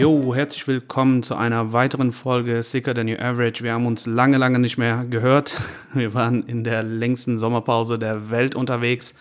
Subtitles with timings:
[0.00, 3.62] Jo, herzlich willkommen zu einer weiteren Folge Sicker Than Your Average.
[3.62, 5.54] Wir haben uns lange, lange nicht mehr gehört.
[5.92, 9.14] Wir waren in der längsten Sommerpause der Welt unterwegs.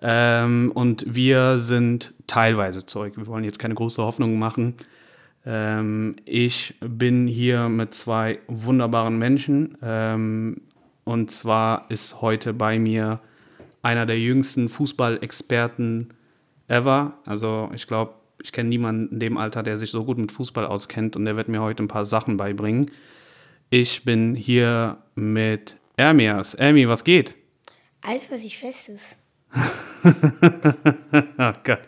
[0.00, 3.14] Ähm, und wir sind teilweise zurück.
[3.16, 4.74] Wir wollen jetzt keine große Hoffnung machen.
[5.44, 9.76] Ähm, ich bin hier mit zwei wunderbaren Menschen.
[9.82, 10.60] Ähm,
[11.02, 13.18] und zwar ist heute bei mir
[13.84, 16.14] einer der jüngsten Fußballexperten
[16.68, 17.18] ever.
[17.26, 20.66] Also ich glaube, ich kenne niemanden in dem Alter, der sich so gut mit Fußball
[20.66, 22.90] auskennt und der wird mir heute ein paar Sachen beibringen.
[23.70, 26.54] Ich bin hier mit Ermias.
[26.54, 27.34] Ermi, was geht?
[28.02, 29.18] Alles, was ich fest ist.
[29.54, 31.82] oh Gott.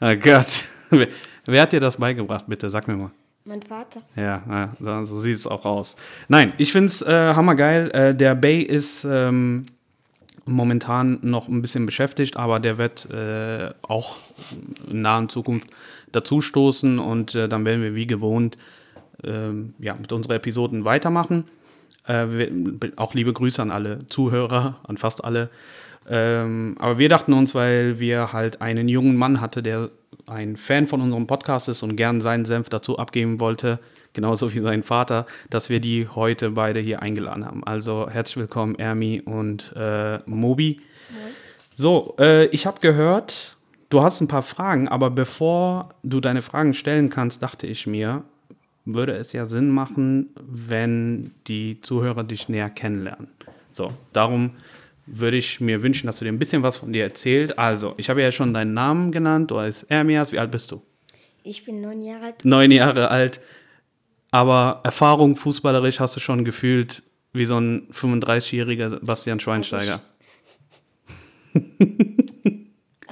[0.00, 0.64] Oh Gott.
[0.90, 1.08] Wer,
[1.46, 2.70] wer hat dir das beigebracht, bitte?
[2.70, 3.10] Sag mir mal.
[3.44, 4.02] Mein Vater.
[4.14, 5.96] Ja, so sieht es auch aus.
[6.28, 7.90] Nein, ich finde es äh, hammergeil.
[7.90, 9.66] Äh, der Bay ist ähm,
[10.44, 14.16] momentan noch ein bisschen beschäftigt, aber der wird äh, auch
[14.90, 15.68] in naher Zukunft
[16.10, 18.58] dazu stoßen und äh, dann werden wir wie gewohnt
[19.24, 21.44] ähm, ja, mit unseren Episoden weitermachen.
[22.06, 25.50] Äh, wir, auch liebe Grüße an alle Zuhörer, an fast alle.
[26.08, 29.90] Ähm, aber wir dachten uns, weil wir halt einen jungen Mann hatte, der
[30.26, 33.78] ein Fan von unserem Podcast ist und gern seinen Senf dazu abgeben wollte,
[34.12, 37.64] genauso wie sein Vater, dass wir die heute beide hier eingeladen haben.
[37.64, 40.80] Also herzlich willkommen, Ermi und äh, Mobi.
[41.10, 41.16] Ja.
[41.74, 43.56] So, äh, ich habe gehört,
[43.88, 48.24] du hast ein paar Fragen, aber bevor du deine Fragen stellen kannst, dachte ich mir,
[48.84, 53.28] würde es ja Sinn machen, wenn die Zuhörer dich näher kennenlernen.
[53.70, 54.50] So, darum
[55.06, 57.58] würde ich mir wünschen, dass du dir ein bisschen was von dir erzählst.
[57.58, 59.50] Also, ich habe ja schon deinen Namen genannt.
[59.50, 60.32] Du heißt Ermias.
[60.32, 60.82] Wie alt bist du?
[61.42, 62.44] Ich bin neun Jahre alt.
[62.44, 63.40] Neun Jahre alt.
[64.32, 70.00] Aber Erfahrung fußballerisch hast du schon gefühlt wie so ein 35-jähriger Bastian Schweinsteiger.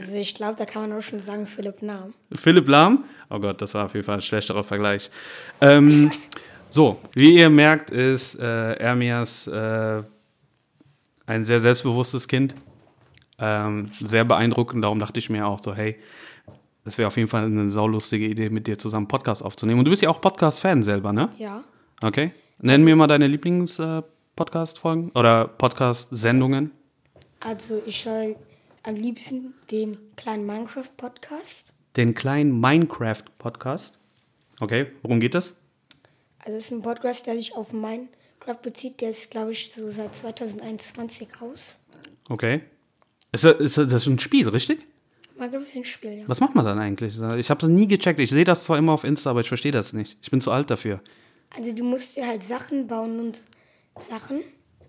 [0.01, 2.15] Also ich glaube, da kann man auch schon sagen Philipp Lahm.
[2.33, 3.05] Philipp Lahm?
[3.29, 5.11] Oh Gott, das war auf jeden Fall ein schlechterer Vergleich.
[5.61, 6.11] Ähm,
[6.71, 10.03] so, wie ihr merkt, ist äh, Ermias äh,
[11.27, 12.55] ein sehr selbstbewusstes Kind.
[13.39, 15.99] Ähm, sehr beeindruckend, darum dachte ich mir auch so, hey,
[16.85, 19.81] das wäre auf jeden Fall eine saulustige Idee, mit dir zusammen Podcast aufzunehmen.
[19.81, 21.31] Und du bist ja auch Podcast-Fan selber, ne?
[21.39, 21.65] Ja.
[22.03, 22.33] Okay.
[22.59, 26.71] Nenn mir mal deine Lieblings-Podcast-Folgen äh, oder Podcast-Sendungen.
[27.41, 28.37] Also ich höre
[28.83, 31.73] am liebsten den kleinen Minecraft-Podcast.
[31.97, 33.99] Den kleinen Minecraft-Podcast?
[34.61, 35.55] Okay, worum geht das?
[36.39, 39.91] Also es ist ein Podcast, der sich auf Minecraft bezieht, der ist, glaube ich, so
[39.91, 41.79] seit 2021 raus.
[42.29, 42.63] Okay.
[43.33, 44.87] Ist das, ist das ein Spiel, richtig?
[45.41, 46.25] Minecraft ist ein Spiel, ja.
[46.29, 47.15] Was macht man dann eigentlich?
[47.39, 48.21] Ich habe das nie gecheckt.
[48.21, 50.19] Ich sehe das zwar immer auf Insta, aber ich verstehe das nicht.
[50.23, 51.01] Ich bin zu alt dafür.
[51.57, 53.43] Also du musst dir halt Sachen bauen und
[54.09, 54.43] Sachen,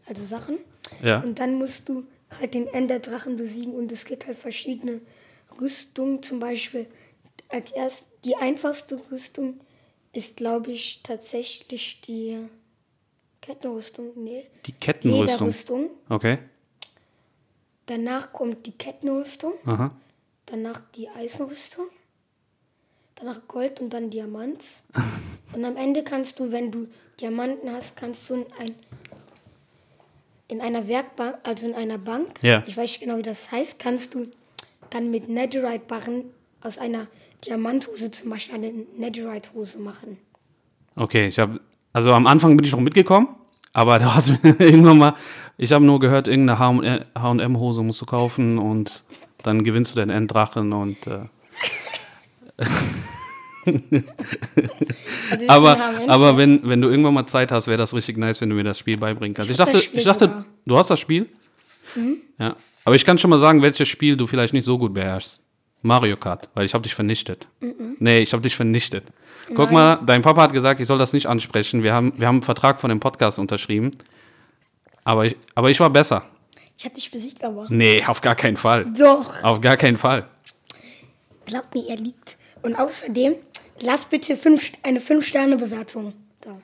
[0.05, 0.59] also Sachen.
[1.01, 1.21] Ja.
[1.21, 2.05] Und dann musst du
[2.39, 5.01] halt den Enderdrachen besiegen und es gibt halt verschiedene
[5.59, 6.21] Rüstungen.
[6.21, 6.85] Zum Beispiel
[7.49, 9.59] als erst die einfachste Rüstung
[10.13, 12.37] ist, glaube ich, tatsächlich die
[13.41, 14.45] Kettenrüstung, nee.
[14.65, 15.47] Die Kettenrüstung.
[15.47, 15.89] Lederrüstung.
[16.09, 16.37] Okay.
[17.87, 19.53] Danach kommt die Kettenrüstung.
[19.65, 19.91] Aha.
[20.51, 21.85] Danach die Eisenrüstung.
[23.15, 24.65] Danach Gold und dann Diamant.
[25.53, 26.87] und am Ende kannst du, wenn du
[27.21, 28.75] Diamanten hast, kannst du in, ein,
[30.49, 32.63] in einer Werkbank, also in einer Bank, ja.
[32.67, 34.27] ich weiß nicht genau, wie das heißt, kannst du
[34.89, 36.25] dann mit Netherite-Barren
[36.61, 37.07] aus einer
[37.45, 40.17] Diamanthose zum Beispiel eine Netherite-Hose machen.
[40.95, 41.61] Okay, ich habe
[41.93, 43.29] also am Anfang bin ich noch mitgekommen,
[43.71, 45.15] aber da hast du irgendwann mal,
[45.57, 49.03] ich habe nur gehört, irgendeine H&M-Hose musst du kaufen und
[49.43, 51.25] dann gewinnst du den Enddrachen und äh,
[55.47, 58.55] aber aber wenn, wenn du irgendwann mal Zeit hast, wäre das richtig nice, wenn du
[58.55, 59.49] mir das Spiel beibringen kannst.
[59.49, 61.27] Ich, ich dachte, ich dachte, du hast das Spiel?
[61.95, 62.17] Mhm.
[62.39, 62.55] Ja.
[62.83, 65.41] Aber ich kann schon mal sagen, welches Spiel du vielleicht nicht so gut beherrschst.
[65.83, 67.47] Mario Kart, weil ich habe dich vernichtet.
[67.59, 67.97] Mhm.
[67.99, 69.05] Nee, ich habe dich vernichtet.
[69.47, 69.73] Guck Nein.
[69.73, 71.83] mal, dein Papa hat gesagt, ich soll das nicht ansprechen.
[71.83, 73.91] Wir haben, wir haben einen Vertrag von dem Podcast unterschrieben.
[75.03, 76.25] Aber ich, aber ich war besser.
[76.81, 77.67] Ich hatte dich besiegt, aber.
[77.69, 78.91] Nee, auf gar keinen Fall.
[78.97, 79.43] Doch.
[79.43, 80.27] Auf gar keinen Fall.
[81.45, 82.39] Glaubt mir, er liegt.
[82.63, 83.35] Und außerdem,
[83.81, 86.59] lasst bitte fünf, eine 5-Sterne-Bewertung da.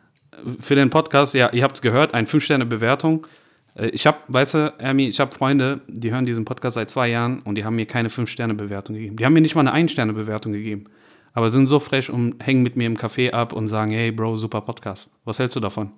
[0.59, 3.27] Für den Podcast, ja, ihr habt es gehört, eine 5-Sterne-Bewertung.
[3.75, 7.09] Äh, ich habe, weißt du, Ermi, ich habe Freunde, die hören diesen Podcast seit zwei
[7.09, 9.17] Jahren und die haben mir keine 5-Sterne-Bewertung gegeben.
[9.17, 10.85] Die haben mir nicht mal eine 1-Sterne-Bewertung gegeben
[11.33, 14.37] aber sind so frech und hängen mit mir im Café ab und sagen, hey Bro,
[14.37, 15.07] super Podcast.
[15.23, 15.91] Was hältst du davon?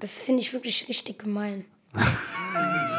[0.00, 1.66] Das finde ich wirklich richtig gemein.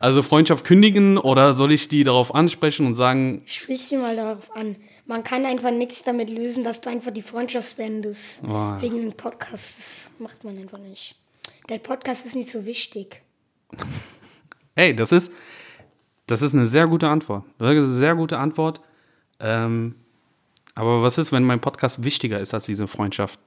[0.00, 4.50] Also Freundschaft kündigen oder soll ich die darauf ansprechen und sagen, Sprich sie mal darauf
[4.56, 4.76] an.
[5.04, 8.40] Man kann einfach nichts damit lösen, dass du einfach die Freundschaft beendest.
[8.42, 8.80] Oh.
[8.80, 9.78] Wegen dem Podcast.
[9.78, 11.16] Das macht man einfach nicht.
[11.68, 13.20] Der Podcast ist nicht so wichtig.
[14.74, 15.32] hey, das ist,
[16.26, 17.44] das ist eine sehr gute Antwort.
[17.58, 18.80] Das ist eine sehr gute Antwort.
[19.38, 19.96] Ähm,
[20.74, 23.38] aber was ist, wenn mein Podcast wichtiger ist als diese Freundschaft?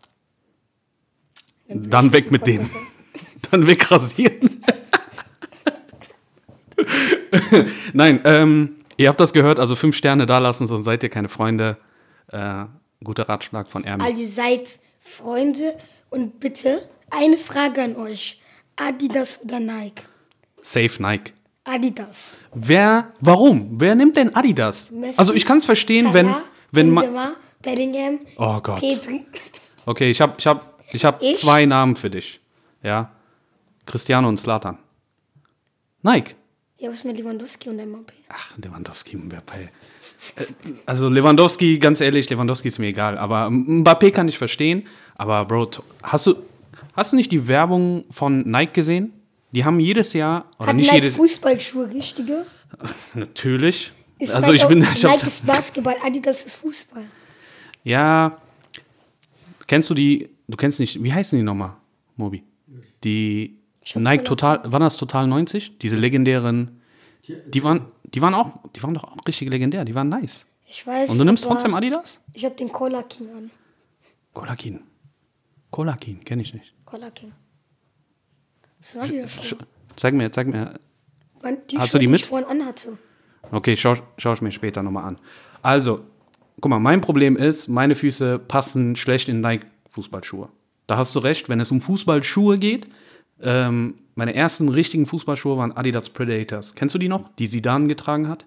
[1.67, 2.69] Dann weg mit denen.
[3.49, 4.63] Dann wegrasieren.
[7.93, 11.29] Nein, ähm, ihr habt das gehört, also fünf Sterne da lassen, sonst seid ihr keine
[11.29, 11.77] Freunde.
[12.31, 12.65] Äh,
[13.03, 14.03] guter Ratschlag von Ermi.
[14.03, 15.75] Also ihr seid Freunde
[16.09, 16.81] und bitte
[17.11, 18.39] eine Frage an euch.
[18.75, 20.03] Adidas oder Nike?
[20.61, 21.33] Safe Nike.
[21.65, 22.37] Adidas.
[22.53, 23.79] Wer, warum?
[23.79, 24.89] Wer nimmt denn Adidas?
[24.91, 27.35] Messi, also ich kann es verstehen, wenn, Salah, wenn man...
[27.61, 28.79] Bellingham, Oh Gott.
[28.81, 29.25] Petri.
[29.85, 31.37] Okay, ich habe ich hab, ich hab Ich?
[31.37, 32.41] zwei Namen für dich.
[32.81, 33.11] Ja.
[33.85, 34.77] Cristiano und Slatan.
[36.01, 36.35] Nike.
[36.83, 38.11] Ja, was mit Lewandowski und Mbappé?
[38.27, 39.69] Ach, Lewandowski, Mbappé.
[40.35, 40.45] Äh,
[40.85, 43.17] Also Lewandowski, ganz ehrlich, Lewandowski ist mir egal.
[43.17, 44.85] Aber Mbappé kann ich verstehen.
[45.15, 45.69] Aber Bro,
[46.03, 46.35] hast du,
[46.91, 49.13] hast du nicht die Werbung von Nike gesehen?
[49.53, 52.45] Die haben jedes Jahr, oder Hat nicht Nike jedes Fußballschuhe richtige?
[53.13, 53.93] natürlich.
[54.19, 57.05] Ist also Nike ich bin, ich Nike ist Basketball, Adidas ist Fußball.
[57.85, 58.37] ja,
[59.67, 61.77] kennst du die, du kennst nicht, wie heißen die nochmal,
[62.17, 62.43] Mobi?
[63.05, 63.57] Die
[63.95, 65.77] Nike Total, waren das Total 90?
[65.79, 66.81] Diese legendären,
[67.27, 70.45] die waren, die waren auch, die waren doch auch richtig legendär, die waren nice.
[70.67, 71.09] Ich weiß.
[71.11, 72.19] Und du nimmst trotzdem Adidas?
[72.33, 73.51] Ich habe den Cola King an.
[74.33, 74.81] Colakin.
[75.69, 76.73] Colakin, kenne ich nicht.
[76.85, 77.31] Cola King.
[78.79, 79.57] Das ist ein Adidas-Schuh.
[79.95, 80.79] Zeig mir, zeig mir.
[81.41, 82.21] Mein- Die Hast Schuhe, du die mit?
[82.21, 82.97] ich vorhin anhatte.
[83.51, 85.19] Okay, schau, schau ich mir später nochmal an.
[85.61, 86.03] Also,
[86.59, 90.49] guck mal, mein Problem ist, meine Füße passen schlecht in Nike-Fußballschuhe.
[90.87, 92.87] Da hast du recht, wenn es um Fußballschuhe geht.
[93.43, 96.75] Ähm, meine ersten richtigen Fußballschuhe waren Adidas Predators.
[96.75, 97.29] Kennst du die noch?
[97.35, 98.45] Die Sidan getragen hat?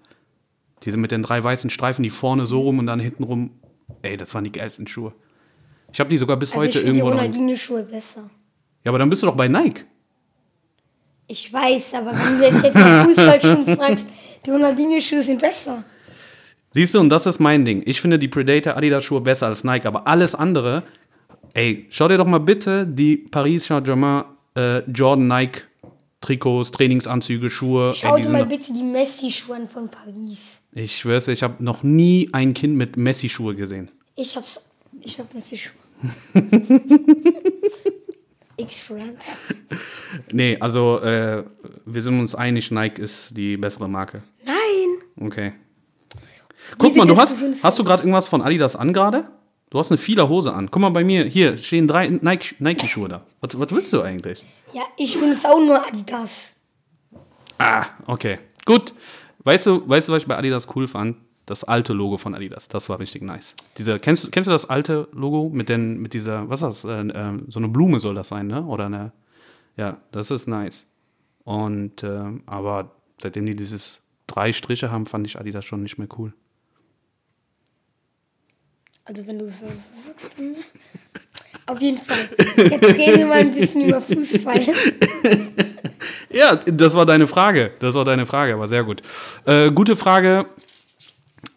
[0.84, 3.50] Diese mit den drei weißen Streifen, die vorne so rum und dann hinten rum.
[4.02, 5.12] Ey, das waren die geilsten Schuhe.
[5.92, 7.22] Ich habe die sogar bis Also ich heute finde die irgendwo noch.
[7.22, 8.30] Ronaldinho-Schuhe besser.
[8.84, 9.84] Ja, aber dann bist du doch bei Nike.
[11.28, 14.06] Ich weiß, aber wenn du jetzt, jetzt nach Fußballschuhen fragst,
[14.44, 15.82] die Ronaldinho-Schuhe sind besser.
[16.72, 17.82] Siehst du, und das ist mein Ding.
[17.86, 20.84] Ich finde die Predator Adidas Schuhe besser als Nike, aber alles andere,
[21.54, 24.24] ey, schau dir doch mal bitte die Paris Saint-Germain
[24.56, 25.62] äh, Jordan Nike
[26.20, 27.94] Trikots, Trainingsanzüge, Schuhe.
[27.94, 30.60] Schau ey, dir mal bitte die Messi-Schuhe an von Paris.
[30.72, 33.90] ich schwör's ich habe noch nie ein Kind mit Messi Schuhe gesehen.
[34.16, 34.60] Ich hab's.
[35.02, 35.74] Ich hab Messi-Schuhe.
[38.56, 39.40] X-Friends.
[40.32, 41.44] Nee, also äh,
[41.84, 44.22] wir sind uns einig, Nike ist die bessere Marke.
[44.44, 44.56] Nein!
[45.20, 45.52] Okay.
[46.78, 49.28] Guck Diese mal, du hast, hast du gerade irgendwas von Adidas an gerade?
[49.70, 50.70] Du hast eine vieler Hose an.
[50.70, 53.26] Guck mal bei mir, hier stehen drei Nike- Nike-Schuhe da.
[53.40, 54.44] Was, was willst du eigentlich?
[54.72, 56.52] Ja, ich benutze auch nur Adidas.
[57.58, 58.38] Ah, okay.
[58.64, 58.94] Gut.
[59.44, 61.16] Weißt du, weißt du, was ich bei Adidas cool fand?
[61.46, 62.68] Das alte Logo von Adidas.
[62.68, 63.54] Das war richtig nice.
[63.78, 66.84] Diese, kennst, du- kennst du das alte Logo mit, den, mit dieser, was ist das?
[66.84, 68.64] Äh, äh, so eine Blume soll das sein, ne?
[68.64, 69.12] Oder eine.
[69.76, 70.86] Ja, das ist nice.
[71.44, 72.90] Und, ähm, aber
[73.20, 76.32] seitdem die dieses drei Striche haben, fand ich Adidas schon nicht mehr cool.
[79.06, 79.66] Also wenn du so
[80.04, 80.32] sagst.
[80.36, 80.56] dann-
[81.66, 82.28] Auf jeden Fall.
[82.56, 84.60] Jetzt reden wir mal ein bisschen über Fußball.
[86.30, 87.72] Ja, das war deine Frage.
[87.78, 89.00] Das war deine Frage, aber sehr gut.
[89.46, 90.46] Äh, gute Frage.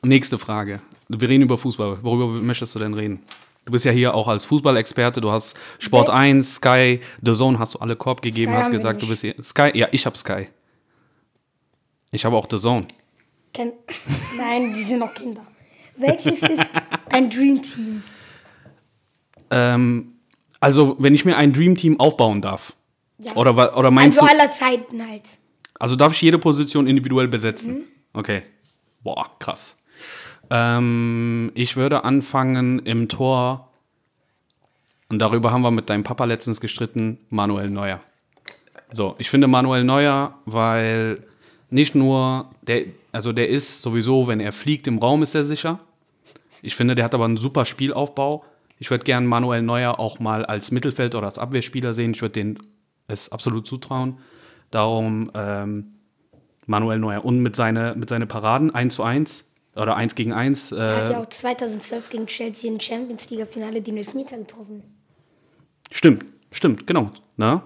[0.01, 0.79] Nächste Frage.
[1.09, 2.01] Wir reden über Fußball.
[2.01, 3.21] Worüber möchtest du denn reden?
[3.65, 5.19] Du bist ja hier auch als Fußballexperte.
[5.21, 8.71] Du hast Sport Wel- 1, Sky, The Zone hast du alle Korb gegeben, Sky hast
[8.71, 9.35] gesagt, du bist hier.
[9.43, 10.47] Sky, ja, ich habe Sky.
[12.11, 12.87] Ich habe auch The Zone.
[13.53, 13.73] Ken
[14.37, 15.45] Nein, die sind noch Kinder.
[15.99, 16.65] Welches ist
[17.11, 18.03] ein Dream Team?
[19.51, 20.13] Ähm,
[20.59, 22.73] also, wenn ich mir ein Dream Team aufbauen darf.
[23.19, 23.33] Ja.
[23.35, 24.39] Oder, oder meinst Also du.
[24.39, 25.37] aller Zeiten halt.
[25.77, 27.79] Also darf ich jede Position individuell besetzen?
[27.79, 27.83] Mhm.
[28.13, 28.43] Okay.
[29.03, 29.75] Boah, krass.
[30.49, 33.69] Ähm, ich würde anfangen im Tor,
[35.09, 37.99] und darüber haben wir mit deinem Papa letztens gestritten, Manuel Neuer.
[38.91, 41.23] So, ich finde Manuel Neuer, weil
[41.69, 45.79] nicht nur, der, also der ist sowieso, wenn er fliegt im Raum, ist er sicher.
[46.61, 48.43] Ich finde, der hat aber einen super Spielaufbau.
[48.77, 52.11] Ich würde gern Manuel Neuer auch mal als Mittelfeld- oder als Abwehrspieler sehen.
[52.11, 52.57] Ich würde den
[53.07, 54.19] es absolut zutrauen.
[54.71, 55.91] Darum ähm,
[56.65, 57.25] Manuel Neuer.
[57.25, 60.71] Und mit seine, mit seine Paraden 1 zu 1 oder 1 gegen 1.
[60.73, 64.83] Er hat Äh, ja auch 2012 gegen Chelsea im Champions League-Finale den Elfmeter getroffen.
[65.91, 67.11] stimmt, stimmt, genau.
[67.37, 67.61] Ne?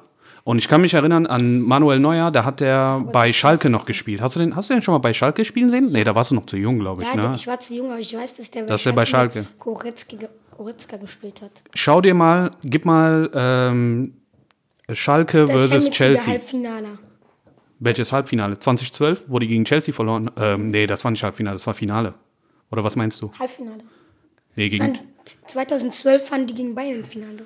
[0.45, 4.19] Und ich kann mich erinnern an Manuel Neuer, da hat er bei Schalke noch gespielt.
[4.19, 5.89] Hast du den, hast du den schon mal bei Schalke spielen sehen?
[5.91, 7.07] Nee, da warst du noch zu jung, glaube ich.
[7.07, 7.31] Ja, ne?
[7.33, 9.45] ich war zu jung, aber ich weiß, dass der Dass der bei Schalke.
[9.57, 11.51] Goretzka, ge- Goretzka gespielt hat.
[11.73, 14.15] Schau dir mal, gib mal ähm,
[14.91, 16.33] Schalke Das versus Chelsea.
[16.33, 16.97] Halbfinale.
[17.79, 18.59] Welches Halbfinale?
[18.59, 22.15] 2012, wo die gegen Chelsea verloren ähm, Nee, das war nicht Halbfinale, das war Finale.
[22.69, 23.31] Oder was meinst du?
[23.39, 23.83] Halbfinale.
[24.57, 24.93] Nee, gegen.
[24.93, 24.99] Dann
[25.47, 27.45] 2012 fanden die gegen Bayern Finale.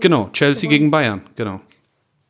[0.00, 1.60] Genau, Chelsea gegen Bayern, genau.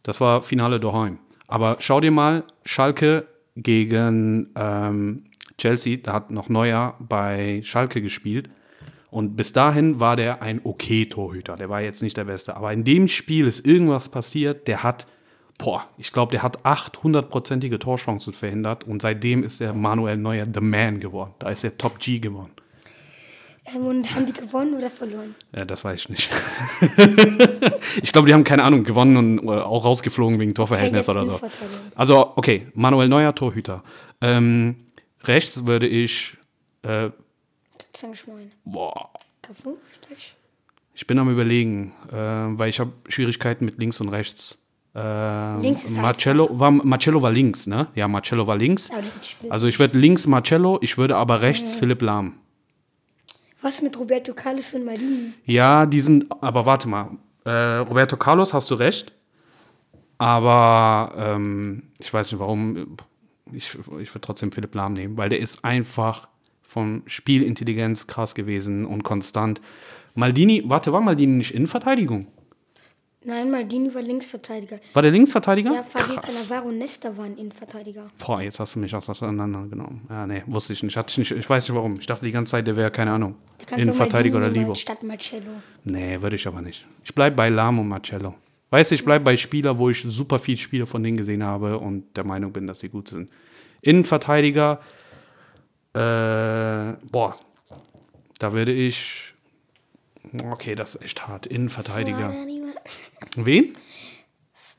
[0.02, 1.18] Das war Finale daheim.
[1.47, 5.25] Aber schau dir mal, Schalke gegen ähm,
[5.59, 8.50] Chelsea, da hat noch Neuer bei Schalke gespielt.
[9.11, 11.54] Und bis dahin war der ein okay Torhüter.
[11.56, 12.56] Der war jetzt nicht der Beste.
[12.56, 15.06] Aber in dem Spiel ist irgendwas passiert, der hat,
[15.59, 18.85] boah, ich glaube, der hat 800-prozentige Torchancen verhindert.
[18.85, 21.35] Und seitdem ist der Manuel Neuer The Man geworden.
[21.38, 22.52] Da ist er Top G geworden.
[23.66, 25.35] Ähm, und haben die gewonnen oder verloren?
[25.54, 26.31] Ja, das weiß ich nicht.
[28.02, 31.40] ich glaube, die haben keine Ahnung gewonnen und äh, auch rausgeflogen wegen Torverhältnis oder so.
[31.95, 33.85] Also, okay, Manuel Neuer, Torhüter.
[34.21, 34.76] Ähm,
[35.25, 36.37] rechts würde ich,
[36.83, 37.11] äh,
[38.64, 39.11] boah,
[39.42, 40.35] Cafu vielleicht?
[40.95, 44.59] ich bin am überlegen, äh, weil ich habe Schwierigkeiten mit links und rechts.
[44.95, 47.88] Äh, Links ist Marcello war, Marcello war links, ne?
[47.95, 48.90] Ja, Marcello war links.
[49.49, 52.35] Also ich würde links Marcello, ich würde aber rechts Philipp Lahm.
[53.62, 55.33] Was mit Roberto Carlos und Maldini?
[55.47, 57.11] Ja, die sind, aber warte mal.
[57.45, 59.12] Äh, Roberto Carlos, hast du recht.
[60.19, 62.97] Aber ähm, ich weiß nicht warum.
[63.52, 66.28] Ich, ich würde trotzdem Philipp Lahm nehmen, weil der ist einfach
[66.62, 69.61] von Spielintelligenz krass gewesen und konstant.
[70.14, 72.26] Maldini, warte, war Maldini nicht Innenverteidigung?
[73.25, 74.81] Nein, Maldini war Linksverteidiger.
[74.93, 75.73] War der Linksverteidiger?
[75.73, 76.21] Ja, Fabio.
[76.21, 78.11] Cannavaro Nesta waren Innenverteidiger.
[78.19, 80.02] Boah, jetzt hast du mich aus auseinandergenommen.
[80.09, 80.97] Ja, nee, wusste ich nicht.
[80.97, 81.31] Hatte ich, nicht.
[81.31, 81.99] ich weiß nicht warum.
[82.00, 83.37] Ich dachte die ganze Zeit, der wäre, keine Ahnung,
[83.76, 84.75] Innenverteidiger oder Livo.
[84.75, 85.52] Statt Marcello.
[85.85, 86.87] Nee, würde ich aber nicht.
[87.05, 88.35] Ich bleibe bei Lahm und Marcello.
[88.71, 91.79] Weißt du, ich bleibe bei Spieler, wo ich super viel Spiele von denen gesehen habe
[91.79, 93.31] und der Meinung bin, dass sie gut sind.
[93.83, 94.81] Innenverteidiger,
[95.95, 95.99] äh,
[97.11, 97.38] boah,
[98.38, 99.35] da würde ich,
[100.50, 101.47] okay, das ist echt hart.
[101.47, 102.33] Innenverteidiger.
[103.37, 103.73] Wen?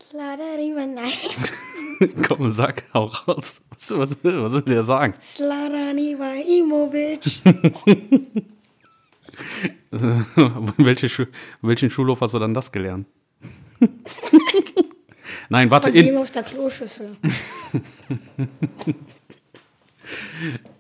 [0.10, 2.14] Sladarima, nein.
[2.28, 3.62] Komm, sag auch raus.
[3.70, 5.14] Was, was, was soll der sagen?
[5.20, 7.42] Sladani Ibrahimovic.
[10.78, 11.26] Welche Schu
[11.62, 13.08] welchen Schulhof hast du dann das gelernt?
[15.50, 17.18] Nein, warte, Von dem aus der Kloschüssel.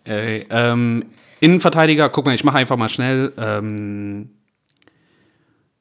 [0.03, 1.05] Ey, ähm,
[1.39, 3.33] Innenverteidiger, guck mal, ich mache einfach mal schnell.
[3.37, 4.29] Ähm,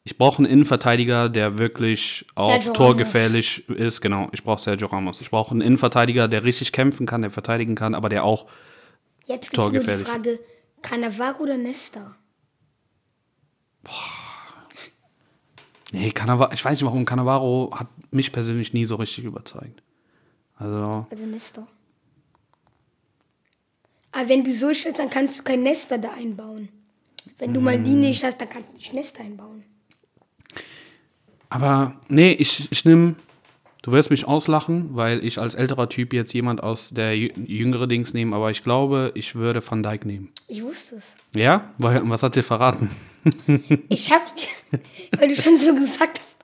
[0.04, 4.00] ich brauche einen Innenverteidiger, der wirklich auch Sergio torgefährlich ist.
[4.00, 5.20] Genau, ich brauche Sergio Ramos.
[5.20, 8.46] Ich brauche einen Innenverteidiger, der richtig kämpfen kann, der verteidigen kann, aber der auch.
[9.26, 10.08] Jetzt gibt es nur die Torgefährlich.
[10.08, 10.40] Frage,
[10.82, 12.16] Cannavaro oder Nesta?
[15.92, 19.82] Nee, Cannavaro, ich weiß nicht warum, Cannavaro hat mich persönlich nie so richtig überzeugt.
[20.56, 21.66] Also, Also Nesta.
[24.10, 26.68] Aber wenn du so stellst, dann kannst du kein Nesta da einbauen.
[27.38, 29.64] Wenn du Maldini nicht hast, dann kannst du nicht Nesta einbauen.
[31.52, 33.14] Aber nee, ich, ich nehme.
[33.84, 37.88] Du wirst mich auslachen, weil ich als älterer Typ jetzt jemand aus der jü- jüngere
[37.88, 40.30] Dings nehme, aber ich glaube, ich würde Van Dijk nehmen.
[40.46, 41.14] Ich wusste es.
[41.34, 41.72] Ja?
[41.78, 42.90] Was hat dir verraten?
[43.88, 44.22] Ich hab,
[45.18, 46.36] weil du schon so gesagt hast.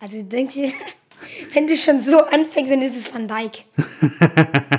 [0.00, 0.72] Also denkst du,
[1.52, 3.64] wenn du schon so anfängst, dann ist es Van Dijk.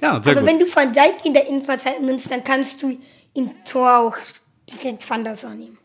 [0.00, 0.50] Ja, sehr Aber gut.
[0.50, 2.98] wenn du Van Dijk in der Innenverteidigung nimmst, dann kannst du
[3.34, 4.16] im Tor auch
[4.70, 5.78] direkt Van der Sar nehmen.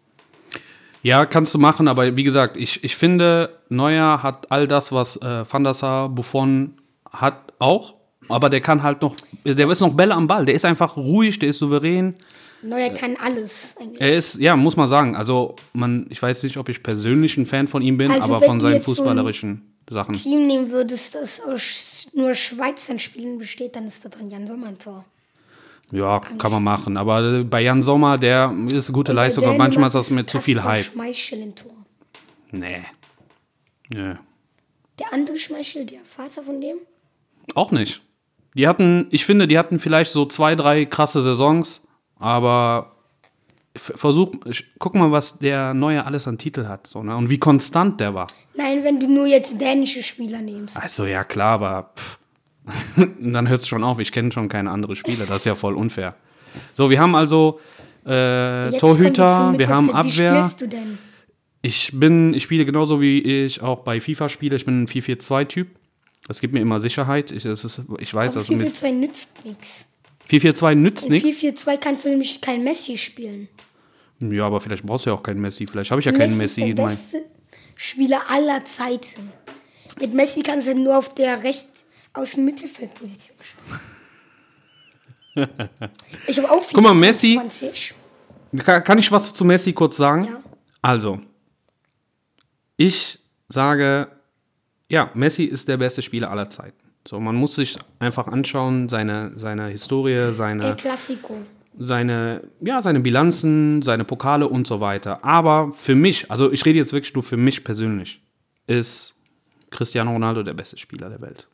[1.03, 5.17] Ja, kannst du machen, aber wie gesagt, ich, ich finde, Neuer hat all das, was
[5.17, 6.75] äh, Van der Sar, Buffon
[7.11, 7.95] hat auch,
[8.29, 11.39] aber der kann halt noch, der ist noch Bälle am Ball, der ist einfach ruhig,
[11.39, 12.15] der ist souverän.
[12.61, 13.99] Neuer kann alles eigentlich.
[13.99, 17.47] Er ist, ja, muss man sagen, also man, ich weiß nicht, ob ich persönlich ein
[17.47, 20.13] Fan von ihm bin, Also aber von seinen jetzt so fußballerischen Sachen.
[20.13, 24.67] Team nehmen würdest, das aus nur Schweizern Spielen besteht, dann ist da drin Jan Sommer
[24.67, 25.05] ein Tor.
[25.91, 29.87] Ja, kann man machen, aber bei Jan Sommer, der ist eine gute Leistung, aber manchmal
[29.87, 30.85] ist das mit zu viel Hype.
[30.85, 31.71] Schmeichel im Tor.
[32.51, 32.83] Nee.
[33.89, 34.13] Nee.
[34.99, 36.77] Der andere Schmeichel, der Vater von dem?
[37.55, 38.01] Auch nicht.
[38.55, 41.81] Die hatten, ich finde, die hatten vielleicht so zwei, drei krasse Saisons,
[42.19, 42.95] aber
[43.75, 44.31] versuch,
[44.79, 47.15] guck mal, was der Neue alles an Titel hat so, ne?
[47.15, 48.27] und wie konstant der war.
[48.55, 50.77] Nein, wenn du nur jetzt dänische Spieler nimmst.
[50.77, 52.20] Also ja, klar, aber pff.
[53.19, 53.99] dann hört es schon auf.
[53.99, 55.25] Ich kenne schon keine andere Spieler.
[55.25, 56.15] Das ist ja voll unfair.
[56.73, 57.59] So, wir haben also
[58.05, 60.17] äh, Torhüter, wir haben Mittelfeld.
[60.17, 60.45] Wie Abwehr.
[60.45, 60.97] spielst du denn?
[61.61, 64.55] Ich bin, ich spiele genauso wie ich auch bei FIFA spiele.
[64.55, 65.67] Ich bin ein 4-4-2-Typ.
[66.27, 67.31] Das gibt mir immer Sicherheit.
[67.31, 69.85] Ich, es ist, ich weiß, mit 4-4-2 nützt nichts.
[70.29, 71.29] 4-4-2 nützt nichts.
[71.29, 73.47] 4-4-2 kannst du nämlich kein Messi spielen.
[74.19, 75.67] Ja, aber vielleicht brauchst du ja auch keinen Messi.
[75.67, 76.61] Vielleicht habe ich ja keinen Messi.
[76.61, 77.25] ist der beste
[77.75, 79.31] Spieler aller Zeiten.
[79.99, 81.70] Mit Messi kannst du nur auf der rechts
[82.13, 83.79] aus dem Mittelfeldposition spielen.
[86.27, 87.95] ich habe auch Guck mal, Messi- 20.
[88.65, 90.25] Ka- Kann ich was zu Messi kurz sagen?
[90.25, 90.41] Ja.
[90.81, 91.19] Also,
[92.77, 94.07] ich sage,
[94.89, 96.77] ja, Messi ist der beste Spieler aller Zeiten.
[97.07, 100.75] So, man muss sich einfach anschauen, seine, seine Historie, seine,
[101.79, 105.23] seine, ja, seine Bilanzen, seine Pokale und so weiter.
[105.23, 108.21] Aber für mich, also ich rede jetzt wirklich nur für mich persönlich,
[108.67, 109.15] ist
[109.71, 111.47] Cristiano Ronaldo der beste Spieler der Welt.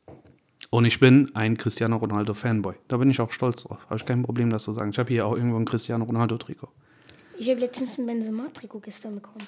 [0.70, 2.76] Und ich bin ein Cristiano Ronaldo Fanboy.
[2.88, 3.80] Da bin ich auch stolz drauf.
[3.86, 4.92] Habe ich kein Problem, das zu sagen.
[4.92, 6.70] Ich habe hier auch irgendwo ein Cristiano Ronaldo Trikot.
[7.40, 9.48] Ich habe letztens ein Benzema-Trikot gestern bekommen.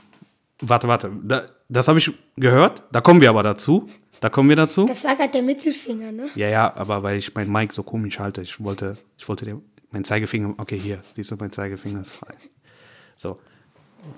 [0.61, 1.11] Warte, warte.
[1.23, 2.83] Da, das habe ich gehört.
[2.91, 3.89] Da kommen wir aber dazu.
[4.21, 4.85] Da kommen wir dazu.
[4.85, 6.27] Das war gerade der Mittelfinger, ne?
[6.35, 9.61] Ja, ja, aber weil ich mein Mic so komisch halte, ich wollte, ich wollte dir,
[9.91, 12.35] mein Zeigefinger, okay, hier, siehst du, mein Zeigefinger ist frei.
[13.15, 13.39] So.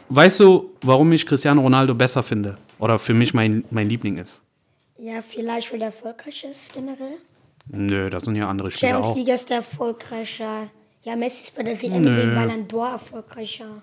[0.10, 2.58] Weißt du, warum ich Cristiano Ronaldo besser finde?
[2.80, 4.44] Oder für mich mein, mein Liebling ist?
[5.04, 7.18] Ja, vielleicht, weil er erfolgreich ist generell.
[7.70, 9.16] Nö, das sind ja andere Spieler Champions auch.
[9.18, 10.70] League ist er erfolgreicher.
[11.02, 12.36] Ja, Messi ist bei der WM Nö.
[12.36, 13.82] Ballon d'Or erfolgreicher.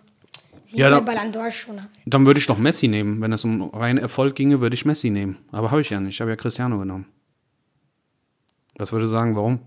[0.65, 1.81] Sie Ja, ja, da- Ballon d'Or schon.
[2.07, 3.21] Dann würde ich doch Messi nehmen.
[3.21, 5.39] Wenn es um reinen Erfolg ginge, würde ich Messi nehmen.
[5.51, 6.15] Aber habe ich ja nicht.
[6.15, 7.07] Ich habe ja Cristiano genommen.
[8.77, 9.59] Was würde sagen, warum?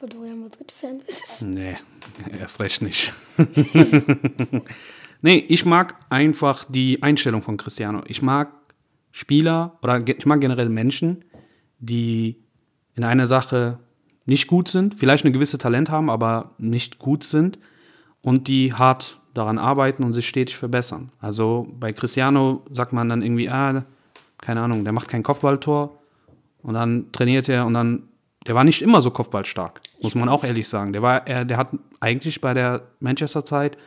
[0.00, 1.42] Weil du Real Madrid-Fan bist.
[1.42, 1.76] Nee,
[2.40, 3.12] erst recht nicht.
[5.22, 8.02] nee, ich mag einfach die Einstellung von Cristiano.
[8.06, 8.52] Ich mag
[9.16, 11.24] Spieler oder ich mag generell Menschen,
[11.78, 12.36] die
[12.96, 13.78] in einer Sache
[14.26, 17.60] nicht gut sind, vielleicht eine gewisse Talent haben, aber nicht gut sind
[18.22, 21.12] und die hart daran arbeiten und sich stetig verbessern.
[21.20, 23.84] Also bei Cristiano sagt man dann irgendwie, ah,
[24.38, 25.96] keine Ahnung, der macht kein Kopfballtor
[26.64, 28.08] und dann trainiert er und dann,
[28.48, 30.92] der war nicht immer so kopfballstark, muss man auch ehrlich sagen.
[30.92, 31.68] Der war, er, der hat
[32.00, 33.78] eigentlich bei der Manchester-Zeit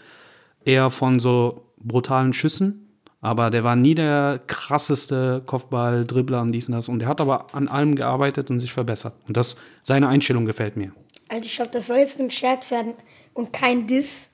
[0.63, 2.86] eher von so brutalen Schüssen,
[3.21, 6.87] aber der war nie der krasseste Kopfball, Dribbler und dies und das.
[6.89, 9.13] Und der hat aber an allem gearbeitet und sich verbessert.
[9.27, 10.91] Und das, seine Einstellung gefällt mir.
[11.29, 12.93] Also ich glaube, das soll jetzt ein Scherz werden
[13.33, 14.29] und kein Diss.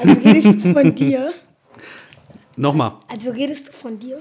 [0.00, 1.32] Also redest du von dir?
[2.56, 2.92] Nochmal.
[3.08, 4.20] Also redest du von dir?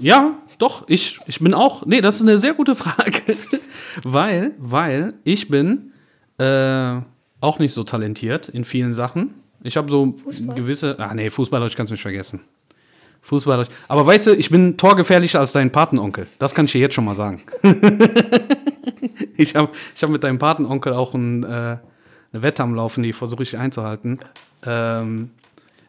[0.00, 1.86] Ja, doch, ich, ich bin auch.
[1.86, 3.22] Nee, das ist eine sehr gute Frage.
[4.02, 5.92] weil, weil ich bin
[6.38, 7.00] äh,
[7.40, 9.34] auch nicht so talentiert in vielen Sachen.
[9.62, 10.56] Ich habe so Fußball?
[10.56, 10.96] gewisse.
[10.98, 12.40] Ach nee, Fußballdeutsch kannst du nicht vergessen.
[13.22, 13.70] Fußballdeutsch.
[13.88, 16.26] Aber weißt du, ich bin torgefährlicher als dein Patenonkel.
[16.38, 17.40] Das kann ich dir jetzt schon mal sagen.
[19.36, 21.80] ich habe ich hab mit deinem Patenonkel auch ein, äh, eine
[22.32, 24.18] Wette am Laufen, die versuche ich einzuhalten.
[24.64, 25.30] Ähm,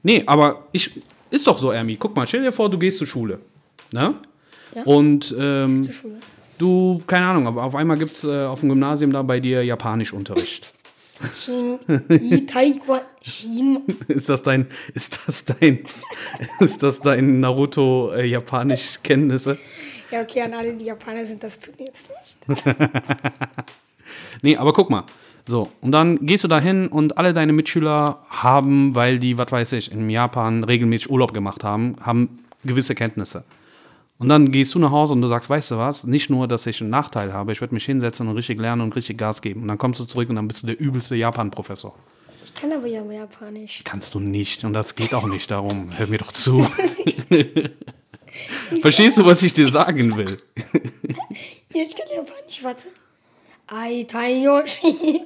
[0.04, 1.02] nee, aber ich.
[1.32, 1.96] Ist doch so, Ermi.
[1.96, 3.40] Guck mal, stell dir vor, du gehst zur Schule.
[3.92, 4.16] Ne?
[4.76, 4.84] Ja.
[4.84, 5.88] Und ähm,
[6.58, 9.64] du, keine Ahnung, aber auf einmal gibt es äh, auf dem Gymnasium da bei dir
[9.64, 10.74] Japanischunterricht.
[11.36, 11.80] Shin,
[14.08, 15.80] ist das dein, ist das dein,
[16.60, 19.58] ist das dein Naruto äh, Japanisch-Kenntnisse?
[20.12, 22.66] Ja, okay, an alle, die Japaner sind, das tut mir jetzt nicht.
[24.42, 25.04] Nee, aber guck mal.
[25.48, 29.52] So, und dann gehst du da hin und alle deine Mitschüler haben, weil die, was
[29.52, 33.44] weiß ich, in Japan regelmäßig Urlaub gemacht haben, haben gewisse Kenntnisse.
[34.20, 36.66] Und dann gehst du nach Hause und du sagst, weißt du was, nicht nur, dass
[36.66, 39.62] ich einen Nachteil habe, ich werde mich hinsetzen und richtig lernen und richtig Gas geben.
[39.62, 41.96] Und dann kommst du zurück und dann bist du der übelste Japan-Professor.
[42.44, 43.82] Ich kann aber ja Japanisch.
[43.86, 44.66] Kannst du nicht.
[44.66, 45.98] Und das geht auch nicht darum.
[45.98, 46.64] Hör mir doch zu.
[48.82, 50.36] Verstehst du, was ich dir sagen will?
[51.72, 52.88] Hier, ich kann Japanisch, warte.
[53.68, 55.22] Ai, Taiyoshi.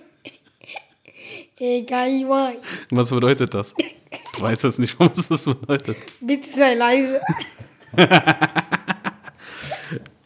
[1.59, 2.57] Wai.
[2.91, 3.73] Was bedeutet das?
[4.35, 5.95] Du weißt jetzt nicht, was das bedeutet.
[6.19, 7.21] Bitte sei leise.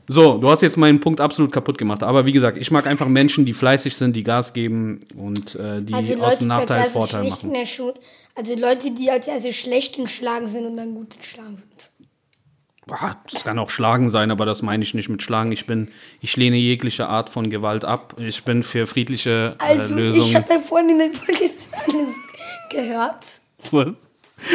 [0.09, 2.01] So, du hast jetzt meinen Punkt absolut kaputt gemacht.
[2.01, 5.81] Aber wie gesagt, ich mag einfach Menschen, die fleißig sind, die Gas geben und äh,
[5.81, 7.53] die Also aus dem Nachteil Vorteil machen.
[8.35, 11.91] also Leute, die als erstes schlecht in Schlagen sind und dann gut in Schlagen sind.
[12.85, 15.51] Boah, Das kann auch Schlagen sein, aber das meine ich nicht mit Schlagen.
[15.51, 15.89] Ich bin,
[16.21, 18.15] ich lehne jegliche Art von Gewalt ab.
[18.17, 20.35] Ich bin für friedliche äh, Also ich Lösungen.
[20.35, 21.51] habe da vorhin in der Polizei
[22.69, 23.25] gehört.
[23.71, 23.87] Was?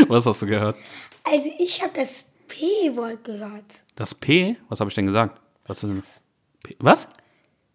[0.09, 0.77] Was hast du gehört?
[1.25, 3.65] Also ich habe das P-Wort gehört.
[3.97, 4.57] Das P?
[4.71, 5.39] Was habe ich denn gesagt?
[5.67, 6.23] Was ist denn das?
[6.65, 6.77] P?
[6.81, 7.09] Was?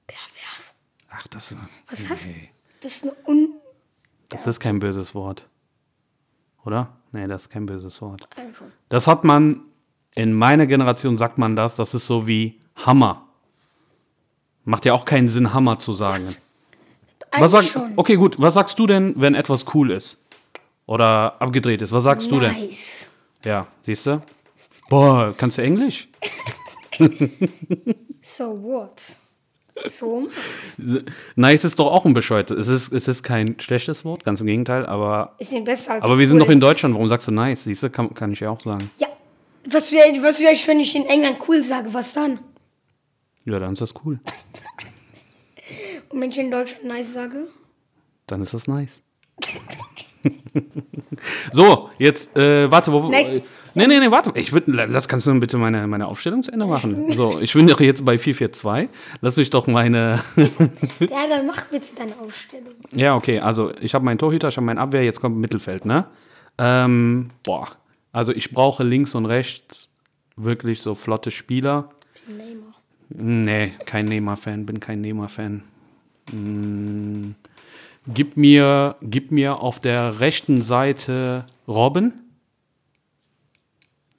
[0.07, 0.75] Pervers.
[1.09, 1.55] Ach, das,
[1.89, 2.27] Was ist das?
[2.81, 3.53] Das ist Un...
[4.29, 5.47] das ist kein böses Wort.
[6.65, 6.93] Oder?
[7.11, 8.27] Nee, das ist kein böses Wort.
[8.37, 8.65] Einfach.
[8.89, 9.61] Das hat man,
[10.15, 13.25] in meiner Generation sagt man das, das ist so wie Hammer.
[14.65, 16.25] Macht ja auch keinen Sinn, Hammer zu sagen.
[17.31, 17.93] Was Eigentlich sag, schon.
[17.95, 20.23] okay, gut, was sagst du denn, wenn etwas cool ist?
[20.85, 21.91] Oder abgedreht ist?
[21.91, 22.53] Was sagst du denn?
[22.53, 23.09] Nice.
[23.43, 24.21] Ja, siehst du?
[24.89, 26.07] Boah, kannst du Englisch?
[28.21, 28.99] So what?
[29.89, 31.03] So what?
[31.35, 32.57] Nice ist doch auch ein bescheuertes.
[32.57, 36.03] Es ist, es ist kein schlechtes Wort, ganz im Gegenteil, aber, Ist nicht besser als
[36.03, 36.45] aber wir sind cool.
[36.45, 36.95] doch in Deutschland.
[36.95, 37.63] Warum sagst du nice?
[37.65, 38.89] Siehst du, kann, kann ich ja auch sagen.
[38.97, 39.07] Ja.
[39.69, 41.93] Was wäre, was wär ich, wenn ich in England cool sage?
[41.93, 42.39] Was dann?
[43.45, 44.19] Ja, dann ist das cool.
[46.09, 47.47] Und wenn ich in Deutschland nice sage?
[48.27, 49.03] Dann ist das nice.
[51.51, 53.07] so, jetzt, äh, warte, wo.
[53.09, 53.43] Next.
[53.77, 54.31] Nee, nee, nee, warte.
[54.33, 57.11] Ich würd, das kannst du bitte meine, meine Aufstellung zu Ende machen.
[57.17, 58.89] So, ich bin doch jetzt bei 442.
[59.21, 60.19] Lass mich doch meine.
[60.99, 62.73] Ja, dann mach bitte deine Aufstellung.
[62.91, 63.39] ja, okay.
[63.39, 66.05] Also, ich habe meinen Torhüter, ich habe meinen Abwehr, jetzt kommt Mittelfeld, ne?
[66.57, 67.67] Ähm, boah.
[68.11, 69.89] Also, ich brauche links und rechts
[70.35, 71.89] wirklich so flotte Spieler.
[72.27, 72.73] Neymar.
[73.09, 75.63] Nee, kein Neymar-Fan, bin kein Neymar-Fan.
[76.33, 77.31] Mm,
[78.07, 82.26] gib, mir, gib mir auf der rechten Seite Robben.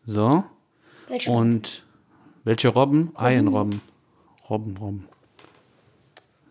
[0.08, 0.42] So.
[1.08, 1.30] Welcher?
[1.32, 1.84] Und
[2.44, 3.12] welche Robben?
[3.18, 3.82] Iron-Robben.
[4.48, 5.08] Robben, Robben.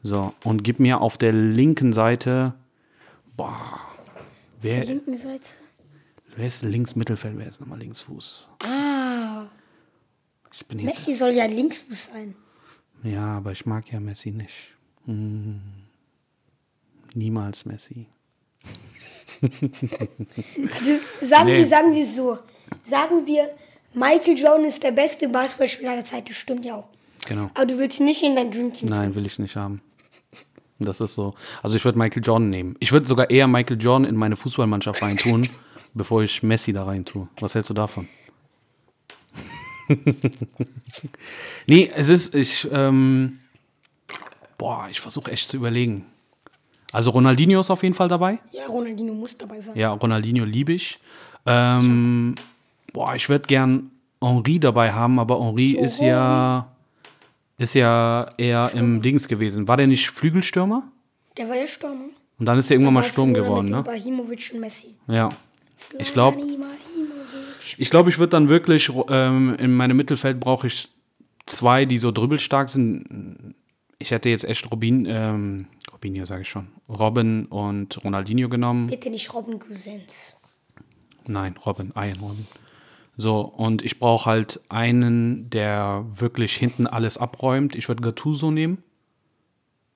[0.04, 2.54] So, und gib mir auf der linken Seite.
[3.36, 3.50] Boah.
[3.50, 3.82] Auf
[4.62, 5.50] Wer, der linken Seite.
[6.36, 7.36] wer ist links Mittelfeld?
[7.38, 8.48] Wer ist nochmal Linksfuß?
[8.64, 9.46] Ah,
[10.54, 10.88] Ich bin jetzt.
[10.88, 12.36] Messi soll ja Linksfuß sein.
[13.04, 14.76] Ja, aber ich mag ja Messi nicht.
[15.06, 15.62] Hm.
[17.16, 18.06] Niemals Messi.
[21.22, 21.58] Sagen Nee.
[21.58, 22.38] wir, sagen wir so.
[22.90, 23.50] Sagen wir,
[23.94, 26.30] Michael Jordan ist der beste Basketballspieler aller Zeit.
[26.30, 26.88] Das stimmt ja auch.
[27.28, 27.50] Genau.
[27.54, 28.90] Aber du willst ihn nicht in dein Dream Team.
[28.90, 29.82] Nein, will ich nicht haben.
[30.80, 31.34] Das ist so.
[31.64, 32.76] Also ich würde Michael Jordan nehmen.
[32.80, 35.50] Ich würde sogar eher Michael Jordan in meine Fußballmannschaft reintun,
[35.94, 37.28] bevor ich Messi da reintue.
[37.40, 38.08] Was hältst du davon?
[41.68, 43.40] nee, es ist, ich, ähm,
[44.58, 46.06] boah, ich versuche echt zu überlegen.
[46.92, 48.40] Also Ronaldinho ist auf jeden Fall dabei.
[48.52, 49.78] Ja, Ronaldinho muss dabei sein.
[49.78, 51.00] Ja, Ronaldinho liebe ich.
[51.46, 52.36] Ähm,
[52.98, 56.74] boah, ich würde gern Henri dabei haben, aber Henri So, ist ja
[57.60, 59.68] ist ja eher im Dings gewesen.
[59.68, 60.84] War der nicht Flügelstürmer?
[61.38, 62.12] Der war ja Sturm.
[62.40, 63.80] Und dann ist er irgendwann mal Sturm geworden, ne?
[63.80, 64.96] Ibrahimovic und Messi.
[65.08, 65.30] Ja.
[66.00, 66.42] Ich glaube,
[67.78, 70.90] ich glaube, ich würde dann wirklich ähm, in meinem Mittelfeld brauche ich
[71.46, 73.56] zwei, die so dribbelstark sind.
[74.00, 78.88] Ich hätte jetzt echt Robin, ähm, Robinho sage ich schon, Robin und Ronaldinho genommen.
[78.88, 80.38] Bitte nicht Robin Gosens.
[81.28, 82.48] Nein, Robin, Ian Robin.
[83.20, 87.74] So, und ich brauche halt einen, der wirklich hinten alles abräumt.
[87.76, 88.84] Ich würde Gattuso nehmen.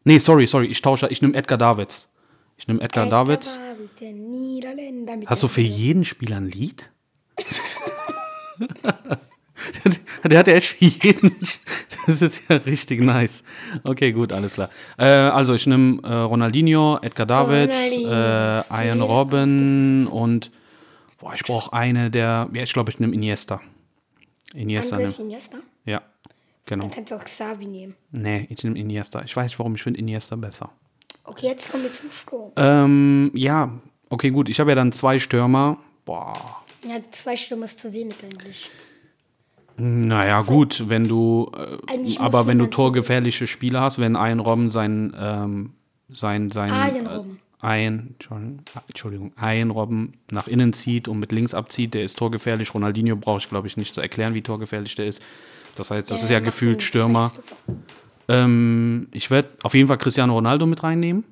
[0.03, 2.09] Nee, sorry, sorry, ich tausche, ich nehme Edgar Davids.
[2.57, 3.59] Ich nehme Edgar Davids.
[3.99, 6.89] David, Hast du für jeden Spieler ein Lied?
[10.23, 11.35] der hat ja echt für jeden.
[12.07, 13.43] Das ist ja richtig nice.
[13.83, 14.69] Okay, gut, alles klar.
[14.97, 18.63] Äh, also, ich nehme äh, Ronaldinho, Edgar Davids, Ronaldinho.
[18.71, 20.51] äh, Ian Robin und
[21.21, 22.49] boah, ich brauche eine der.
[22.51, 23.61] Ja, ich glaube, ich nehme Iniesta.
[24.53, 25.29] Iniesta Andres nimm.
[25.29, 25.57] Iniesta.
[25.85, 26.01] Ja,
[26.65, 26.85] genau.
[26.85, 27.95] Dann kannst du auch Xavi nehmen.
[28.11, 29.21] Nee, ich nehme Iniesta.
[29.21, 30.71] Ich weiß nicht, warum ich finde Iniesta besser.
[31.23, 32.51] Okay, jetzt kommen wir zum Sturm.
[32.57, 33.71] Ähm, ja,
[34.09, 34.49] okay, gut.
[34.49, 35.77] Ich habe ja dann zwei Stürmer.
[36.03, 36.33] Boah.
[36.85, 38.69] Ja, zwei Stürmer ist zu wenig eigentlich.
[39.77, 45.15] Naja, gut, wenn du, äh, aber wenn du torgefährliche Spieler hast, wenn ein Robben sein,
[45.17, 45.73] ähm,
[46.09, 47.39] sein, sein, Ian äh, Robben.
[47.61, 52.17] Ein, Entschuldigung, ah, Entschuldigung, ein Robben nach innen zieht und mit links abzieht, der ist
[52.17, 52.73] torgefährlich.
[52.73, 55.21] Ronaldinho brauche ich, glaube ich, nicht zu erklären, wie torgefährlich der ist.
[55.75, 57.31] Das heißt, das Der ist ja gefühlt Stürmer.
[58.27, 61.23] Ähm, ich werde auf jeden Fall Cristiano Ronaldo mit reinnehmen.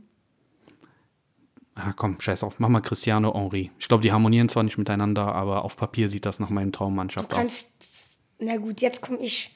[1.76, 3.72] Ah, komm, scheiß auf, mach mal Cristiano Henri.
[3.80, 7.32] Ich glaube, die harmonieren zwar nicht miteinander, aber auf Papier sieht das nach meinem Traummannschaft
[7.32, 7.72] Du aus.
[8.40, 9.56] Na gut, jetzt komme ich.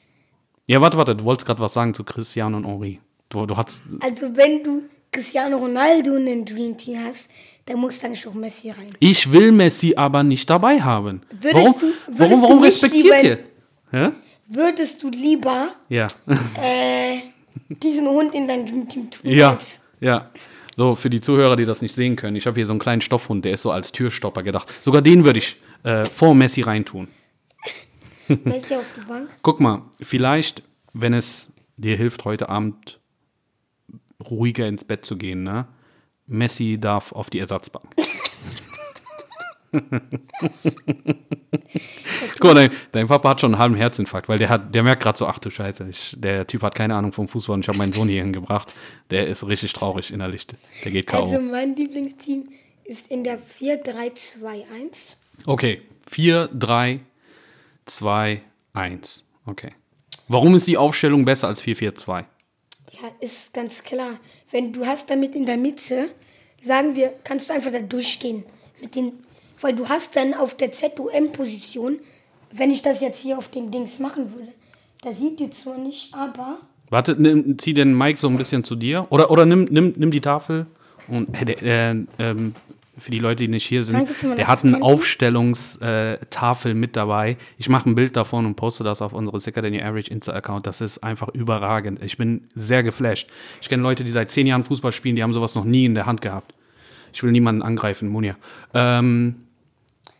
[0.66, 3.00] Ja, warte, warte, du wolltest gerade was sagen zu Cristiano und Henri.
[3.28, 3.84] Du, du hast.
[4.00, 4.82] Also, wenn du
[5.14, 7.26] Cristiano Ronaldo in den Dream Team hast,
[7.66, 8.92] dann muss dann auch Messi rein.
[9.00, 11.22] Ich will Messi aber nicht dabei haben.
[11.30, 13.38] Würdest warum, du- warum, würdest warum du nicht respektiert lieber- ihr?
[14.00, 14.12] Ja?
[14.46, 16.06] Würdest du lieber Ja.
[16.60, 17.20] äh,
[17.82, 19.30] diesen Hund in dein Dream Team tun?
[19.30, 19.52] ja.
[19.52, 20.30] als- Ja.
[20.76, 23.00] So, für die Zuhörer, die das nicht sehen können, ich habe hier so einen kleinen
[23.00, 24.68] Stoffhund, der ist so als Türstopper gedacht.
[24.82, 27.06] Sogar den würde ich äh, vor Messi reintun.
[28.28, 29.28] Messi auf die Bank.
[29.42, 32.98] Guck mal, vielleicht, wenn es dir hilft, heute Abend
[34.30, 35.66] ruhiger ins Bett zu gehen, ne?
[36.26, 37.84] Messi darf auf die Ersatzbank.
[42.34, 45.02] Guck mal, dein, dein Papa hat schon einen halben Herzinfarkt, weil der hat, der merkt
[45.02, 47.68] gerade so, ach du Scheiße, ich, der Typ hat keine Ahnung vom Fußball und ich
[47.68, 48.72] habe meinen Sohn hier hingebracht.
[49.10, 50.46] Der ist richtig traurig innerlich.
[50.84, 51.24] Der geht K.O.
[51.24, 52.48] Also, mein Lieblingsteam
[52.84, 55.16] ist in der 4-3-2-1.
[55.46, 57.00] Okay, 4, 3,
[57.86, 58.42] 2,
[58.74, 59.24] 1.
[59.46, 59.72] Okay.
[60.28, 62.24] Warum ist die Aufstellung besser als 4, 4, 2?
[63.02, 64.18] Ja, ist ganz klar.
[64.50, 66.10] Wenn du hast damit in der Mitte,
[66.64, 68.44] sagen wir, kannst du einfach da durchgehen.
[68.80, 69.12] Mit den,
[69.60, 72.00] weil du hast dann auf der ZOM-Position,
[72.52, 74.52] wenn ich das jetzt hier auf dem Dings machen würde,
[75.02, 76.58] da sieht ihr zwar nicht, aber
[76.90, 79.06] Warte, nimm, zieh den Mike so ein bisschen zu dir.
[79.10, 80.66] Oder, oder nimm, nimm, nimm die Tafel.
[81.08, 82.52] Und äh, äh, ähm,
[82.96, 84.80] für die Leute, die nicht hier sind, der hat eine.
[84.82, 87.36] Aufstellungstafel mit dabei.
[87.58, 90.66] Ich mache ein Bild davon und poste das auf unsere Sicker Than Your Average Insta-Account.
[90.66, 92.02] Das ist einfach überragend.
[92.02, 93.28] Ich bin sehr geflasht.
[93.60, 95.94] Ich kenne Leute, die seit zehn Jahren Fußball spielen, die haben sowas noch nie in
[95.94, 96.54] der Hand gehabt.
[97.12, 98.36] Ich will niemanden angreifen, Munir.
[98.74, 99.44] Ähm,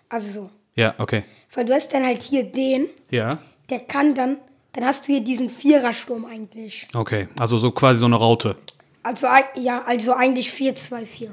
[0.09, 0.51] also so.
[0.77, 1.25] Ja, okay.
[1.55, 3.29] Weil du hast dann halt hier den, Ja.
[3.71, 4.39] der kann dann,
[4.73, 6.89] dann hast du hier diesen Vierersturm eigentlich.
[6.95, 7.29] Okay.
[7.39, 8.57] Also so quasi so eine Raute.
[9.03, 11.31] Also, ja, also eigentlich 4-2-4.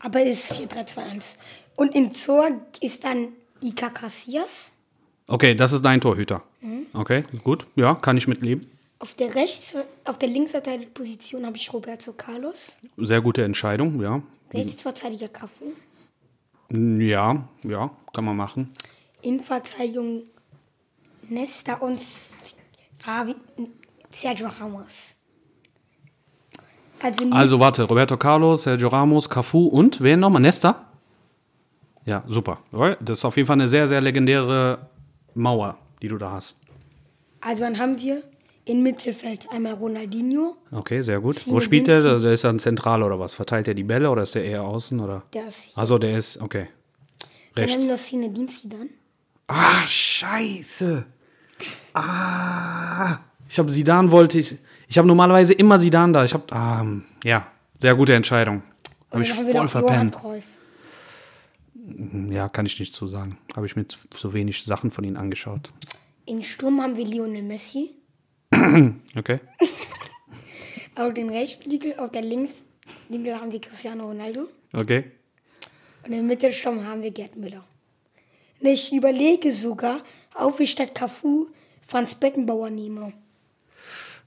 [0.00, 1.36] Aber es ist 4-3-2-1.
[1.76, 3.28] Und im Tor ist dann
[3.62, 4.72] Ika Casillas.
[5.28, 6.42] Okay, das ist dein Torhüter.
[6.60, 6.86] Mhm.
[6.92, 7.66] Okay, gut.
[7.74, 8.66] Ja, kann ich mitleben.
[8.98, 12.78] Auf der rechts, auf der Linksverteidigerposition habe ich Roberto Carlos.
[12.96, 14.22] Sehr gute Entscheidung, ja.
[14.52, 15.72] Rechtsverteidiger Cafu.
[16.70, 18.72] Ja, ja, kann man machen.
[19.22, 20.24] Innenverteidigung
[21.28, 22.00] Nesta und
[22.98, 23.34] Fabi,
[24.10, 25.15] Sergio Ramos.
[27.02, 30.42] Also, Also warte, Roberto Carlos, Sergio Ramos, Cafu und wer nochmal?
[30.42, 30.86] Nesta?
[32.04, 32.58] Ja, super.
[33.00, 34.78] Das ist auf jeden Fall eine sehr, sehr legendäre
[35.34, 36.58] Mauer, die du da hast.
[37.40, 38.22] also dann haben wir
[38.64, 41.46] im Mittelfeld einmal Ronaldinho, Okay, sehr gut.
[41.46, 42.02] Wo spielt der?
[42.02, 42.22] Vinci.
[42.22, 43.34] Der ist dann zentral oder was?
[43.34, 44.98] Verteilt er die Bälle oder ist der eher außen?
[44.98, 45.22] Oder?
[45.32, 45.78] der ist hier.
[45.78, 46.66] Also der ist, okay.
[47.54, 47.84] Dann haben Rechts.
[47.84, 48.88] wir noch Zinedine Zidane.
[49.48, 51.04] Ah, scheiße.
[51.94, 53.18] Ah.
[53.48, 54.56] Ich habe Sidan wollte ich.
[54.88, 56.24] Ich habe normalerweise immer Sidan da.
[56.24, 56.84] Ich habe, ah,
[57.24, 57.46] ja,
[57.80, 58.62] sehr gute Entscheidung.
[59.10, 60.16] Habe ich voll verpennt.
[60.16, 60.46] Cruyff.
[62.30, 63.38] Ja, kann ich nicht zu sagen.
[63.54, 65.72] Habe ich mir zu, zu wenig Sachen von ihnen angeschaut.
[66.26, 67.94] Im Sturm haben wir Lionel Messi.
[69.16, 69.40] Okay.
[70.96, 74.48] Auf den Rechtsflügel, auf der Linksflügel haben wir Cristiano Ronaldo.
[74.72, 75.12] Okay.
[76.06, 77.62] Und im Mittelsturm haben wir Gerd Müller.
[78.60, 80.00] Und ich überlege sogar,
[80.34, 81.48] ob ich statt Cafu
[81.86, 83.12] Franz Beckenbauer nehme.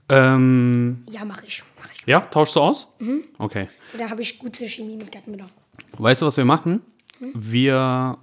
[0.10, 1.64] Ähm, Ja, mache ich.
[1.80, 2.06] Mach ich.
[2.06, 2.88] ja, tauschst du aus?
[3.00, 3.24] Mhm.
[3.38, 3.68] Okay.
[3.98, 5.50] Da habe ich gute Chemie mit Gerd Müller.
[5.98, 6.82] Weißt du, was wir machen?
[7.20, 8.18] Wir.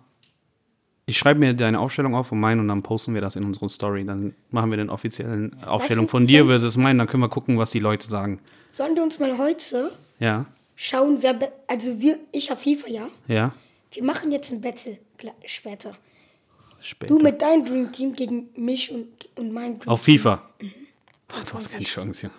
[1.09, 3.69] Ich schreibe mir deine Aufstellung auf und meinen und dann posten wir das in unsere
[3.69, 4.05] Story.
[4.05, 6.99] Dann machen wir den offiziellen Aufstellung von dir versus meinen.
[6.99, 8.41] Dann können wir gucken, was die Leute sagen.
[8.73, 11.39] Sollen wir uns mal heute Ja, schauen, wer.
[11.69, 13.09] Also, wir, ich habe FIFA, ja.
[13.29, 13.55] ja.
[13.93, 14.99] Wir machen jetzt ein Battle
[15.45, 15.97] später.
[16.81, 17.15] Später.
[17.15, 20.43] Du mit deinem Dream Team gegen mich und, und mein Dream Auf FIFA.
[20.61, 20.73] Mhm.
[21.33, 22.31] Ach, du hast keine Chance hier.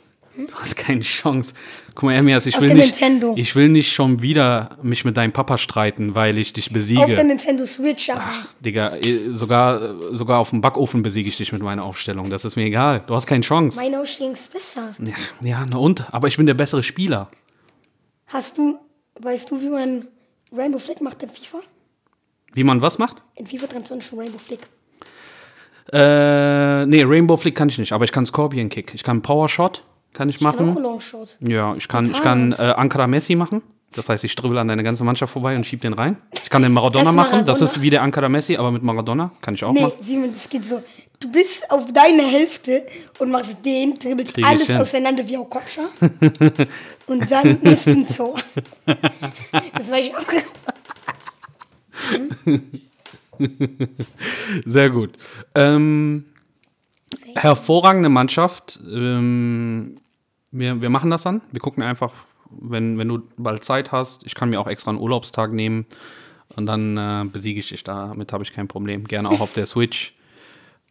[0.48, 1.56] Du hast keine Chance.
[1.96, 2.92] Guck mal, Ermias, ich Auf will der nicht.
[3.02, 3.34] Nintendo.
[3.36, 7.08] Ich will nicht schon wieder mich mit deinem Papa streiten, weil ich dich Auf besiege.
[7.16, 8.22] der Nintendo Switch, aber.
[8.64, 12.30] Digga, eh, sogar, sogar auf dem Backofen besiege ich dich mit meiner Aufstellung.
[12.30, 13.04] Das ist mir egal.
[13.08, 13.78] Du hast keine Chance.
[13.78, 14.96] Meine Ausstellung ist besser.
[15.04, 16.06] Ja, ja, na und?
[16.14, 17.32] Aber ich bin der bessere Spieler.
[18.28, 18.78] Hast du,
[19.20, 20.08] weißt du, wie man
[20.56, 21.62] Rainbow Flick macht in FIFA?
[22.54, 23.24] Wie man was macht?
[23.36, 24.60] In FIFA 23 schon Rainbow Flick.
[25.94, 28.94] Äh, nee, Rainbow Flick kann ich nicht, aber ich kann Scorpion Kick.
[28.94, 30.84] Ich kann Power Shot, kann ich Ich kann auch machen.
[30.84, 31.38] Longshot.
[31.48, 33.62] Ja, ich kann, ich kann äh, Ankara Messi machen.
[33.94, 36.18] Das heißt, ich dribbel an deine ganze Mannschaft vorbei und schieb den rein.
[36.44, 37.30] Ich kann den Maradona Das machen.
[37.46, 37.66] Das Maradona?
[37.66, 39.32] ist wie der Ankara Messi, aber mit Maradona.
[39.42, 39.94] Kann ich auch Nee, machen.
[40.02, 40.84] Simon, das geht so.
[41.20, 42.86] Du bist auf deiner Hälfte
[43.18, 45.86] und machst den, dribbelst Krieg alles auseinander wie Okocha.
[47.08, 48.36] und dann ist ein Tor.
[48.86, 50.26] das weiß ich auch.
[54.66, 55.12] Sehr gut.
[55.56, 56.26] Ähm,
[57.36, 58.80] hervorragende Mannschaft.
[58.86, 60.00] Ähm,
[60.52, 61.42] wir, wir machen das dann.
[61.52, 62.14] Wir gucken einfach,
[62.50, 64.26] wenn, wenn du bald Zeit hast.
[64.26, 65.86] Ich kann mir auch extra einen Urlaubstag nehmen.
[66.56, 67.84] Und dann äh, besiege ich dich.
[67.84, 69.04] Damit habe ich kein Problem.
[69.06, 70.16] Gerne auch auf der Switch.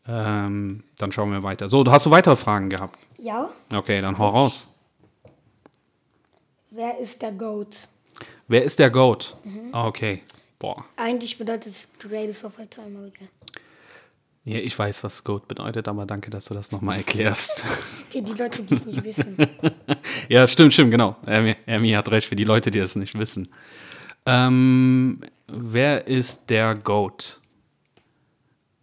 [0.08, 1.68] Ähm, dann schauen wir weiter.
[1.68, 2.98] So, hast du weitere Fragen gehabt?
[3.18, 3.48] Ja?
[3.72, 4.68] Okay, dann hau raus.
[6.70, 7.88] Wer ist der GOAT?
[8.48, 9.36] Wer ist der GOAT?
[9.72, 10.22] Okay.
[10.58, 10.84] Boah.
[10.96, 12.98] Eigentlich bedeutet es Greatest of All Time.
[12.98, 13.28] aber egal.
[14.44, 17.64] Ja, ich weiß, was GOAT bedeutet, aber danke, dass du das nochmal erklärst.
[18.10, 19.36] Für die Leute, die es nicht wissen.
[20.28, 21.16] ja, stimmt, stimmt, genau.
[21.26, 23.48] Ermi, Ermi hat recht für die Leute, die es nicht wissen.
[24.24, 27.40] Ähm, wer ist der GOAT?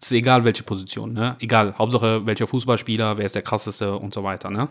[0.02, 1.38] Ist egal, welche Position, ne?
[1.40, 4.68] Egal, Hauptsache welcher Fußballspieler, wer ist der krasseste und so weiter, ne?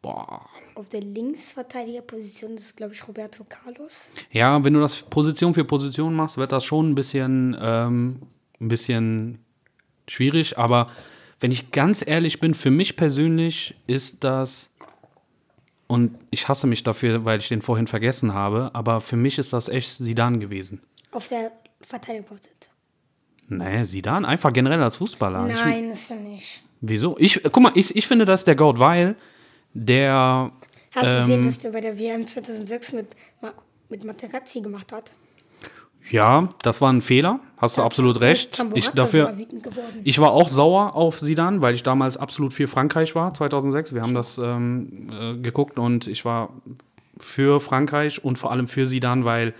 [0.00, 0.48] Boah.
[0.74, 4.12] Auf der Linksverteidigerposition ist, glaube ich, Roberto Carlos.
[4.30, 8.22] Ja, wenn du das Position für Position machst, wird das schon ein bisschen, ähm,
[8.60, 9.38] ein bisschen
[10.08, 10.58] schwierig.
[10.58, 10.90] Aber
[11.40, 14.70] wenn ich ganz ehrlich bin, für mich persönlich ist das,
[15.88, 19.52] und ich hasse mich dafür, weil ich den vorhin vergessen habe, aber für mich ist
[19.52, 20.80] das echt Sidan gewesen.
[21.10, 22.70] Auf der Verteidigerposition.
[23.48, 25.48] Nee, Sidan einfach generell als Fußballer.
[25.48, 26.62] Ich, Nein, ist er nicht.
[26.80, 27.16] wieso?
[27.18, 29.16] Ich, guck mal, ich, ich finde, das ist der Goat, weil
[29.74, 30.52] der
[30.94, 31.20] Hast du Ähm.
[31.20, 33.06] gesehen, was der bei der WM 2006 mit,
[33.88, 35.12] mit Materazzi gemacht hat?
[36.10, 37.40] Ja, das war ein Fehler.
[37.56, 38.60] Hast du absolut recht.
[38.74, 39.32] Ich dafür,
[40.02, 43.94] ich war auch sauer auf Sidan, weil ich damals absolut für Frankreich war, 2006.
[43.94, 46.52] Wir haben das ähm, äh, geguckt und ich war
[47.18, 49.54] für Frankreich und vor allem für Sidan, weil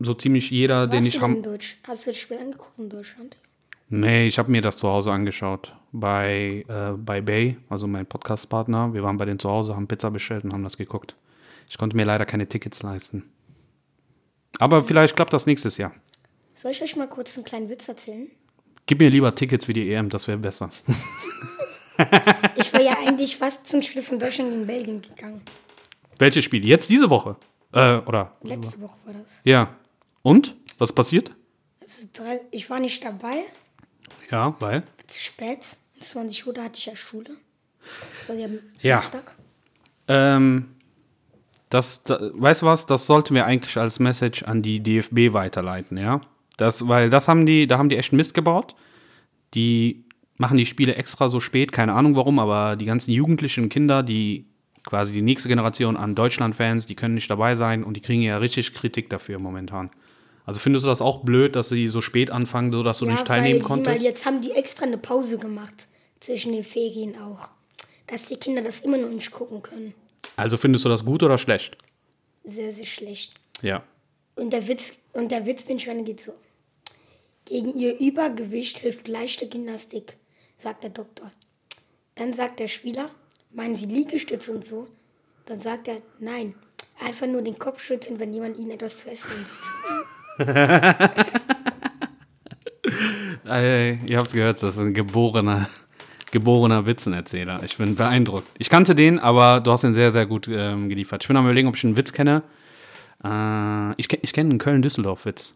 [0.00, 1.58] so ziemlich jeder, den Warst ich du denn habe.
[1.86, 3.36] Hast du das Spiel angeguckt in Deutschland?
[3.90, 5.74] Nee, ich habe mir das zu Hause angeschaut.
[5.92, 8.92] Bei, äh, bei Bay, also mein Podcast-Partner.
[8.92, 11.16] Wir waren bei denen zu Hause, haben Pizza bestellt und haben das geguckt.
[11.68, 13.24] Ich konnte mir leider keine Tickets leisten.
[14.58, 15.94] Aber vielleicht klappt das nächstes Jahr.
[16.54, 18.28] Soll ich euch mal kurz einen kleinen Witz erzählen?
[18.86, 20.70] Gib mir lieber Tickets für die EM, das wäre besser.
[22.54, 25.42] Ich war ja eigentlich fast zum Spiel von Deutschland gegen Belgien gegangen.
[26.18, 26.64] Welches Spiel?
[26.64, 27.36] Jetzt diese Woche?
[27.72, 28.36] Äh, oder?
[28.42, 29.40] Letzte Woche war das.
[29.42, 29.74] Ja.
[30.22, 30.54] Und?
[30.78, 31.34] Was passiert?
[32.52, 33.42] Ich war nicht dabei,
[34.30, 34.82] Ja, weil?
[35.08, 35.60] zu spät.
[36.00, 37.30] 20 Uhr da hatte ich ja Schule.
[38.18, 38.48] Das war ja,
[38.80, 39.02] Ja.
[40.06, 40.76] Ähm,
[41.70, 42.86] das, da, weißt du was?
[42.86, 46.20] Das sollten wir eigentlich als Message an die DFB weiterleiten, ja?
[46.56, 48.74] Das, weil das haben die, da haben die echt Mist gebaut.
[49.54, 50.04] Die
[50.38, 54.46] machen die Spiele extra so spät, keine Ahnung warum, aber die ganzen jugendlichen Kinder, die
[54.84, 58.38] quasi die nächste Generation an Deutschland-Fans, die können nicht dabei sein und die kriegen ja
[58.38, 59.90] richtig Kritik dafür momentan.
[60.48, 63.26] Also findest du das auch blöd, dass sie so spät anfangen, so dass du nicht
[63.26, 64.02] teilnehmen weil, sieh mal, konntest?
[64.02, 65.74] jetzt haben die extra eine Pause gemacht.
[66.20, 67.50] Zwischen den Ferien auch.
[68.06, 69.92] Dass die Kinder das immer noch nicht gucken können.
[70.36, 71.76] Also findest du das gut oder schlecht?
[72.44, 73.34] Sehr, sehr schlecht.
[73.60, 73.84] Ja.
[74.36, 76.32] Und der Witz, und der Witz, den Schweine geht so.
[77.44, 80.16] Gegen ihr Übergewicht hilft leichte Gymnastik,
[80.56, 81.30] sagt der Doktor.
[82.14, 83.10] Dann sagt der Spieler,
[83.52, 84.88] meinen Sie Liegestütze und so?
[85.44, 86.54] Dann sagt er, nein,
[87.04, 90.07] einfach nur den Kopf schütteln, wenn jemand Ihnen etwas zu essen gibt.
[94.06, 95.68] Ihr habt es gehört, das ist ein geborener,
[96.30, 97.62] geborener Witzenerzähler.
[97.62, 98.48] Ich bin beeindruckt.
[98.58, 101.22] Ich kannte den, aber du hast ihn sehr, sehr gut ähm, geliefert.
[101.22, 102.42] Ich bin am überlegen, ob ich einen Witz kenne.
[103.24, 105.54] Äh, ich ich kenne einen Köln-Düsseldorf-Witz.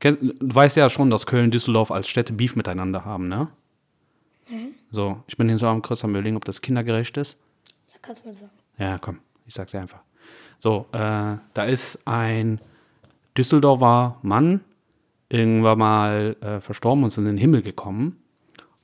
[0.00, 3.48] Du weißt ja schon, dass Köln und Düsseldorf als Städte Beef miteinander haben, ne?
[4.90, 7.40] So, ich bin hier so am kurz am überlegen, ob das kindergerecht ist.
[7.92, 8.50] Ja, kannst du mal sagen.
[8.78, 10.00] Ja, komm, ich sag's dir einfach.
[10.58, 12.60] So, äh, da ist ein
[13.36, 14.60] Düsseldorfer Mann
[15.28, 18.18] irgendwann mal äh, verstorben und ist in den Himmel gekommen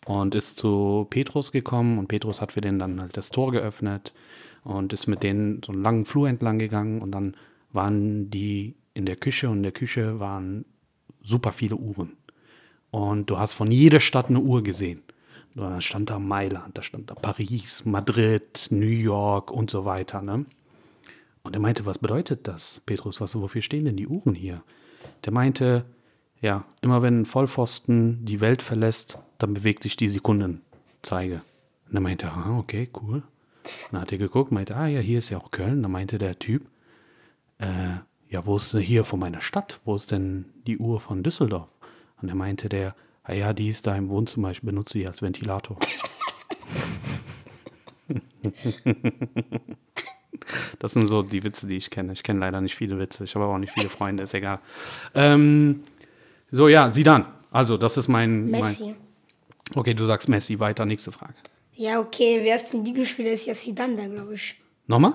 [0.07, 4.15] und ist zu Petrus gekommen und Petrus hat für den dann halt das Tor geöffnet
[4.65, 7.37] und ist mit denen so einen langen Flur entlang gegangen und dann
[7.73, 10.65] waren die in der Küche und in der Küche waren
[11.23, 12.17] super viele Uhren.
[12.91, 15.03] Und du hast von jeder Stadt eine Uhr gesehen.
[15.55, 20.23] Dann stand da Mailand, da stand da Paris, Madrid, New York und so weiter.
[20.23, 20.47] Ne?
[21.49, 23.23] Und er meinte, was bedeutet das, Petrus?
[23.23, 24.63] Was, wofür stehen denn die Uhren hier?
[25.25, 25.87] Der meinte,
[26.43, 31.41] ja, immer wenn ein Vollpfosten die Welt verlässt, dann bewegt sich die Sekundenzeige.
[31.89, 33.23] Und er meinte, ah, okay, cool.
[33.91, 35.83] Dann hat er geguckt, meinte, ah ja, hier ist ja auch Köln.
[35.83, 36.67] Dann meinte der Typ,
[37.57, 37.97] äh,
[38.29, 39.81] ja, wo ist denn hier von meiner Stadt?
[39.87, 41.71] Wo ist denn die Uhr von Düsseldorf?
[42.21, 45.23] Und er meinte der, ah ja, die ist da im Wohnzimmer, ich benutze die als
[45.23, 45.79] Ventilator.
[50.79, 52.13] Das sind so die Witze, die ich kenne.
[52.13, 53.25] Ich kenne leider nicht viele Witze.
[53.25, 54.61] Ich habe aber auch nicht viele Freunde, ist egal.
[55.15, 55.83] Ähm,
[56.51, 57.27] so, ja, Sidan.
[57.51, 58.63] Also, das ist mein, mein.
[58.63, 58.95] Messi.
[59.75, 60.59] Okay, du sagst Messi.
[60.59, 61.35] Weiter, nächste Frage.
[61.75, 63.31] Ja, okay, wer ist dein Lieblingsspieler?
[63.31, 64.57] Ist ja Zidane da, glaube ich.
[64.87, 65.15] Nochmal?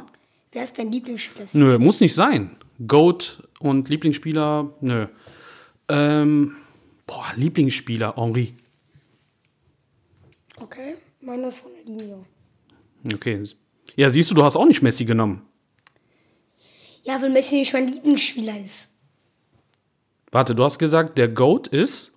[0.51, 1.47] Wer ist dein Lieblingsspieler?
[1.53, 2.55] Nö, muss nicht sein.
[2.87, 5.07] Goat und Lieblingsspieler, nö.
[5.89, 6.55] Ähm,
[7.05, 8.55] boah, Lieblingsspieler, Henri.
[10.57, 12.25] Okay, meiner ist Ronaldinho.
[13.13, 13.43] Okay.
[13.95, 15.41] Ja, siehst du, du hast auch nicht Messi genommen.
[17.03, 18.89] Ja, weil Messi nicht mein Lieblingsspieler ist.
[20.31, 22.11] Warte, du hast gesagt, der Goat ist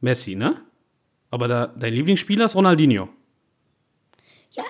[0.00, 0.60] Messi, ne?
[1.30, 3.08] Aber da, dein Lieblingsspieler ist Ronaldinho.
[4.52, 4.64] Ja,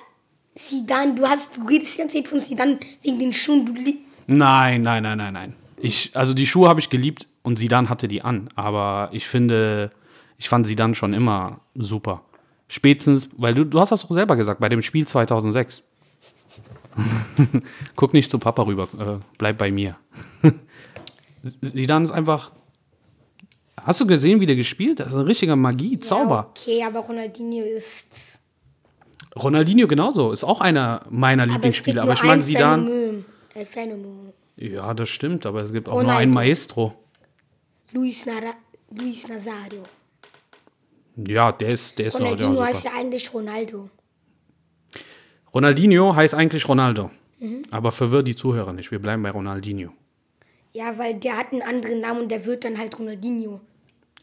[0.55, 4.03] Zidane, du hast, du redest die ganze Zeit von Zidane wegen den Schuhen, du liebst.
[4.27, 5.55] Nein, nein, nein, nein, nein.
[5.77, 8.49] Ich, also die Schuhe habe ich geliebt und Sidan hatte die an.
[8.55, 9.91] Aber ich finde,
[10.37, 12.23] ich fand Sidan schon immer super.
[12.67, 15.83] Spätestens, weil du, du hast das doch selber gesagt, bei dem Spiel 2006.
[17.95, 19.97] Guck nicht zu Papa rüber, äh, bleib bei mir.
[21.61, 22.51] Sidan ist einfach.
[23.83, 24.99] Hast du gesehen, wie der gespielt?
[24.99, 26.35] Das ist eine richtige Magie, Zauber.
[26.35, 28.39] Ja, okay, aber Ronaldinho ist.
[29.35, 32.03] Ronaldinho genauso, ist auch einer meiner Aber Lieblingsspieler.
[32.03, 32.85] nur Aber ich mag ein Sidan.
[32.85, 33.25] Phänomen.
[33.55, 34.33] Ein Phänomen.
[34.57, 36.21] Ja, das stimmt, aber es gibt auch nur Ronaldo.
[36.21, 36.93] einen Maestro.
[37.93, 38.53] Luis, Nara,
[38.91, 39.83] Luis Nazario.
[41.15, 43.89] Ja, der ist, der ist Ronaldinho heißt ja eigentlich Ronaldo.
[45.53, 47.11] Ronaldinho heißt eigentlich Ronaldo.
[47.71, 48.91] Aber verwirrt die Zuhörer nicht.
[48.91, 49.91] Wir bleiben bei Ronaldinho.
[50.73, 53.59] Ja, weil der hat einen anderen Namen und der wird dann halt Ronaldinho.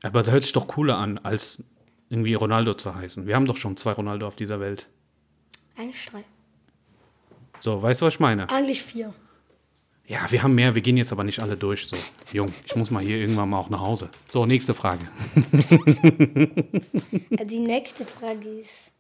[0.02, 1.64] Aber das hört sich doch cooler an, als
[2.10, 3.26] irgendwie Ronaldo zu heißen.
[3.26, 4.88] Wir haben doch schon zwei Ronaldo auf dieser Welt.
[5.76, 6.24] Eigentlich drei.
[7.60, 8.48] So, weißt du, was ich meine?
[8.48, 9.12] Eigentlich vier.
[10.06, 11.86] Ja, wir haben mehr, wir gehen jetzt aber nicht alle durch.
[11.86, 11.96] So,
[12.32, 14.08] Jung, ich muss mal hier irgendwann mal auch nach Hause.
[14.28, 15.06] So, nächste Frage.
[17.44, 18.92] Die nächste Frage ist: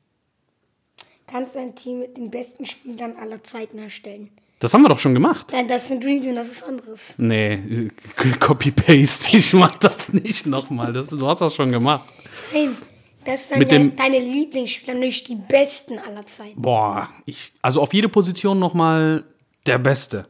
[1.30, 4.30] Kannst du ein Team mit den besten Spielern aller Zeiten erstellen?
[4.60, 5.48] Das haben wir doch schon gemacht.
[5.52, 7.14] Nein, das ist ein Dream Team, das ist anderes.
[7.16, 7.88] Nee,
[8.40, 9.36] Copy-Paste.
[9.36, 10.92] Ich mach das nicht nochmal.
[10.92, 12.08] Das, du hast das schon gemacht.
[12.52, 12.76] Nein,
[13.24, 16.60] das ist dann Mit dem- deine Lieblingsspieler, nicht die besten aller Zeiten.
[16.60, 19.22] Boah, ich, also auf jede Position nochmal
[19.66, 20.26] der Beste.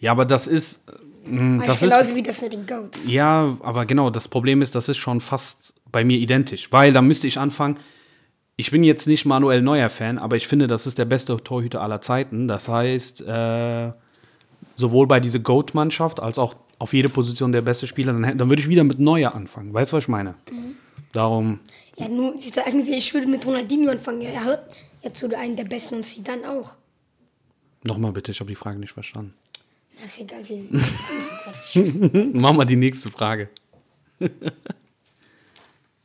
[0.00, 3.06] Ja, aber das ist, das ist- genauso wie das mit den Goats.
[3.10, 6.68] Ja, aber genau, das Problem ist, das ist schon fast bei mir identisch.
[6.70, 7.78] Weil da müsste ich anfangen,
[8.56, 11.82] ich bin jetzt nicht Manuel Neuer Fan, aber ich finde, das ist der beste Torhüter
[11.82, 12.48] aller Zeiten.
[12.48, 13.92] Das heißt, äh,
[14.76, 18.62] sowohl bei dieser GOAT-Mannschaft als auch auf jede Position der beste Spieler, dann, dann würde
[18.62, 19.72] ich wieder mit Neuer anfangen.
[19.74, 20.34] Weißt du, was ich meine?
[21.12, 21.60] Darum,
[21.96, 24.22] Ja, nur, sie sagen, ich würde mit Ronaldinho anfangen.
[24.22, 26.76] Ja, er hört jetzt zu einem der Besten und sie dann auch.
[27.84, 29.34] nochmal bitte, ich habe die Frage nicht verstanden.
[29.98, 30.68] Na, ist egal, wie.
[32.34, 33.48] Mach mal die nächste Frage.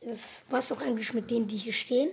[0.00, 2.08] Das war's auch eigentlich mit denen, die hier stehen.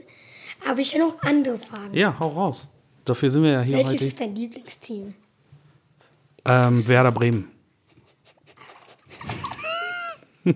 [0.67, 1.93] Aber ich habe noch andere Fragen.
[1.95, 2.67] Ja, hau raus.
[3.05, 4.05] Dafür sind wir ja hier Welches heute.
[4.05, 5.13] ist dein Lieblingsteam?
[6.45, 7.49] Ähm, Werder Bremen.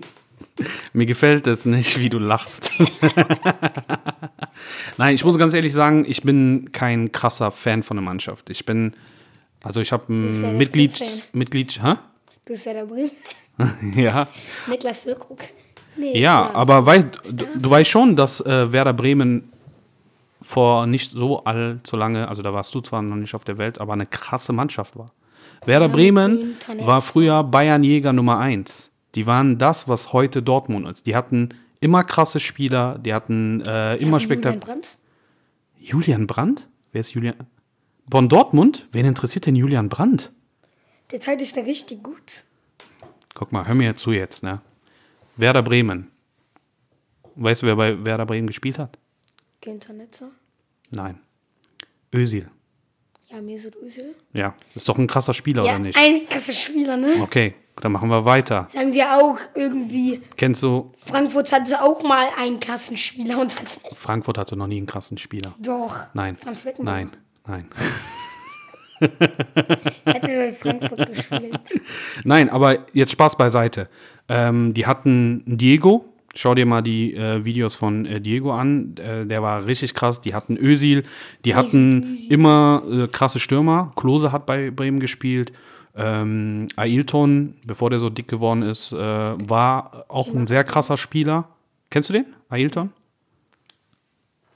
[0.92, 2.70] Mir gefällt es nicht, wie du lachst.
[4.98, 8.50] Nein, ich muss ganz ehrlich sagen, ich bin kein krasser Fan von der Mannschaft.
[8.50, 8.92] Ich bin,
[9.62, 11.22] also ich habe ja ein Mitglied.
[11.32, 11.94] Mitglied, hä?
[12.44, 13.10] Du bist Werder Bremen.
[13.96, 14.26] Ja,
[14.68, 15.38] Niklas Füllkrug.
[15.96, 16.56] Nee, ja, klar.
[16.56, 19.48] aber wei, du, du weißt schon, dass äh, Werder Bremen
[20.44, 23.80] vor nicht so allzu lange, also da warst du zwar noch nicht auf der Welt,
[23.80, 25.06] aber eine krasse Mannschaft war.
[25.64, 28.92] Werder Bremen war früher Bayernjäger Nummer 1.
[29.14, 31.06] Die waren das, was heute Dortmund ist.
[31.06, 31.48] Die hatten
[31.80, 34.60] immer krasse Spieler, die hatten äh, immer Ja, wie Julian.
[34.60, 34.98] Brandt?
[35.78, 36.68] Julian Brandt?
[36.92, 37.36] Wer ist Julian?
[38.10, 38.86] Von Dortmund?
[38.92, 40.30] Wen interessiert denn Julian Brandt?
[41.10, 42.44] Der Zeit ist da richtig gut.
[43.32, 44.60] Guck mal, hör mir zu jetzt, ne?
[45.36, 46.10] Werder Bremen.
[47.36, 48.98] Weißt du, wer bei Werder Bremen gespielt hat?
[49.64, 50.30] Günther Netzer.
[50.90, 51.18] Nein.
[52.14, 52.46] Özil.
[53.30, 54.14] Ja, Mesut Özil.
[54.34, 55.98] Ja, ist doch ein krasser Spieler, Ja, oder nicht?
[55.98, 57.14] ein krasser Spieler, ne?
[57.22, 58.68] Okay, dann machen wir weiter.
[58.70, 64.36] Sagen wir auch irgendwie, Kennst du, Frankfurt hatte auch mal einen Klassenspieler und hat Frankfurt
[64.36, 65.54] hatte noch nie einen krassen Spieler.
[65.58, 65.96] doch.
[66.12, 66.36] Nein.
[66.36, 66.94] Franz Beckenbauer.
[66.94, 67.10] Nein,
[67.46, 67.68] nein.
[70.04, 71.58] Bei Frankfurt gespielt.
[72.24, 73.88] Nein, aber jetzt Spaß beiseite.
[74.28, 76.13] Ähm, die hatten Diego.
[76.34, 78.96] Schau dir mal die äh, Videos von äh, Diego an.
[78.96, 80.20] Äh, der war richtig krass.
[80.20, 81.04] Die hatten Özil.
[81.44, 83.92] Die hatten immer äh, krasse Stürmer.
[83.94, 85.52] Klose hat bei Bremen gespielt.
[85.96, 91.48] Ähm, Ailton, bevor der so dick geworden ist, äh, war auch ein sehr krasser Spieler.
[91.90, 92.26] Kennst du den?
[92.48, 92.90] Ailton?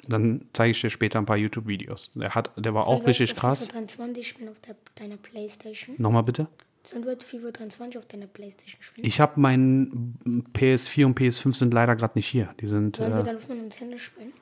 [0.09, 2.11] Dann zeige ich dir später ein paar YouTube-Videos.
[2.15, 3.69] Der, hat, der war auch richtig krass.
[3.69, 5.95] 23 spielen auf der, deiner Playstation.
[5.99, 6.49] Nochmal bitte.
[6.91, 9.07] Sollen wir FIFA 23 auf deiner Playstation spielen?
[9.07, 10.15] Ich habe mein
[10.55, 12.55] PS4 und PS5 sind leider gerade nicht hier.
[12.61, 12.97] Die sind.
[12.97, 14.33] Sollen wir Äh, dann auf meinem Nintendo spielen?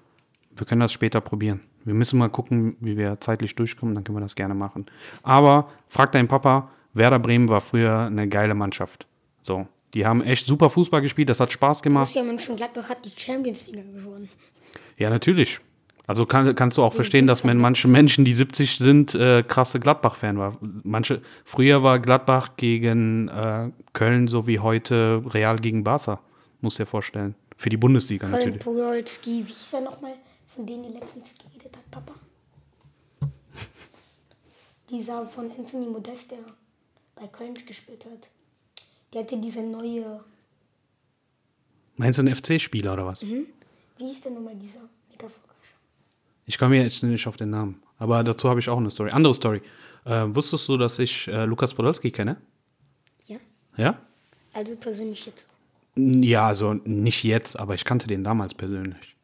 [0.55, 1.61] wir können das später probieren.
[1.85, 4.87] Wir müssen mal gucken, wie wir zeitlich durchkommen, dann können wir das gerne machen.
[5.23, 9.07] Aber frag deinen Papa, Werder Bremen war früher eine geile Mannschaft.
[9.43, 12.05] So, die haben echt super Fußball gespielt, das hat Spaß gemacht.
[12.07, 14.29] Borussia Mönchengladbach hat die Champions League gewonnen.
[14.97, 15.61] Ja, natürlich.
[16.07, 19.81] Also kann, kannst du auch verstehen, dass man manche Menschen, die 70 sind, äh, krasse
[19.81, 20.53] Gladbach-Fan war.
[20.85, 26.21] Manche, früher war Gladbach gegen äh, Köln so wie heute Real gegen Barca.
[26.61, 27.35] Muss dir vorstellen.
[27.57, 28.59] Für die Bundesliga Köln, natürlich.
[28.61, 30.15] Podolski, wie hieß er nochmal,
[30.55, 32.13] von denen die letztens geredet hat, Papa?
[34.89, 36.39] Dieser von Anthony Modest, der
[37.17, 38.29] bei Köln gespielt hat.
[39.13, 40.21] Der hatte diese neue,
[41.97, 43.23] Meinst du einen FC-Spieler oder was?
[43.23, 43.47] wie
[43.99, 44.81] hieß der nochmal dieser?
[46.47, 47.83] Ich komme jetzt nicht auf den Namen.
[47.99, 49.11] Aber dazu habe ich auch eine Story.
[49.11, 49.61] Andere Story.
[50.05, 52.37] Äh, wusstest du, dass ich äh, Lukas Podolski kenne?
[53.27, 53.39] Ja?
[53.77, 53.99] Ja?
[54.53, 55.47] Also persönlich jetzt.
[55.97, 59.17] Ja, also nicht jetzt, aber ich kannte den damals persönlich.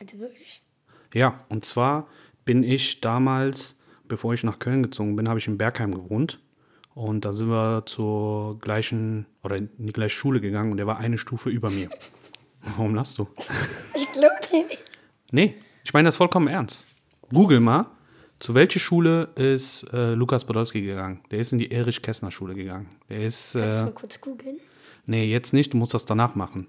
[0.00, 0.62] Also wirklich.
[1.12, 2.08] Ja, und zwar
[2.44, 3.74] bin ich damals,
[4.06, 6.40] bevor ich nach Köln gezogen bin, habe ich in Bergheim gewohnt.
[6.94, 10.98] Und da sind wir zur gleichen, oder in die gleiche Schule gegangen und der war
[10.98, 11.90] eine Stufe über mir.
[12.62, 13.28] Warum lachst du?
[13.94, 14.78] Ich glaube nicht.
[15.30, 15.54] Nee,
[15.84, 16.86] ich meine das vollkommen ernst.
[17.32, 17.86] Google mal,
[18.38, 21.20] zu welcher Schule ist äh, Lukas Podolski gegangen?
[21.30, 22.86] Der ist in die Erich-Kästner-Schule gegangen.
[23.08, 24.56] Der ist, Kannst du äh, mal kurz googeln?
[25.06, 26.68] nee, jetzt nicht, du musst das danach machen.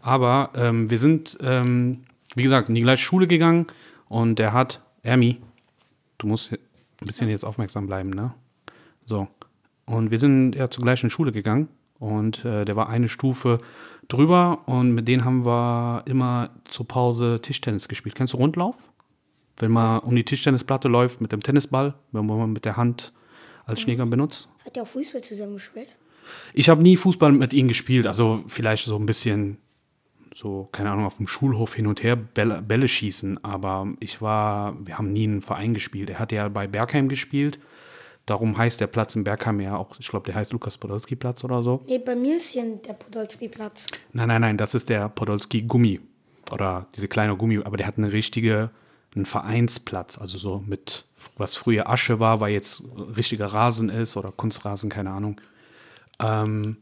[0.00, 2.04] Aber ähm, wir sind, ähm,
[2.34, 3.66] wie gesagt, in die gleiche Schule gegangen
[4.08, 5.40] und der hat, Ermi,
[6.18, 6.58] du musst ein
[7.06, 8.34] bisschen jetzt aufmerksam bleiben, ne?
[9.06, 9.28] So.
[9.86, 11.68] Und wir sind ja zur gleichen Schule gegangen
[11.98, 13.58] und äh, der war eine Stufe
[14.08, 18.14] drüber und mit denen haben wir immer zur Pause Tischtennis gespielt.
[18.14, 18.76] Kennst du Rundlauf?
[19.58, 23.12] Wenn man um die Tischtennisplatte läuft mit dem Tennisball, wenn man mit der Hand
[23.66, 24.48] als Schläger benutzt.
[24.64, 25.88] Hat der auch Fußball zusammengespielt?
[26.54, 29.58] Ich habe nie Fußball mit ihm gespielt, also vielleicht so ein bisschen
[30.34, 34.76] so, keine Ahnung, auf dem Schulhof hin und her Bälle, Bälle schießen, aber ich war,
[34.86, 36.10] wir haben nie einen Verein gespielt.
[36.10, 37.58] Er hat ja bei Bergheim gespielt,
[38.30, 41.82] darum heißt der Platz in Bergheim ja auch, ich glaube, der heißt Lukas-Podolski-Platz oder so.
[41.86, 43.86] Nee, bei mir ist hier der Podolski-Platz.
[44.12, 46.00] Nein, nein, nein, das ist der Podolski-Gummi
[46.52, 48.70] oder diese kleine Gummi, aber der hat eine richtige,
[49.16, 51.04] ein Vereinsplatz, also so mit,
[51.36, 52.82] was früher Asche war, weil jetzt
[53.16, 55.40] richtiger Rasen ist oder Kunstrasen, keine Ahnung.
[56.20, 56.76] Ähm,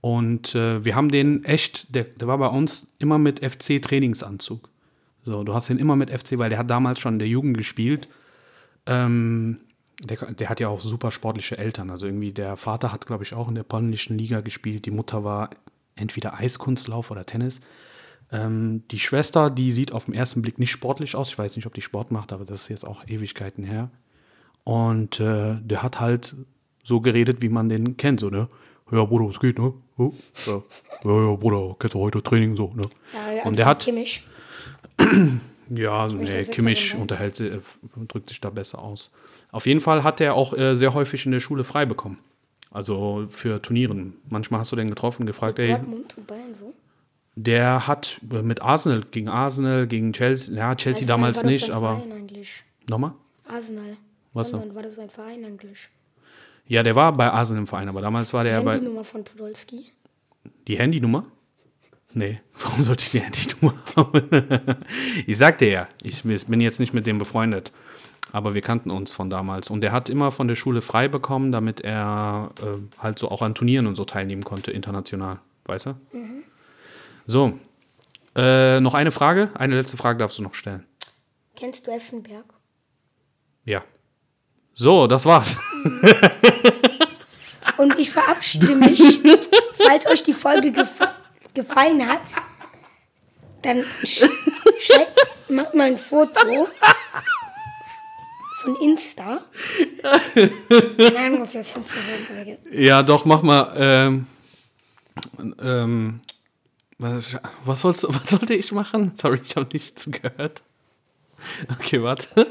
[0.00, 4.68] und äh, wir haben den echt, der, der war bei uns immer mit FC-Trainingsanzug.
[5.24, 7.56] So, du hast ihn immer mit FC, weil der hat damals schon in der Jugend
[7.56, 8.08] gespielt.
[8.86, 9.58] Ähm,
[10.00, 11.90] der, der hat ja auch super sportliche Eltern.
[11.90, 14.86] Also irgendwie der Vater hat, glaube ich, auch in der polnischen Liga gespielt.
[14.86, 15.50] Die Mutter war
[15.96, 17.60] entweder Eiskunstlauf oder Tennis.
[18.30, 21.30] Ähm, die Schwester, die sieht auf den ersten Blick nicht sportlich aus.
[21.30, 23.90] Ich weiß nicht, ob die Sport macht, aber das ist jetzt auch Ewigkeiten her.
[24.64, 26.36] Und äh, der hat halt
[26.82, 28.48] so geredet, wie man den kennt, so, ne?
[28.90, 29.72] Ja, Bruder, was geht, ne?
[29.98, 30.10] Ja,
[30.46, 30.62] ja,
[31.30, 32.82] ja, Bruder, kennst du heute Training, so, ne?
[33.36, 34.22] Ja, Und der hat, Kimmich.
[35.74, 37.60] ja, also, nee, Kimmich unterhält, sich- äh,
[38.08, 39.10] drückt sich da besser aus.
[39.50, 42.18] Auf jeden Fall hat er auch äh, sehr häufig in der Schule frei bekommen.
[42.70, 44.14] Also für Turnieren.
[44.28, 46.74] Manchmal hast du den getroffen, gefragt, ey, Dortmund und Bayern so.
[47.34, 51.96] der hat äh, mit Arsenal, gegen Arsenal, gegen Chelsea, ja, Chelsea du, damals nicht, aber
[51.96, 52.64] Verein eigentlich?
[52.88, 53.12] nochmal?
[53.48, 53.96] Arsenal.
[54.34, 55.88] Was Wann war das sein Verein eigentlich?
[56.66, 59.86] Ja, der war bei Arsenal im Verein, aber damals war der bei Handynummer von Podolski.
[60.66, 61.24] die Handynummer.
[62.12, 64.76] Nee, warum sollte ich die Handynummer haben?
[65.26, 67.72] ich sagte ja, ich bin jetzt nicht mit dem befreundet.
[68.32, 69.70] Aber wir kannten uns von damals.
[69.70, 73.42] Und der hat immer von der Schule frei bekommen, damit er äh, halt so auch
[73.42, 75.40] an Turnieren und so teilnehmen konnte, international.
[75.64, 75.94] Weißt du?
[77.26, 77.58] So.
[78.36, 79.50] Äh, noch eine Frage.
[79.54, 80.86] Eine letzte Frage darfst du noch stellen.
[81.56, 82.44] Kennst du Effenberg?
[83.64, 83.82] Ja.
[84.74, 85.56] So, das war's.
[87.78, 89.20] Und ich verabschiede mich.
[89.76, 91.00] Falls euch die Folge gef
[91.54, 92.22] gefallen hat,
[93.62, 93.84] dann
[95.48, 96.68] macht mal ein Foto
[98.68, 99.40] von Insta.
[100.34, 102.58] Keine Ahnung, ob das Insta so.
[102.76, 103.72] Ja, doch, mach mal.
[103.76, 104.26] Ähm,
[105.62, 106.20] ähm,
[106.98, 109.12] was, was, sollst, was sollte ich machen?
[109.16, 110.62] Sorry, ich habe nicht zugehört.
[111.78, 112.48] Okay, warte.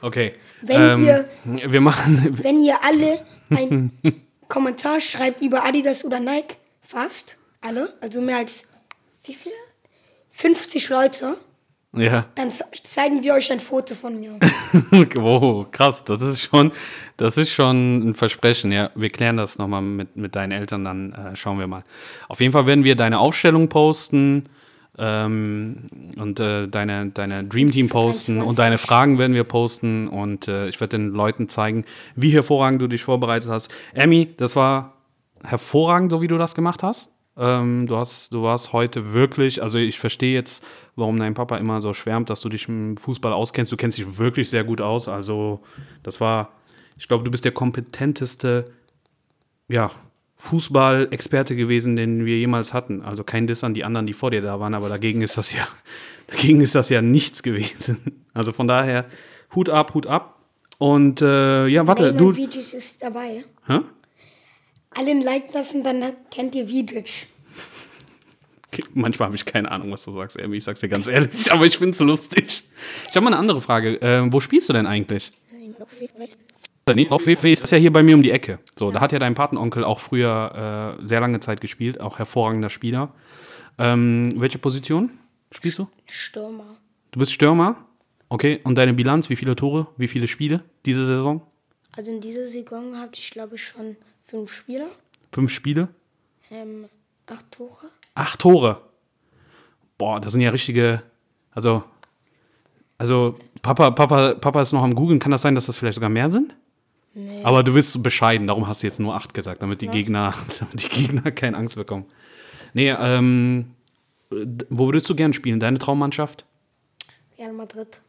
[0.00, 0.34] Okay.
[0.62, 2.38] Wenn ähm, ihr- wir machen.
[2.42, 3.98] Wenn ihr alle einen
[4.48, 8.64] Kommentar schreibt über Adidas oder Nike, fast alle, also mehr als
[9.24, 9.54] wie viele?
[10.32, 11.36] 50 Leute,
[11.94, 12.26] Ja.
[12.34, 14.38] dann ze- zeigen wir euch ein Foto von mir.
[15.14, 16.04] wow, krass.
[16.04, 16.72] Das ist schon,
[17.16, 18.72] das ist schon ein Versprechen.
[18.72, 21.84] Ja, wir klären das nochmal mit, mit deinen Eltern, dann äh, schauen wir mal.
[22.28, 24.44] Auf jeden Fall werden wir deine Aufstellung posten
[24.98, 30.48] ähm, und äh, deine, deine Dream Team posten und deine Fragen werden wir posten und
[30.48, 33.70] äh, ich werde den Leuten zeigen, wie hervorragend du dich vorbereitet hast.
[33.94, 34.94] Emmy, das war
[35.44, 37.11] hervorragend, so wie du das gemacht hast.
[37.36, 40.64] Ähm, du hast, du warst heute wirklich, also ich verstehe jetzt,
[40.96, 43.72] warum dein Papa immer so schwärmt, dass du dich im Fußball auskennst.
[43.72, 45.08] Du kennst dich wirklich sehr gut aus.
[45.08, 45.62] Also
[46.02, 46.52] das war,
[46.98, 48.66] ich glaube, du bist der kompetenteste,
[49.68, 49.90] ja,
[50.36, 53.00] Fußball-Experte gewesen, den wir jemals hatten.
[53.00, 55.52] Also kein Diss an die anderen, die vor dir da waren, aber dagegen ist das
[55.52, 55.66] ja,
[56.26, 57.98] dagegen ist das ja nichts gewesen.
[58.34, 59.04] Also von daher,
[59.54, 60.38] Hut ab, Hut ab.
[60.78, 62.34] Und äh, ja, warte, Raymond du.
[62.34, 63.44] Vidic ist dabei.
[63.66, 63.80] Hä?
[64.94, 67.26] Allen Like lassen, dann kennt ihr Vidic.
[68.94, 70.56] Manchmal habe ich keine Ahnung, was du sagst, Emmy.
[70.56, 72.64] Ich sag's dir ganz ehrlich, aber ich find's lustig.
[73.08, 73.98] Ich habe mal eine andere Frage.
[74.00, 75.32] Ähm, wo spielst du denn eigentlich?
[76.94, 78.58] Nee, auf WW ist ja hier bei mir um die Ecke.
[78.76, 82.70] So, da hat ja dein Patenonkel auch früher äh, sehr lange Zeit gespielt, auch hervorragender
[82.70, 83.14] Spieler.
[83.78, 85.10] Ähm, welche Position
[85.52, 85.88] spielst du?
[86.06, 86.76] Stürmer.
[87.12, 87.76] Du bist Stürmer.
[88.28, 91.42] Okay, und deine Bilanz, wie viele Tore, wie viele Spiele diese Saison?
[91.92, 94.86] Also in dieser Saison hatte ich, glaube ich, schon fünf Spieler.
[95.32, 95.88] Fünf Spiele?
[96.50, 96.86] Ähm,
[97.26, 97.90] acht Tore.
[98.14, 98.82] Acht Tore.
[99.98, 101.02] Boah, das sind ja richtige.
[101.50, 101.84] Also,
[102.98, 105.18] also Papa, Papa, Papa ist noch am Googeln.
[105.18, 106.54] Kann das sein, dass das vielleicht sogar mehr sind?
[107.14, 107.44] Nee.
[107.44, 110.82] Aber du bist bescheiden, darum hast du jetzt nur acht gesagt, damit die Gegner, damit
[110.82, 112.06] die Gegner keine Angst bekommen.
[112.72, 113.74] Nee, ähm,
[114.70, 115.60] wo würdest du gern spielen?
[115.60, 116.46] Deine Traummannschaft?
[117.38, 118.00] Real Madrid.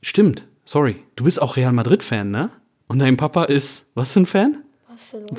[0.00, 1.02] Stimmt, sorry.
[1.16, 2.50] Du bist auch Real Madrid-Fan, ne?
[2.88, 4.63] Und dein Papa ist, was für ein Fan?
[4.94, 5.36] Barcelona.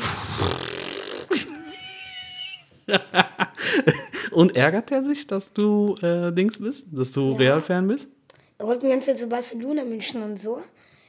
[4.32, 6.86] Und ärgert er sich, dass du äh, Dings bist?
[6.92, 8.10] Dass du Real-Fan bist?
[8.58, 10.60] Er wollte mir ganz zu Barcelona München und so.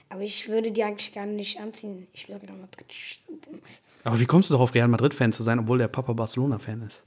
[0.08, 2.06] Aber ich würde die eigentlich gar nicht anziehen.
[2.12, 2.86] Ich will Real Madrid.
[3.28, 3.82] Dings.
[4.04, 7.02] Aber wie kommst du darauf, Real Madrid-Fan zu sein, obwohl der Papa Barcelona-Fan ist?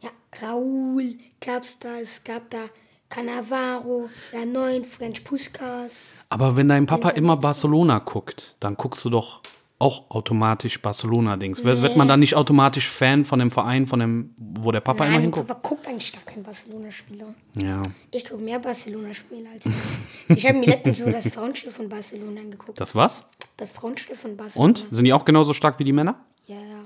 [0.00, 0.10] Ja,
[0.40, 2.66] Raúl gab's da, es gab da
[3.08, 5.92] Cannavaro, der neuen French Puskas.
[6.28, 9.42] Aber wenn dein Papa immer Barcelona guckt, dann guckst du doch
[9.80, 11.64] auch automatisch Barcelona-Dings.
[11.64, 15.04] Wird Wird man dann nicht automatisch Fan von dem Verein, von dem, wo der Papa
[15.04, 15.48] immer Nein, hinguckt?
[15.48, 17.34] Papa guckt eigentlich gar keinen Barcelona-Spieler.
[17.56, 20.36] Ja, Ich gucke mehr Barcelona-Spiele als er.
[20.36, 22.78] Ich habe mir letztens so das Frauenspiel von Barcelona angeguckt.
[22.78, 23.24] das was?
[23.56, 24.64] Das Frauenspiel von Barcelona.
[24.68, 24.86] Und?
[24.90, 26.24] Sind die auch genauso stark wie die Männer?
[26.46, 26.84] Ja, ja.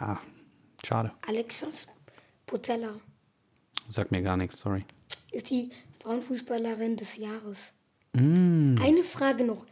[0.00, 0.20] Ja,
[0.84, 1.12] schade.
[1.26, 1.86] Alexas
[2.46, 2.94] Potella
[3.88, 4.84] Sagt mir gar nichts, sorry.
[5.32, 5.70] ist die
[6.02, 7.74] Frauenfußballerin des Jahres.
[8.14, 8.76] Mm.
[8.80, 9.66] Eine Frage noch.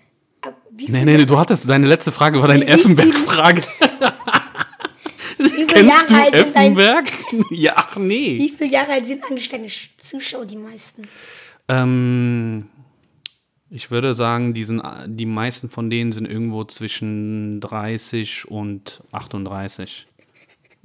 [0.70, 3.62] Wie Nee, viele nee, du hattest, deine letzte Frage war deine Effenberg-Frage.
[5.38, 7.12] wie viele Kennst du Jahre alt sind ein- Effenberg?
[7.50, 8.38] ja, ach nee.
[8.38, 11.02] Wie viele Jahre alt sind eigentlich deine Zuschauer, die meisten?
[11.68, 12.66] Ähm,
[13.70, 20.06] ich würde sagen, die, sind, die meisten von denen sind irgendwo zwischen 30 und 38.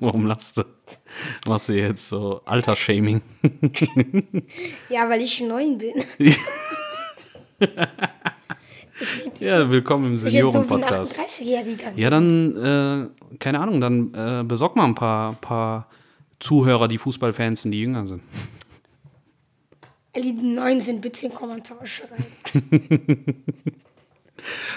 [0.00, 0.64] Warum lachst du?
[1.46, 3.22] Machst du jetzt so Altersshaming?
[4.88, 5.92] Ja, weil ich neun bin.
[9.40, 11.18] Ja, willkommen im so Senioren-Podcast.
[11.18, 11.92] 38-Jähriger.
[11.96, 15.88] Ja, dann, äh, keine Ahnung, dann äh, besorg mal ein paar, paar
[16.40, 18.22] Zuhörer, die Fußballfans sind, die jünger sind.
[20.16, 22.24] Die neun sind, bitte in den Kommentar schreiben.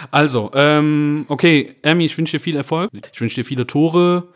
[0.10, 2.92] Also, ähm, okay, Emmy, ich wünsche dir viel Erfolg.
[3.14, 4.30] Ich wünsche dir viele Tore,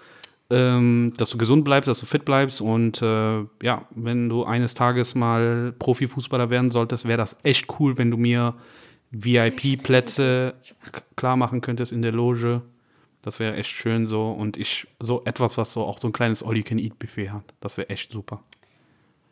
[0.49, 4.73] ähm, dass du gesund bleibst, dass du fit bleibst und äh, ja, wenn du eines
[4.73, 8.53] Tages mal Profifußballer werden solltest, wäre das echt cool, wenn du mir
[9.13, 10.55] VIP-Plätze
[11.15, 12.61] klar machen könntest in der Loge.
[13.21, 16.43] Das wäre echt schön so und ich so etwas, was so auch so ein kleines
[16.43, 17.43] All-You-Can-Eat-Buffet hat.
[17.61, 18.41] Das wäre echt super.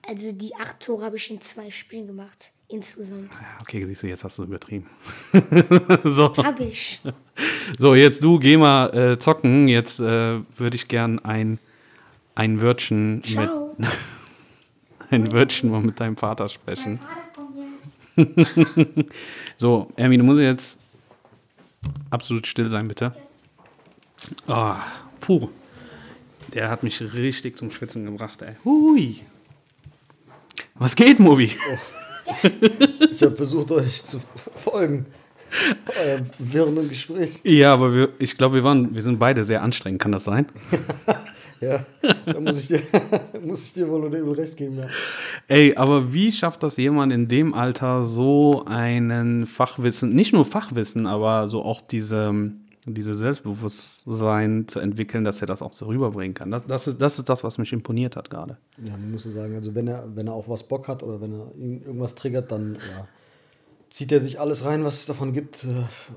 [0.08, 2.52] Also die acht Tore habe ich in zwei Spielen gemacht.
[2.70, 3.32] Insgesamt.
[3.34, 4.90] Ja, okay, siehst du, jetzt hast du übertrieben.
[6.06, 6.36] so.
[6.38, 7.02] Habe ich.
[7.78, 9.68] So, jetzt du, geh mal äh, zocken.
[9.68, 11.60] Jetzt äh, würde ich gern ein,
[12.34, 13.76] ein Wörtchen mit Ciao.
[15.10, 17.00] ein Wörtchen mal mit deinem Vater sprechen.
[19.58, 20.80] So, Ermi, du musst jetzt
[22.10, 23.14] absolut still sein, bitte.
[24.48, 24.80] Ah,
[25.20, 25.50] puh.
[26.54, 28.56] Der hat mich richtig zum Schwitzen gebracht, ey.
[28.66, 29.22] Hui.
[30.76, 31.52] Was geht, Mobi?
[33.12, 34.20] Ich habe versucht, euch zu
[34.56, 35.06] folgen.
[36.00, 37.40] Euer wirren Gespräch.
[37.44, 40.48] Ja, aber wir, ich glaube, wir waren, wir sind beide sehr anstrengend, kann das sein?
[41.62, 41.86] Ja,
[42.26, 42.82] da muss ich dir,
[43.46, 44.80] muss ich dir wohl oder übel recht geben.
[44.80, 44.88] Ja.
[45.48, 51.06] Ey, aber wie schafft das jemand in dem Alter so einen Fachwissen, nicht nur Fachwissen,
[51.06, 52.52] aber so auch diese,
[52.88, 56.50] diese Selbstbewusstsein zu entwickeln, dass er das auch so rüberbringen kann?
[56.50, 58.58] Das, das, ist, das ist das, was mich imponiert hat gerade.
[58.84, 61.22] Ja, man muss so sagen, also wenn er, wenn er auf was Bock hat oder
[61.22, 63.08] wenn er irgendwas triggert, dann ja,
[63.92, 65.68] zieht er sich alles rein, was es davon gibt.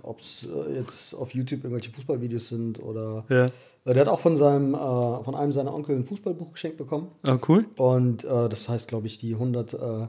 [0.03, 3.25] Ob es äh, jetzt auf YouTube irgendwelche Fußballvideos sind oder.
[3.29, 3.49] Ja.
[3.85, 7.09] Äh, Der hat auch von, seinem, äh, von einem seiner Onkel ein Fußballbuch geschenkt bekommen.
[7.23, 7.65] Ah, cool.
[7.79, 10.07] Und äh, das heißt, glaube ich, die 100, äh,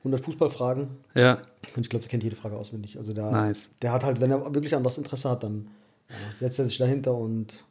[0.00, 0.88] 100 Fußballfragen.
[1.14, 1.38] Ja.
[1.76, 2.98] Und ich glaube, der kennt jede Frage auswendig.
[2.98, 3.70] Also der, Nice.
[3.82, 5.68] der hat halt, wenn er wirklich an was Interesse hat, dann
[6.08, 7.64] ja, setzt er sich dahinter und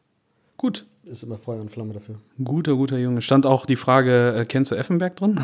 [0.58, 0.86] Gut.
[1.06, 2.16] ist immer Feuer und Flamme dafür.
[2.44, 3.22] Guter, guter Junge.
[3.22, 5.40] Stand auch die Frage, äh, kennst du Effenberg drin?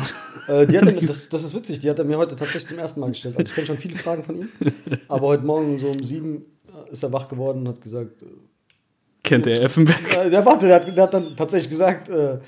[0.46, 2.78] Äh, die hat er, das, das ist witzig, die hat er mir heute tatsächlich zum
[2.78, 3.36] ersten Mal gestellt.
[3.36, 4.48] Also ich kenne schon viele Fragen von ihm.
[5.08, 8.24] Aber heute Morgen so um sieben äh, ist er wach geworden und hat gesagt,
[9.22, 10.30] Kennt er Effenberg?
[10.30, 12.38] der warte, der hat, der hat dann tatsächlich gesagt, äh,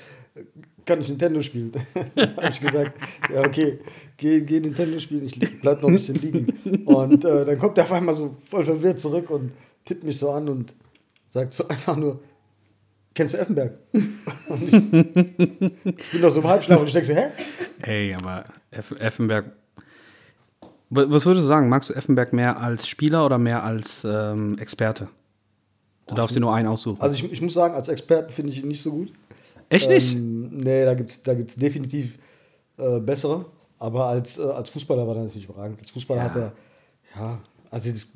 [0.85, 1.71] kann ich Nintendo spielen?
[2.17, 2.97] habe ich gesagt,
[3.33, 3.79] ja okay,
[4.17, 6.47] geh, geh Nintendo spielen, ich bleib noch ein bisschen liegen.
[6.85, 9.51] Und äh, dann kommt er auf einmal so voll verwirrt zurück und
[9.85, 10.73] tippt mich so an und
[11.27, 12.19] sagt so einfach nur,
[13.13, 13.73] kennst du Effenberg?
[14.47, 17.27] Und ich, ich bin noch so im Halbschlaf und ich denke so, hä?
[17.81, 19.45] Ey, aber Eff Effenberg.
[20.89, 21.69] Wa- Was würdest du sagen?
[21.69, 25.07] Magst du Effenberg mehr als Spieler oder mehr als ähm, Experte?
[26.11, 27.01] Du darfst dir nur einen aussuchen.
[27.01, 29.11] Also ich, ich muss sagen, als Experten finde ich ihn nicht so gut.
[29.69, 30.13] Echt nicht?
[30.15, 32.17] Ähm, nee, da gibt es da gibt's definitiv
[32.77, 33.45] äh, bessere.
[33.79, 35.79] Aber als, äh, als Fußballer war er natürlich überragend.
[35.79, 36.29] Als Fußballer Ja.
[36.29, 36.51] hat er,
[37.15, 37.39] ja,
[37.71, 38.11] also das,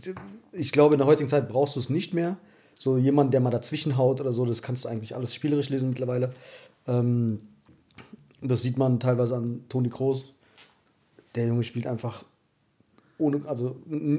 [0.52, 2.38] ich glaube, in der heutigen Zeit brauchst du es nicht mehr.
[2.78, 5.90] So jemand, der mal dazwischen haut oder so, das kannst du eigentlich alles spielerisch lesen
[5.90, 6.34] mittlerweile.
[6.88, 7.40] Ähm,
[8.42, 10.34] das sieht man teilweise an Toni Kroos.
[11.36, 12.26] Der Junge spielt einfach
[13.18, 13.78] ohne, also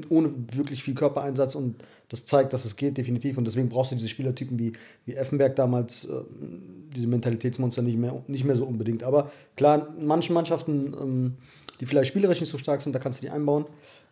[0.09, 1.75] ohne wirklich viel Körpereinsatz und
[2.09, 3.37] das zeigt, dass es geht, definitiv.
[3.37, 4.73] Und deswegen brauchst du diese Spielertypen wie,
[5.05, 6.13] wie Effenberg damals, äh,
[6.95, 9.03] diese Mentalitätsmonster nicht mehr, nicht mehr so unbedingt.
[9.03, 11.33] Aber klar, in manchen Mannschaften, ähm,
[11.79, 13.65] die vielleicht spielerisch nicht so stark sind, da kannst du die einbauen.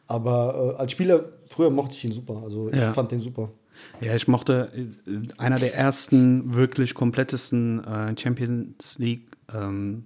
[0.07, 2.41] Aber äh, als Spieler, früher mochte ich ihn super.
[2.43, 2.93] Also ich Ja.
[2.93, 3.49] fand den super.
[4.01, 4.69] Ja, ich mochte
[5.07, 10.05] äh, einer der ersten wirklich komplettesten äh, Champions League ähm,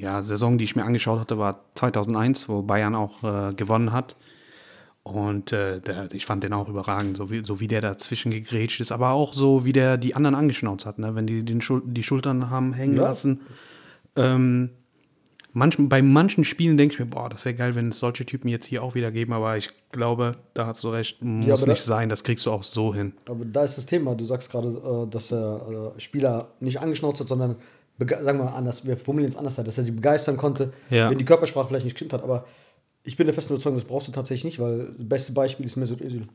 [0.00, 4.16] ja, Saison, die ich mir angeschaut hatte, war 2001, wo Bayern auch äh, gewonnen hat.
[5.02, 8.80] Und äh, der, ich fand den auch überragend, so wie, so wie der dazwischen gegrätscht
[8.80, 11.14] ist, aber auch so, wie der die anderen angeschnauzt hat, ne?
[11.14, 13.02] wenn die den Schul die Schultern haben hängen Ja.
[13.04, 13.40] lassen.
[14.16, 14.70] Ähm,
[15.54, 18.48] manchen, bei manchen Spielen denke ich mir, boah, das wäre geil, wenn es solche Typen
[18.48, 21.82] jetzt hier auch wieder geben, aber ich glaube, da hast du recht, muss aber nicht
[21.82, 23.14] da- sein, das kriegst du auch so hin.
[23.26, 24.14] Aber da ist das Thema.
[24.14, 27.56] Du sagst gerade, äh, dass er äh, Spieler nicht angeschnauzt hat, sondern,
[28.08, 31.10] sagen wir mal anders, wir formulieren es anders, dass er sie begeistern konnte, Ja.
[31.10, 32.22] wenn die Körpersprache vielleicht nicht gestimmt hat.
[32.22, 32.46] Aber
[33.02, 35.76] ich bin der festen Überzeugung, das brauchst du tatsächlich nicht, weil das beste Beispiel ist
[35.76, 36.26] Mesut Özil.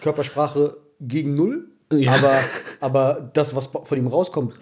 [0.00, 2.12] Körpersprache gegen Null, Ja.
[2.14, 2.40] aber,
[2.80, 4.54] aber das, was von ihm rauskommt,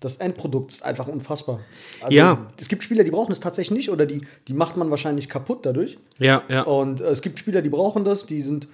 [0.00, 1.60] das Endprodukt ist einfach unfassbar.
[2.00, 2.46] Also, Ja.
[2.58, 5.66] Es gibt Spieler, die brauchen es tatsächlich nicht oder die, die macht man wahrscheinlich kaputt
[5.66, 5.98] dadurch.
[6.18, 6.62] Ja, ja.
[6.62, 8.68] Und äh, es gibt Spieler, die brauchen das, die sind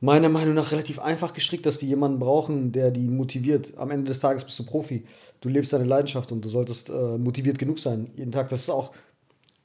[0.00, 3.74] meiner Meinung nach relativ einfach gestrickt, dass die jemanden brauchen, der die motiviert.
[3.76, 5.04] Am Ende des Tages bist du Profi.
[5.40, 8.48] Du lebst deine Leidenschaft und du solltest äh, motiviert genug sein, jeden Tag.
[8.48, 8.92] Das ist auch.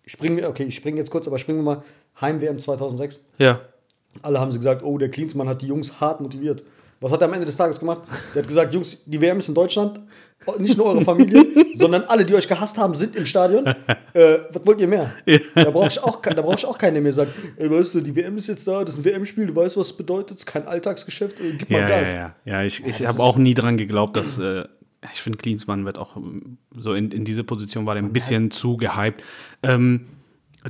[0.05, 1.83] Springen wir, okay, ich springe jetzt kurz, aber springen wir mal
[2.21, 3.23] Heim-WM 2006.
[3.39, 3.61] Ja.
[4.21, 6.63] Alle haben sie gesagt, oh, der Klinsmann hat die Jungs hart motiviert.
[7.02, 8.04] Was hat er am Ende des Tages gemacht?
[8.34, 10.00] Der hat gesagt, Jungs, die WM ist in Deutschland.
[10.60, 13.66] Nicht nur eure Familie, sondern alle, die euch gehasst haben, sind im Stadion.
[14.14, 15.12] Äh, was wollt ihr mehr?
[15.56, 18.02] Da brauche ich, auch da brauch ich auch keinen, der mir sagt, ey, weißt du,
[18.02, 20.43] die WM ist jetzt da, das ist ein WM-Spiel, du weißt, was es bedeutet, es
[20.43, 22.08] ist kein Alltagsgeschäft, äh, gib mal Ja, Gas.
[22.10, 22.36] ja, ja.
[22.46, 24.38] ja ich ich habe auch nie dran geglaubt, dass.
[24.38, 24.66] Äh,
[25.14, 28.52] ich finde, Klinsmann wird auch ähm, so in, in diese Position war der ein bisschen
[28.52, 29.24] zu gehypt.
[29.62, 30.08] Ähm,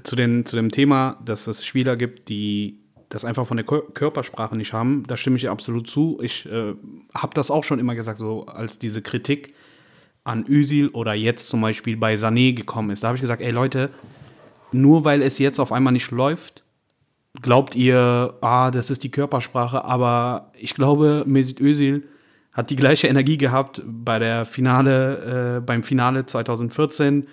[0.04, 2.80] zu, den, zu dem Thema, dass es Spieler gibt, die
[3.16, 6.20] das einfach von der Kör- Körpersprache nicht haben, da stimme ich absolut zu.
[6.22, 6.74] Ich äh,
[7.14, 9.54] habe das auch schon immer gesagt, so als diese Kritik
[10.26, 13.04] an Özil oder jetzt zum Beispiel bei Sané gekommen ist.
[13.04, 13.90] Da habe ich gesagt, ey Leute,
[14.74, 16.66] nur weil es jetzt auf einmal nicht läuft,
[17.42, 22.04] glaubt ihr, ah, das ist die Körpersprache, aber ich glaube, Mesut Özil
[22.52, 27.28] hat die gleiche Energie gehabt bei der Finale, äh, beim Finale 2014.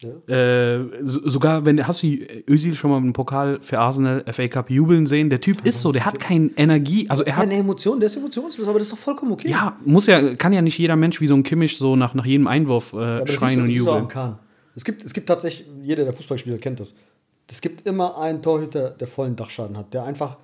[0.00, 2.06] Äh, so, sogar wenn hast du
[2.48, 5.28] Özil schon mal im Pokal für Arsenal FA Cup jubeln sehen?
[5.28, 8.16] Der Typ ist so, der hat keine Energie, also er hat Keine Emotion, der ist
[8.16, 9.48] emotionslos, aber das ist doch vollkommen okay.
[9.48, 12.26] ja, muss ja, kann ja nicht jeder Mensch wie so ein Kimmich so nach, nach
[12.26, 14.06] jedem Einwurf äh, das schreien und jubeln.
[14.76, 16.94] Es gibt, es gibt tatsächlich, jeder der Fußballspieler kennt das.
[17.50, 20.36] Es gibt immer einen Torhüter, der vollen Dachschaden hat, der einfach,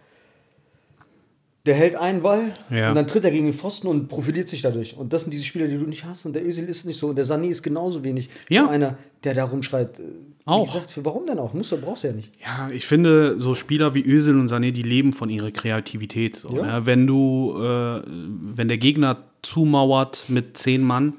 [1.66, 2.90] der hält einen Ball Ja.
[2.90, 4.96] und dann tritt er gegen den Pfosten und profiliert sich dadurch.
[4.96, 6.26] Und das sind diese Spieler, die du nicht hast.
[6.26, 7.08] Und der Özil ist nicht so.
[7.08, 8.28] Und der Sané ist genauso wenig.
[8.50, 8.64] Ja.
[8.64, 9.98] So einer, der da rumschreit.
[9.98, 10.02] äh,
[10.44, 10.66] Auch.
[10.66, 11.54] Gesagt, warum denn auch?
[11.54, 12.30] Musst du, brauchst du ja nicht.
[12.44, 16.36] Ja, ich finde, so Spieler wie Özil und Sané, die leben von ihrer Kreativität.
[16.36, 16.80] So, Ja.
[16.80, 16.86] ne?
[16.86, 21.14] Wenn du, äh, wenn der Gegner zumauert mit zehn Mann,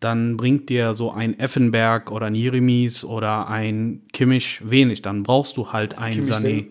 [0.00, 5.02] dann bringt dir so ein Effenberg oder ein Jeremies oder ein Kimmich wenig.
[5.02, 6.58] Dann brauchst du halt einen Kimmich Sané.
[6.60, 6.66] äh,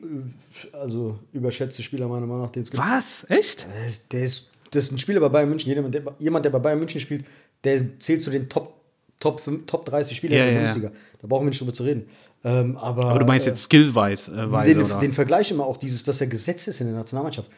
[0.73, 2.83] also überschätzte Spieler meiner Meinung nach, den es gibt.
[2.83, 3.25] Was?
[3.29, 3.67] Echt?
[3.67, 5.71] Der ist, der ist, das ist ein Spieler bei Bayern München.
[5.71, 7.25] Jemand der, jemand, der bei Bayern München spielt,
[7.63, 8.73] der zählt zu den Top,
[9.19, 10.65] Top, 5, Top 30 Spielern Ja, der ja, ja.
[10.65, 10.91] Bundesliga.
[11.21, 12.07] Da brauchen wir nicht drüber zu reden.
[12.43, 14.99] Ähm, aber, Aber du meinst äh, jetzt skillweise, äh, den, oder?
[14.99, 17.49] den Vergleich immer auch dieses, dass er gesetzt ist in der Nationalmannschaft.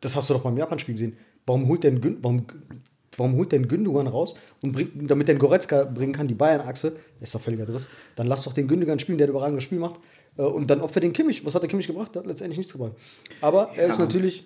[0.00, 1.16] Das hast du doch beim Japan-Spiel gesehen.
[1.46, 2.46] Warum holt denn warum,
[3.16, 7.34] warum holt denn Gündogan raus und bringt, damit der Goretzka bringen kann, die Bayern-Achse, ist
[7.34, 7.88] doch völliger Driss.
[8.14, 9.98] Dann lass doch den Gündogan spielen, der ein überragendes Spiel macht.
[10.36, 11.44] Äh, Und dann opfer den Kimmich.
[11.44, 12.14] Was hat der Kimmich gebracht?
[12.14, 12.92] Der hat letztendlich nichts gebracht.
[13.40, 14.44] Aber er ist natürlich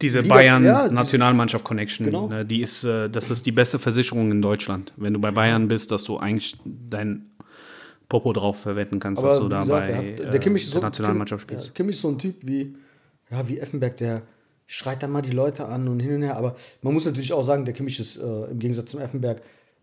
[0.00, 2.28] Diese Liga- ja, Bayern-Nationalmannschaft-Connection, Genau.
[2.28, 4.92] ne, die ist, äh, das ist die beste Versicherung in Deutschland.
[4.96, 7.26] Wenn du bei Bayern bist, dass du eigentlich dein
[8.08, 10.70] Popo drauf verwenden kannst, dass du da gesagt, bei er hat- äh, der Kimmich ist
[10.70, 11.66] so, der Nationalmannschaft spielst.
[11.68, 12.74] Ja, Kimmich ist so ein Typ wie,
[13.30, 14.22] ja, wie Effenberg, der
[14.66, 16.36] schreit dann mal die Leute an und hin und her.
[16.36, 19.40] Aber man muss natürlich auch sagen, der Kimmich ist äh, im Gegensatz zum Effenberg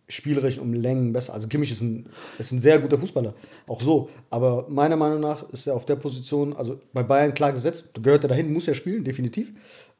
[0.10, 1.34] spielerisch um Längen besser.
[1.34, 2.08] Also Kimmich ist ein,
[2.38, 3.34] ist ein sehr guter Fußballer,
[3.68, 4.10] auch so.
[4.30, 8.24] Aber meiner Meinung nach ist er auf der Position, also bei Bayern klar gesetzt, gehört
[8.24, 9.52] er dahin, muss er spielen, definitiv.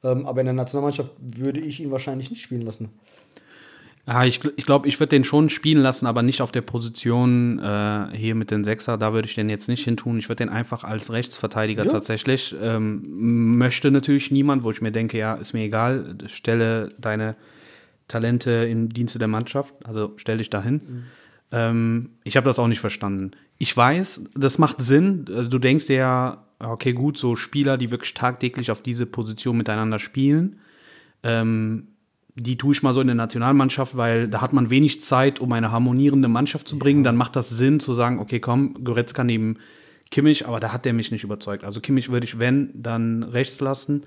[0.04, 2.90] Ähm, aber in der Nationalmannschaft würde ich ihn wahrscheinlich nicht spielen lassen.
[4.08, 6.62] Ja, ich gl- ich glaube, ich würde den schon spielen lassen, aber nicht auf der
[6.62, 8.98] Position äh, hier mit den Sechser.
[8.98, 10.18] Da würde ich den jetzt nicht hin tun.
[10.18, 11.92] Ich würde den einfach als Rechtsverteidiger Ja.
[11.92, 12.56] tatsächlich.
[12.60, 13.04] Ähm,
[13.58, 17.36] möchte natürlich niemand, wo ich mir denke, ja, ist mir egal, stelle deine
[18.10, 21.06] Talente im Dienste der Mannschaft, also stell dich dahin.
[21.52, 23.32] Ähm, ich habe das auch nicht verstanden.
[23.58, 25.26] Ich weiß, das macht Sinn.
[25.34, 29.58] Also du denkst dir ja, okay, gut, so Spieler, die wirklich tagtäglich auf diese Position
[29.58, 30.60] miteinander spielen,
[31.24, 31.88] ähm,
[32.36, 35.52] die tue ich mal so in der Nationalmannschaft, weil da hat man wenig Zeit, um
[35.52, 37.04] eine harmonierende Mannschaft zu bringen.
[37.04, 39.58] Dann macht das Sinn zu sagen, okay, komm, Goretzka neben
[40.10, 41.64] Kimmich, aber da hat der mich nicht überzeugt.
[41.64, 44.06] Also Kimmich würde ich, wenn, dann rechts lassen,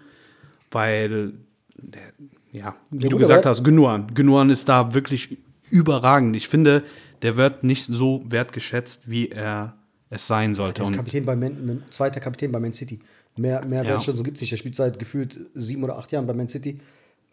[0.70, 1.34] weil,
[1.76, 2.12] der,
[2.52, 4.12] ja, wie Ja, du gesagt hast, Gündogan.
[4.14, 5.38] Gündogan ist da wirklich
[5.70, 6.36] überragend.
[6.36, 6.82] Ich finde,
[7.22, 9.74] der wird nicht so wertgeschätzt, wie er
[10.10, 10.82] es sein sollte.
[10.82, 13.00] Der ist Kapitän bei Man, zweiter Kapitän bei Man City.
[13.36, 13.90] Mehr, mehr Ja.
[13.90, 14.50] Wertschätzung gibt es nicht.
[14.52, 16.78] Der spielt seit gefühlt sieben oder acht Jahren bei Man City.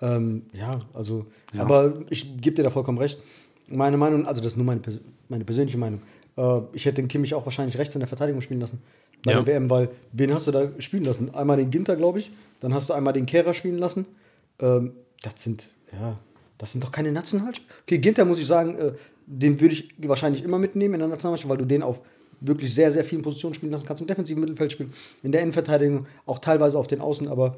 [0.01, 1.61] Ähm, ja, also, Ja.
[1.63, 3.19] aber ich gebe dir da vollkommen recht.
[3.67, 4.79] Meine Meinung, also das ist nur meine,
[5.27, 6.01] meine persönliche Meinung.
[6.37, 8.81] Äh, ich hätte den Kimmich auch wahrscheinlich rechts in der Verteidigung spielen lassen.
[9.25, 9.41] Bei Ja.
[9.41, 11.33] der WM, weil wen hast du da spielen lassen?
[11.35, 12.31] Einmal den Ginter, glaube ich.
[12.61, 14.05] Dann hast du einmal den Kehrer spielen lassen.
[14.59, 16.17] Ähm, das sind, ja,
[16.57, 17.73] das sind doch keine Nationalspieler.
[17.83, 18.93] Okay, Ginter muss ich sagen, äh,
[19.25, 22.01] den würde ich wahrscheinlich immer mitnehmen in der Nationalmannschaft, weil du den auf
[22.41, 24.01] wirklich sehr, sehr vielen Positionen spielen lassen kannst.
[24.01, 24.93] Im defensiven Mittelfeld spielen,
[25.23, 27.57] in der Innenverteidigung, auch teilweise auf den Außen, aber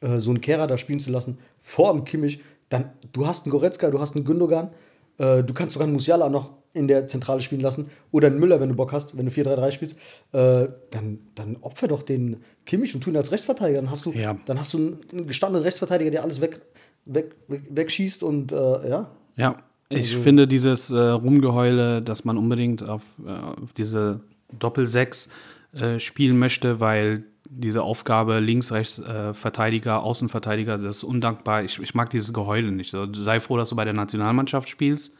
[0.00, 3.52] äh, so einen Kehrer da spielen zu lassen, vor dem Kimmich, dann, du hast einen
[3.52, 4.70] Goretzka, du hast einen Gündogan,
[5.18, 8.60] äh, du kannst sogar einen Musiala noch in der Zentrale spielen lassen oder einen Müller,
[8.60, 9.96] wenn du Bock hast, wenn du 4-3-3 spielst,
[10.32, 13.80] äh, dann, dann opfer doch den Kimmich und tu ihn als Rechtsverteidiger.
[13.80, 14.36] Dann hast du, Ja.
[14.46, 16.60] dann hast du einen, gestandenen Rechtsverteidiger, der alles weg,
[17.06, 19.10] weg, weg, wegschießt und äh, ja.
[19.36, 19.56] Ja,
[19.88, 23.30] ich Also- finde dieses äh, Rumgeheule, dass man unbedingt auf, äh,
[23.62, 24.20] auf diese
[24.58, 25.30] Doppel-Sechs
[25.72, 31.62] äh, spielen möchte, weil diese Aufgabe links, rechts äh, Verteidiger, Außenverteidiger, das ist undankbar.
[31.64, 32.90] Ich, ich mag dieses Geheule nicht.
[32.90, 35.14] So, sei froh, dass du bei der Nationalmannschaft spielst.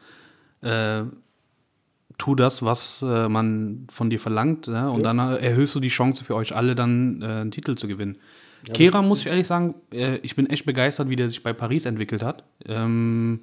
[0.61, 1.03] Äh,
[2.19, 4.91] tu das, was äh, man von dir verlangt, ne?
[4.91, 7.87] und dann äh, erhöhst du die Chance für euch alle, dann äh, einen Titel zu
[7.87, 8.17] gewinnen.
[8.73, 11.85] Kehra, muss ich ehrlich sagen, äh, ich bin echt begeistert, wie der sich bei Paris
[11.85, 12.43] entwickelt hat.
[12.67, 13.39] Ähm,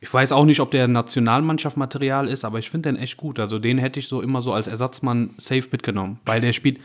[0.00, 3.38] ich weiß auch nicht, ob der Nationalmannschaft Material ist, aber ich finde den echt gut.
[3.38, 6.78] Also den hätte ich so immer so als Ersatzmann safe mitgenommen, weil der spielt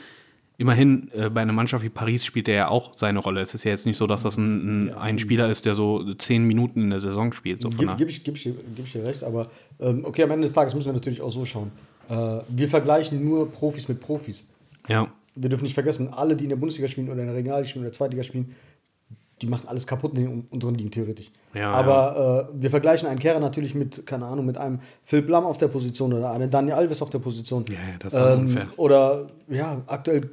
[0.57, 3.41] immerhin äh, bei einer Mannschaft wie Paris spielt er ja auch seine Rolle.
[3.41, 6.13] Es ist ja jetzt nicht so, dass das ein, ein, ein Spieler ist, der so
[6.15, 7.61] zehn Minuten in der Saison spielt.
[7.61, 9.47] So der- gib, ich, gib, ich, dir- gib ich dir recht, aber
[9.79, 11.71] ähm, okay, am Ende des Tages müssen wir natürlich auch so schauen.
[12.09, 14.45] Äh, wir vergleichen nur Profis mit Profis.
[14.87, 15.07] ja.
[15.37, 17.83] Wir dürfen nicht vergessen, alle, die in der Bundesliga spielen oder in der Regionalliga spielen
[17.83, 18.55] oder Zweitliga spielen,
[19.41, 21.29] die machen alles kaputt in den unteren Ligen theoretisch.
[21.53, 25.43] Ja, Aber Äh, wir vergleichen einen Kehrer natürlich mit, keine Ahnung, mit einem Philipp Lamm
[25.43, 27.65] auf der Position oder einem Daniel Alves auf der Position.
[27.67, 28.67] Ja, ja, das ist dann unfair.
[28.77, 30.29] Oder ja, aktuell,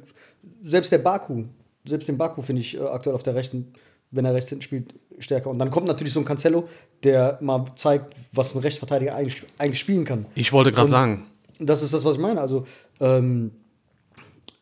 [0.63, 1.43] selbst der Baku,
[1.85, 3.73] selbst den Baku finde ich äh, aktuell auf der rechten,
[4.11, 5.49] wenn er rechts hinten spielt, stärker.
[5.49, 6.67] Und dann kommt natürlich so ein Cancelo,
[7.03, 10.25] der mal zeigt, was ein Rechtsverteidiger eigentlich, eigentlich spielen kann.
[10.35, 11.25] Ich wollte gerade sagen,
[11.59, 12.41] Das ist das, was ich meine.
[12.41, 12.65] Also,
[12.99, 13.51] ähm,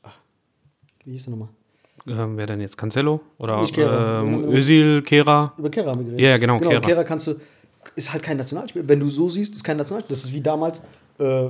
[0.03, 0.17] ach,
[1.05, 1.49] wie hieß der nochmal?
[2.07, 2.77] ähm, wer denn jetzt?
[2.77, 3.21] Cancelo?
[3.37, 4.23] Oder Kehrer.
[4.23, 5.53] ähm, Özil, Kehra?
[5.57, 6.19] Über Kehrer haben wir geredet.
[6.21, 6.81] Ja, ja, genau, genau Kehrer.
[6.81, 7.03] Kehrer.
[7.03, 7.35] kannst du,
[7.95, 8.87] ist halt kein Nationalspieler.
[8.87, 10.15] Wenn du so siehst, ist kein Nationalspieler.
[10.17, 10.81] Das ist wie damals
[11.19, 11.49] äh,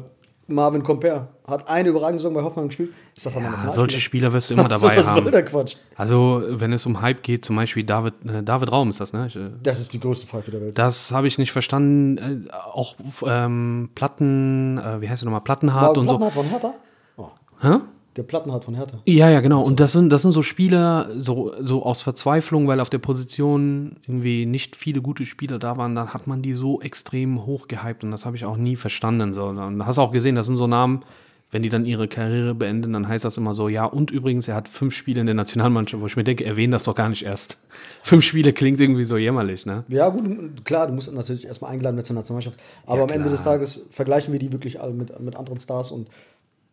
[0.51, 1.29] Marvin Comper.
[1.47, 4.53] Hat eine überragende Saison bei Hoffenheim gespielt, ist davon Ja, ein solche Spieler wirst du
[4.53, 5.31] immer dabei Was soll haben.
[5.31, 5.75] der Quatsch?
[5.95, 9.27] Also, wenn es um Hype geht, zum Beispiel David, äh, David Raum ist das, ne?
[9.27, 10.77] Ich, äh, Das ist die größte Pfeife der Welt.
[10.77, 12.47] Das habe ich nicht verstanden.
[12.47, 12.95] Äh, auch
[13.25, 15.41] ähm, Platten, äh, wie heißt der nochmal?
[15.41, 16.17] Plattenhardt und so.
[16.17, 16.73] Plattenhardt von Hertha?
[17.17, 17.27] Oh,
[17.61, 17.79] Hä?
[18.17, 18.99] Der Plattenhardt von Hertha.
[19.05, 19.61] Ja, ja, genau.
[19.61, 23.95] Und das sind, das sind so Spieler, so, so aus Verzweiflung, weil auf der Position
[24.05, 28.03] irgendwie nicht viele gute Spieler da waren, dann hat man die so extrem hoch gehypt
[28.03, 29.33] und das habe ich auch nie verstanden.
[29.33, 29.45] So.
[29.45, 31.03] Und hast auch gesehen, das sind so Namen,
[31.51, 34.55] wenn die dann ihre Karriere beenden, dann heißt das immer so, ja, und übrigens, er
[34.55, 37.25] hat fünf Spiele in der Nationalmannschaft, wo ich mir denke, erwähne das doch gar nicht
[37.25, 37.57] erst.
[38.03, 39.83] Fünf Spiele klingt irgendwie so jämmerlich, ne?
[39.89, 42.57] Ja, gut, klar, du musst natürlich erstmal eingeladen werden zur Nationalmannschaft.
[42.85, 45.91] Aber Ja, am Ende des Tages vergleichen wir die wirklich alle mit, mit anderen Stars
[45.91, 46.07] und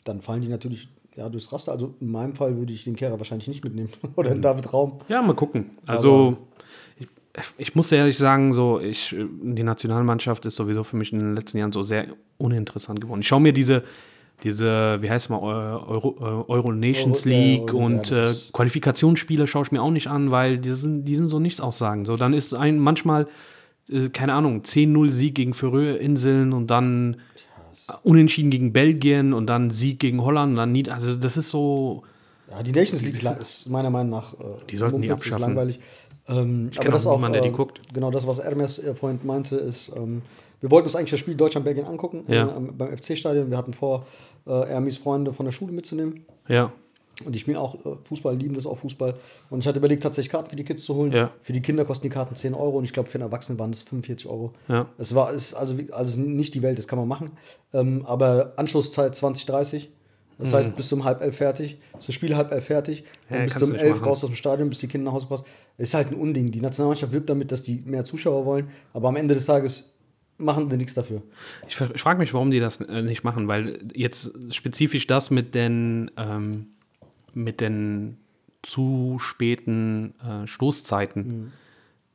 [0.05, 1.73] dann fallen die natürlich ja, durchs Raster.
[1.73, 3.91] Also in meinem Fall würde ich den Kehrer wahrscheinlich nicht mitnehmen.
[4.17, 5.01] Oder den David Raum.
[5.09, 5.71] Ja, mal gucken.
[5.87, 6.37] Also,
[6.99, 7.09] ich,
[7.59, 11.59] ich muss ehrlich sagen, so, ich, die Nationalmannschaft ist sowieso für mich in den letzten
[11.59, 12.07] Jahren so sehr
[12.39, 13.21] uninteressant geworden.
[13.21, 13.83] Ich schaue mir diese,
[14.45, 18.11] diese, wie heißt es mal, Euro, äh, Euro Nations Euro- ja, League Euro- ja, und
[18.13, 21.41] das äh, Qualifikationsspiele schaue ich mir auch nicht an, weil die sind, die sind so
[21.41, 22.07] nichts aussagen.
[22.07, 23.27] So, dann ist ein manchmal,
[23.91, 27.17] äh, keine Ahnung, 10-0 Sieg gegen Färöerinseln und dann
[28.03, 32.03] Unentschieden gegen Belgien und dann Sieg gegen Holland und dann Nied also das ist so,
[32.51, 34.35] Ja, die Nations League ist meiner Meinung nach.
[34.35, 34.37] Äh,
[34.71, 35.43] Die sollten die abschaffen.
[35.43, 35.81] langweilig.
[36.29, 37.81] Ähm, kenn auch niemanden, der die guckt.
[37.95, 40.21] Genau das, was Hermes äh, vorhin meinte, ist, ähm,
[40.61, 42.49] wir wollten uns eigentlich das Spiel Deutschland-Belgien angucken Ja.
[42.49, 43.51] äh, beim FC-Stadion.
[43.51, 44.07] Wir hatten vor,
[44.47, 46.25] äh, Hermes Freunde von der Schule mitzunehmen.
[46.49, 46.73] ja.
[47.25, 49.15] Und die spielen auch äh, Fußball, lieben das auch Fußball.
[49.51, 51.13] Und ich hatte überlegt, tatsächlich Karten für die Kids zu holen.
[51.13, 51.33] Ja.
[51.43, 53.73] Für die Kinder kosten die Karten 10 Euro und ich glaube, für einen Erwachsenen waren
[53.73, 54.53] das 45 Euro.
[54.69, 54.87] Ja.
[54.99, 57.33] Es war ist also, also nicht die Welt, das kann man machen.
[57.73, 59.91] Ähm, aber Anschlusszeit 2030.
[60.41, 63.59] Das heißt, bis zum halb elf fertig, das Spiel halb elf fertig, dann Ja, bis
[63.59, 64.09] zum elf machen.
[64.09, 65.45] raus aus dem Stadion, bis die Kinder nach Hause gebracht.
[65.79, 66.53] Ist halt ein Unding.
[66.53, 69.93] Die Nationalmannschaft wirbt damit, dass die mehr Zuschauer wollen, aber am Ende des Tages
[70.37, 71.23] machen die nichts dafür.
[71.67, 75.57] Ich, ich frage mich, warum die das äh, nicht machen, weil jetzt spezifisch das mit
[75.57, 76.69] den, ähm,
[77.39, 78.19] mit den
[78.63, 81.53] zu späten äh, Stoßzeiten.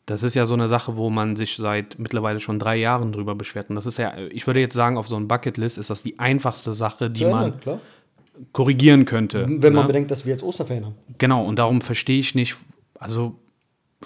[0.06, 3.36] Das ist ja so eine Sache, wo man sich seit mittlerweile schon drei Jahren drüber
[3.36, 3.70] beschwert.
[3.70, 6.20] Und das ist ja, ich würde jetzt sagen, auf so einem Bucketlist ist das die
[6.20, 7.80] einfachste Sache, die ändern, man klar.
[8.52, 9.46] korrigieren könnte.
[9.48, 9.88] Wenn man ne?
[9.88, 10.96] bedenkt, dass wir jetzt Osterferien haben.
[11.18, 12.56] Genau, und darum verstehe ich nicht,
[13.00, 13.40] also,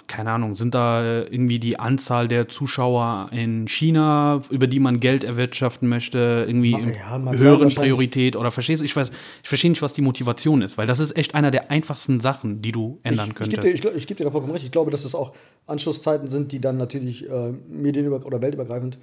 [0.06, 4.98] keine Ahnung, sind da äh, irgendwie die Anzahl der Zuschauer in China, über die man
[4.98, 7.68] Geld erwirtschaften möchte, irgendwie ja, höheren.
[7.68, 9.10] Priorität oder verstehst du, ich weiß,
[9.42, 12.62] ich verstehe nicht, was die Motivation ist, weil das ist echt einer der einfachsten Sachen,
[12.62, 13.64] die du ändern ich, ich gebe könntest.
[13.64, 14.64] dir, ich, glaub- ich geb dir da vollkommen recht.
[14.64, 15.32] Ich glaube, dass es auch
[15.66, 18.98] Anschlusszeiten sind, die dann natürlich äh, medienüber oder weltübergreifend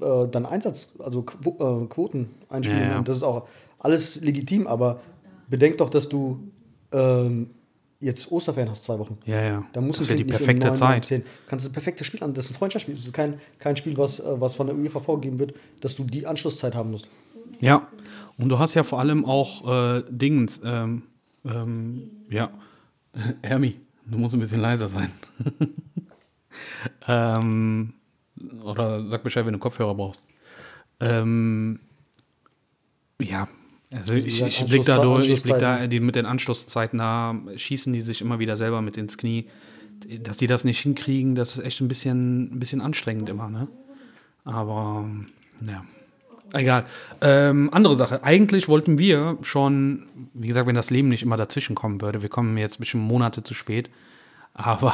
[0.00, 2.82] äh, dann Einsatz, also Quo äh, Quoten einspielen.
[2.82, 3.02] Ja, ja.
[3.02, 3.46] Das ist auch
[3.78, 5.00] alles legitim, aber
[5.48, 6.40] bedenk doch, dass du
[6.92, 7.50] ähm,
[8.00, 9.18] jetzt Osterferien hast, zwei Wochen.
[9.24, 9.64] ja, ja.
[9.72, 10.90] Da muss das wäre die um perfekte Zeit.
[10.90, 11.22] neun, zehn.
[11.46, 12.34] Kannst du ein perfektes Spiel an.
[12.34, 12.94] Das ist ein Freundschaftsspiel.
[12.94, 16.04] Das ist kein, kein Spiel, was, äh, was von der UEFA vorgegeben wird, dass du
[16.04, 17.08] die Anschlusszeit haben musst.
[17.60, 17.88] Ja,
[18.36, 21.02] und du hast ja vor allem auch äh, Dingens, ähm,
[21.44, 22.50] ähm, ja,
[23.42, 25.10] Hermi, du musst ein bisschen leiser sein.
[27.08, 27.94] ähm,
[28.62, 30.28] oder sag Bescheid, wenn du Kopfhörer brauchst.
[31.00, 31.80] Ähm,
[33.20, 33.48] ja,
[33.90, 37.92] also ich, ich blick da durch, ich blick da die, mit den Anschlusszeiten, da schießen
[37.92, 39.46] die sich immer wieder selber mit ins Knie.
[40.22, 43.66] Dass die das nicht hinkriegen, das ist echt ein bisschen, ein bisschen anstrengend immer, ne?
[44.44, 45.08] Aber
[45.66, 45.84] ja.
[46.52, 46.86] Egal.
[47.20, 48.22] Ähm, andere Sache.
[48.22, 52.28] Eigentlich wollten wir schon, wie gesagt, wenn das Leben nicht immer dazwischen kommen würde, wir
[52.28, 53.90] kommen jetzt ein bisschen Monate zu spät.
[54.54, 54.92] Aber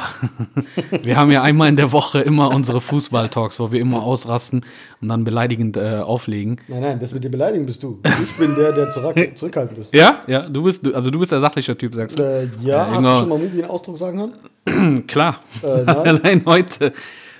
[1.03, 4.61] wir haben ja einmal in der Woche immer unsere Fußball-Talks, wo wir immer ausrasten
[5.01, 6.57] und dann beleidigend äh, auflegen.
[6.67, 7.99] Nein, nein, das mit dem Beleidigen bist du.
[8.03, 9.93] Ich bin der, der zurück, zurückhaltend ist.
[9.93, 12.23] Ja, ja, du bist, also du bist der sachliche Typ, sagst du.
[12.23, 13.13] Äh, ja, hast genau.
[13.13, 15.03] du schon mal Mubi einen Ausdruck sagen hören?
[15.07, 15.39] Klar.
[15.63, 15.67] Äh.
[15.89, 16.93] Allein heute.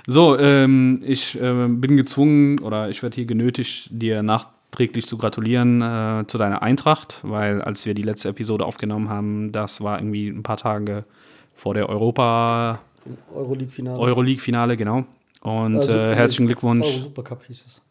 [0.08, 5.82] So, ähm, ich äh, bin gezwungen oder ich werde hier genötigt, dir nachträglich zu gratulieren
[5.82, 10.28] äh, zu deiner Eintracht, weil als wir die letzte Episode aufgenommen haben, das war irgendwie
[10.28, 11.06] ein paar Tage
[11.56, 12.80] vor der Europa
[13.34, 14.00] Euroleague-Finale.
[14.00, 15.06] Euroleague-Finale, genau.
[15.42, 16.86] Und Äh, herzlichen Glückwunsch.
[16.86, 17.82] Euro Supercup hieß es.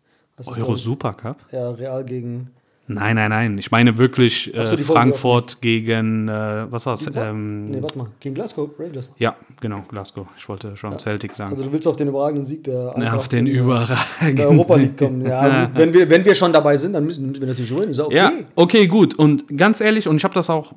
[0.47, 1.37] Euro Supercup?
[1.53, 2.51] Ja, Real gegen.
[2.87, 3.57] Nein, nein, nein.
[3.59, 7.11] Ich meine wirklich äh, so, Frankfurt gegen, äh, was war's?
[7.15, 8.09] Ähm, nee, warte mal.
[8.21, 9.09] Gegen Glasgow Rangers.
[9.17, 10.27] ja, genau, Glasgow.
[10.37, 11.53] Ich wollte schon Celtic sagen.
[11.53, 14.37] Also du willst auf den überragenden Sieg der Ja, auf den in überragenden.
[14.37, 15.25] der Europa League kommen.
[15.25, 17.91] Ja, wenn wir, wenn wir schon dabei sind, dann müssen, müssen wir natürlich gewinnen.
[17.91, 18.17] Ist ja okay.
[18.17, 19.15] Ja, okay, gut.
[19.15, 20.77] Und ganz ehrlich, und ich habe das auch, äh,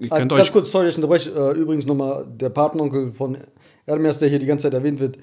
[0.00, 1.30] ihr Ah, könnt ganz euch, kurz, sorry, ich unterbreche.
[1.30, 3.36] Äh, übrigens nochmal der Patenonkel von
[3.86, 5.16] Erdmers, der hier die ganze Zeit erwähnt wird.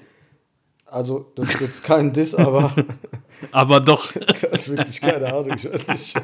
[0.94, 2.72] Also, das ist jetzt kein Diss, aber
[3.50, 5.56] aber doch, das ist wirklich keine Ahnung.
[5.56, 6.16] Ich weiß nicht.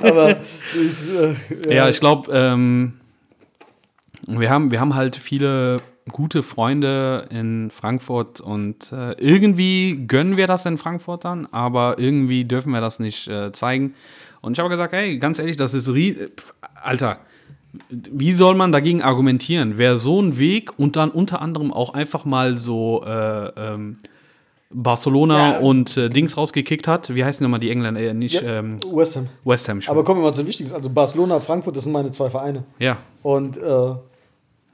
[0.00, 0.40] aber
[0.74, 2.94] ich, äh, ja, ich glaube, ähm,
[4.26, 5.76] wir, haben, wir haben halt viele
[6.10, 12.44] gute Freunde in Frankfurt und äh, irgendwie gönnen wir das in Frankfurt dann, aber irgendwie
[12.44, 13.94] dürfen wir das nicht äh, zeigen.
[14.40, 15.88] Und ich habe gesagt, hey, ganz ehrlich, das ist,
[16.82, 17.20] Alter,
[17.90, 19.74] wie soll man dagegen argumentieren?
[19.76, 23.98] Wer so einen Weg und dann unter anderem auch einfach mal so äh, ähm,
[24.70, 25.58] Barcelona Ja.
[25.60, 28.00] und äh, Dings rausgekickt hat, wie heißen nochmal die Engländer?
[28.00, 29.28] Äh, nicht Ja, ähm, West Ham.
[29.44, 29.80] West Ham.
[29.86, 30.74] Aber kommen wir mal zum Wichtigsten.
[30.74, 32.64] Also Barcelona, Frankfurt, das sind meine zwei Vereine.
[32.78, 33.94] ja, Und äh,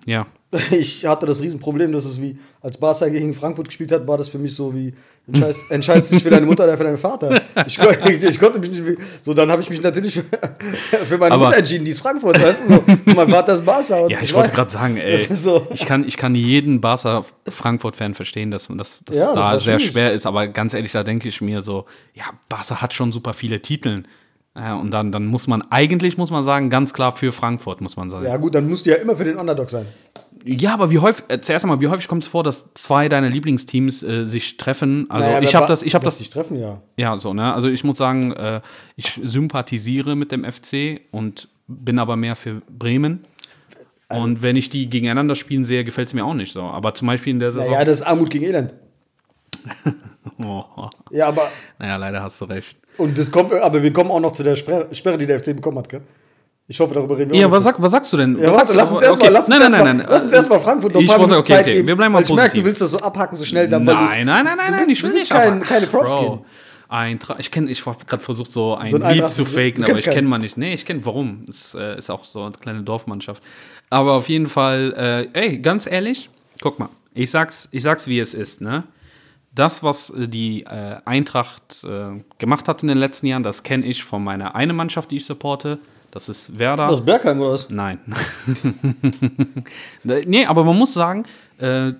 [0.07, 0.26] ja.
[0.72, 4.28] ich hatte das Riesenproblem, dass es wie, als Barca gegen Frankfurt gespielt hat, war das
[4.28, 4.92] für mich so wie,
[5.28, 7.40] entscheidest, entscheidest dich für deine Mutter oder für deinen Vater.
[7.66, 10.24] Ich, ich, konnte mich nicht, so dann habe ich mich natürlich für,
[11.07, 12.84] für meine Aber- Mutter entschieden, die ist Frankfurt, weißt du, so.
[13.14, 14.01] mein Vater ist Barca.
[14.01, 15.68] und Ja, ich wollte gerade sagen, ey, so.
[15.72, 19.92] ich, kann, ich kann jeden Barca-Frankfurt-Fan verstehen, dass dass, dass Ja, das da sehr schwierig.
[19.92, 23.32] schwer ist, aber ganz ehrlich, da denke ich mir so, ja, Barca hat schon super
[23.34, 24.03] viele Titel.
[24.57, 27.96] Ja, und dann, dann muss man, eigentlich muss man sagen, ganz klar für Frankfurt, muss
[27.96, 28.26] man sagen.
[28.26, 29.86] Ja gut, dann musst du ja immer für den Underdog sein.
[30.45, 33.28] Ja, aber wie häufig, äh, zuerst einmal, wie häufig kommt es vor, dass zwei deiner
[33.28, 35.11] Lieblingsteams äh, sich treffen?
[35.11, 36.80] Also Naja, ich habe das, ich habe das, sich treffen, ja.
[36.97, 37.53] ja, so, ne?
[37.53, 38.61] Also ich muss sagen, äh,
[38.97, 43.24] ich sympathisiere mit dem FC und bin aber mehr für Bremen.
[44.09, 46.62] Also Und wenn ich die gegeneinander spielen sehe, gefällt es mir auch nicht so.
[46.62, 47.70] Aber zum Beispiel in der Saison.
[47.70, 48.74] Naja, das ist Armut gegen Elend.
[50.38, 50.64] oh,
[51.11, 52.78] Ja, aber, naja, leider hast du recht.
[52.99, 55.55] und das kommt, aber wir kommen auch noch zu der Sperre, Sperre die der FC
[55.55, 56.03] bekommen hat, gell?
[56.72, 58.38] Ich hoffe, darüber reden wir Ja, was, sag, was sagst du denn?
[58.38, 59.38] Ja, was warte, sagst lass uns erstmal Okay.
[59.38, 60.06] uns nein, nein, erst nein, mal- nein.
[60.08, 61.88] lass uns erstmal Frankfurt noch ein Ich paar wollte, okay, Zeit okay, geben.
[61.88, 62.64] wir bleiben mal ich merke, du positiv.
[62.64, 63.68] willst das so abhaken, so schnell.
[63.68, 65.30] Dann, Nein, nein, nein, nein, nein, ich will nicht.
[65.30, 66.38] kein- keine Props Bro, geben.
[66.88, 69.82] Eintra ich kenne, ich habe gerade versucht, so ein So ein Lied Eintracht- zu faken,
[69.82, 70.56] aber ich kenne man nicht.
[70.56, 71.44] Nee, ich kenne, warum?
[71.48, 73.42] Es äh, ist auch so eine kleine Dorfmannschaft.
[73.90, 76.30] Aber auf jeden Fall, äh, ey, ganz ehrlich,
[76.62, 78.84] guck mal, ich sag's, ich sag's, wie es ist, ne?
[79.52, 84.04] Das, was die äh, Eintracht äh, gemacht hat in den letzten Jahren, das kenne ich
[84.04, 85.80] von meiner einen Mannschaft, die ich supporte.
[86.11, 86.88] Das ist Werder.
[86.88, 87.68] Aus Bergheim oder was?
[87.70, 87.98] Nein.
[90.04, 91.24] nee, aber man muss sagen,
[91.58, 91.92] äh,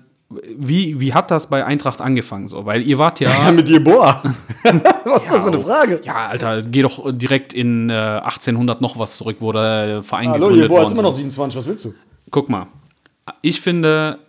[0.57, 2.47] wie, wie hat das bei Eintracht angefangen?
[2.47, 2.65] So?
[2.65, 3.51] Weil ihr wart ja.
[3.55, 4.21] mit dir, boah.
[5.05, 6.01] was ist das für eine Frage?
[6.03, 10.47] Ja, Alter, geh doch direkt in äh, 1800 noch was zurück, wo der Verein Hallo,
[10.47, 11.17] gegründet ihr boah, ist immer noch ist.
[11.17, 11.93] 27, was willst du?
[12.29, 12.67] Guck mal,
[13.41, 14.19] ich finde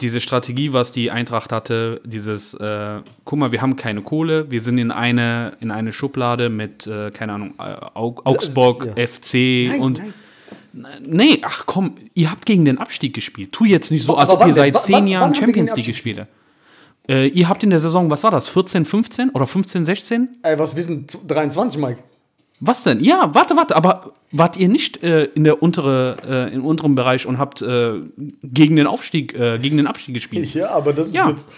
[0.00, 4.60] diese Strategie, was die Eintracht hatte, dieses, äh, guck mal, wir haben keine Kohle, wir
[4.60, 7.62] sind in eine, in eine Schublade mit, äh, keine Ahnung, äh,
[7.94, 9.06] Au Augsburg, ja.
[9.06, 10.12] FC Nein, und nein.
[11.06, 13.52] Nee, ach komm, ihr habt gegen den Abstieg gespielt.
[13.52, 15.74] Tu jetzt nicht so, als ob ihr seit Wann- zehn wann- Jahren wann wir Champions
[15.74, 16.26] League gespielt.
[17.08, 20.28] Äh, ihr habt in der Saison, was war das, 14, 15 oder 15, 16?
[20.42, 22.02] Ey, was wissen 23, Mike?
[22.60, 23.00] Was denn?
[23.04, 26.16] Ja, warte, warte, aber wart ihr nicht äh, in der untere,
[26.50, 28.00] äh, im unteren Bereich und habt äh,
[28.42, 30.52] gegen den Aufstieg, äh, gegen den Abstieg gespielt?
[30.54, 31.28] Ja, aber das ist Ja.
[31.28, 31.50] jetzt.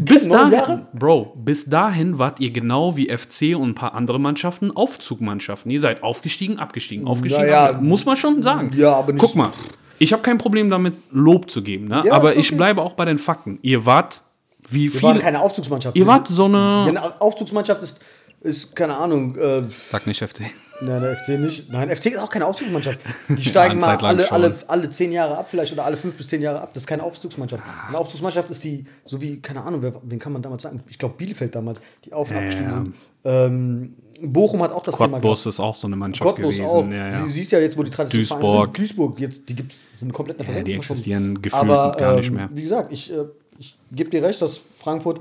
[0.00, 0.86] Bis dahin, Jahre?
[0.92, 5.70] Bro, bis dahin wart ihr genau wie FC und ein paar andere Mannschaften Aufzugmannschaften.
[5.70, 7.44] Ihr seid aufgestiegen, abgestiegen, aufgestiegen.
[7.44, 7.88] Naja, abgestiegen.
[7.88, 8.70] muss man schon sagen.
[8.74, 9.50] ja, aber nicht- Guck mal,
[9.98, 12.02] ich habe kein Problem damit, Lob zu geben, ne?
[12.06, 12.56] Ja, aber ist ich okay.
[12.56, 13.58] bleibe auch bei den Fakten.
[13.62, 14.22] Ihr wart
[14.70, 15.24] wie Wir waren viele.
[15.24, 15.96] keine Aufzugsmannschaft.
[15.96, 16.98] Ihr Wir wart so Ja, eine.
[17.00, 18.00] eine Aufzugsmannschaft ist,
[18.40, 19.36] ist keine Ahnung.
[19.36, 20.42] Äh, Sag nicht FC.
[20.80, 21.70] nein, der FC nicht.
[21.70, 23.00] Nein, FC ist auch keine Aufzugsmannschaft.
[23.28, 24.34] Die steigen eine mal alle, schon.
[24.34, 26.70] alle, alle zehn Jahre ab, vielleicht oder alle fünf bis zehn Jahre ab.
[26.74, 27.62] Das ist keine Aufzugsmannschaft.
[27.88, 30.82] Eine Aufzugsmannschaft ist die, so wie, keine Ahnung, wer, wen kann man damals sagen?
[30.88, 32.76] Ich glaube, Bielefeld damals, die auf und Ja, abgestiegen ja.
[32.76, 32.94] sind.
[33.24, 36.66] Ähm, Bochum hat auch das Thema Cottbus ist auch so eine Mannschaft Cottbus gewesen.
[36.66, 36.88] auch.
[36.88, 37.24] Ja, ja.
[37.24, 38.74] Sie, siehst ja jetzt, wo die Tradition Duisburg.
[38.74, 42.28] Duisburg, jetzt, die gibt's, sind komplett in der Ja, die Versenkung existieren gefühlt gar nicht
[42.28, 42.48] ähm, mehr.
[42.52, 43.24] Wie gesagt, ich, äh,
[43.58, 45.20] ich gebe dir recht, dass Frankfurt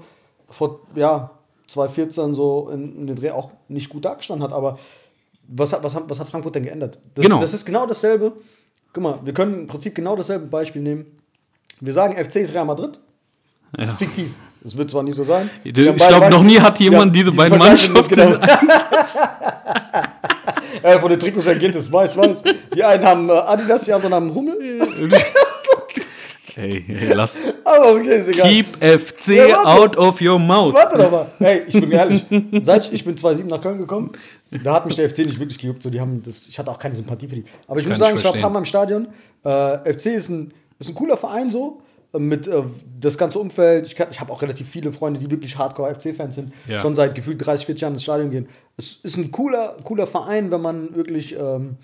[0.50, 1.32] vor ja,
[1.68, 4.54] 2014 so in, in den Dreh auch nicht gut dargestanden hat.
[4.56, 4.78] Aber
[5.48, 7.00] was hat, was, hat, was hat Frankfurt denn geändert?
[7.16, 7.40] Das, Genau.
[7.40, 8.34] Das ist genau dasselbe.
[8.94, 11.06] Guck mal, wir können im Prinzip genau dasselbe Beispiel nehmen.
[11.80, 13.00] Wir sagen, FC ist Real Madrid.
[13.74, 14.34] Das ist fiktiv.
[14.64, 15.50] Das wird zwar nicht so sein.
[15.64, 18.16] Ich glaube, noch nie hat jemand diese diese beiden Mannschaften.
[18.16, 18.38] genau.
[20.84, 22.44] Ja, von den Trikots her geht es weiß, weiß.
[22.76, 24.80] Die einen haben äh, Adidas, die anderen haben Hummel.
[26.58, 27.54] Hey, hey, lass.
[27.64, 28.50] Aber okay, ist egal.
[28.50, 29.68] Keep FC warte.
[29.68, 30.74] out of your mouth.
[30.74, 31.28] Warte doch mal.
[31.38, 32.26] Hey, ich bin ehrlich.
[32.64, 34.12] Seit ich, ich bin 2007 nach Köln gekommen,
[34.64, 35.84] da hat mich der FC nicht wirklich gejuckt.
[35.84, 37.44] So, die haben das, ich hatte auch keine Sympathie für die.
[37.68, 39.08] Aber ich Kann muss ich sagen, ich war ein paar Mal im Stadion.
[39.44, 41.80] Äh, FC ist ein, ist ein cooler Verein so.
[42.12, 42.64] äh, Mit äh,
[43.00, 43.86] das ganze Umfeld.
[43.86, 46.54] Ich, ich habe auch relativ viele Freunde, die wirklich Hardcore-FC-Fans sind.
[46.68, 46.80] Ja.
[46.80, 48.50] Schon seit gefühlt 30, 40 Jahren ins Stadion gehen.
[48.78, 51.78] Es ist ein cooler, cooler Verein, wenn man wirklich ähm,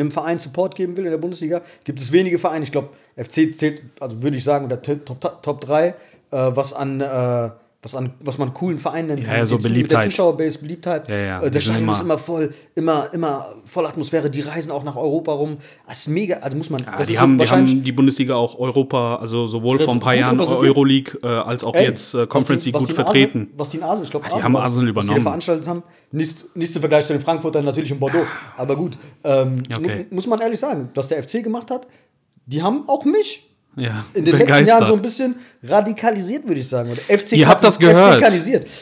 [0.00, 1.62] einem Verein Support geben will in der Bundesliga.
[1.84, 2.64] Gibt es wenige Vereine.
[2.64, 5.94] Ich glaube, FC zählt, also würde ich sagen, unter Top, Top, Top 3, äh,
[6.30, 7.00] was an.
[7.00, 7.50] Äh,
[7.86, 9.34] was, an, was man coolen Vereinen nennen Ja, kann.
[9.36, 10.04] ja, Mit so Zu- Mit der Beliebtheit.
[10.10, 11.08] Zuschauerbase, Beliebtheit.
[11.08, 14.28] Ja, ja, Äh, sind Stadion immer- ist immer voll, immer, immer voll Atmosphäre.
[14.28, 15.58] Die reisen auch nach Europa rum.
[15.86, 16.82] Das ist mega, also muss man.
[16.84, 20.40] Ja, die, haben, die haben die Bundesliga auch Europa, also sowohl vor ein paar Jahren.
[20.40, 23.38] Euroleague äh, als auch Ey, jetzt äh, Conference League gut vertreten.
[23.40, 25.22] Arsenal, was die in Arsenal, ich glaube, die haben Arsenal Was die übernommen.
[25.22, 25.82] veranstaltet haben.
[26.12, 28.26] Nicht, nicht im Vergleich zu den Frankfurtern, natürlich in Bordeaux.
[28.56, 30.06] Aber gut, ähm, Ja, okay.
[30.10, 31.86] mu- muss man ehrlich sagen, was der FC gemacht hat,
[32.46, 36.68] die haben auch mich Ja, in den letzten Jahren so ein bisschen radikalisiert, würde ich
[36.68, 36.90] sagen.
[36.90, 38.22] Oder FC Ihr habt das gehört.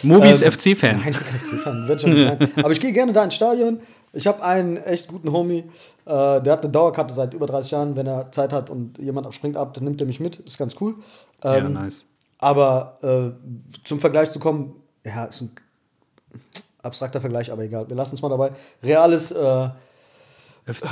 [0.04, 0.98] Mobi ist Ähm, FC-Fan.
[1.00, 1.88] Nein, ich bin kein FC-Fan.
[1.88, 2.48] wird schon nicht sein.
[2.64, 3.80] Aber ich gehe gerne da ins Stadion.
[4.12, 5.64] Ich habe einen echt guten Homie,
[6.06, 7.96] äh, der hat eine Dauerkarte seit über 30 Jahren.
[7.96, 10.36] Wenn er Zeit hat und jemand springt ab, dann nimmt er mich mit.
[10.36, 10.94] Ist ganz cool.
[11.42, 12.06] Ja, Ähm, nice.
[12.38, 13.30] aber äh,
[13.82, 15.50] zum Vergleich zu kommen, ja, ist ein
[16.82, 17.88] abstrakter Vergleich, aber egal.
[17.88, 18.52] Wir lassen es mal dabei.
[18.84, 19.68] Real ist, äh,
[20.66, 20.90] FC.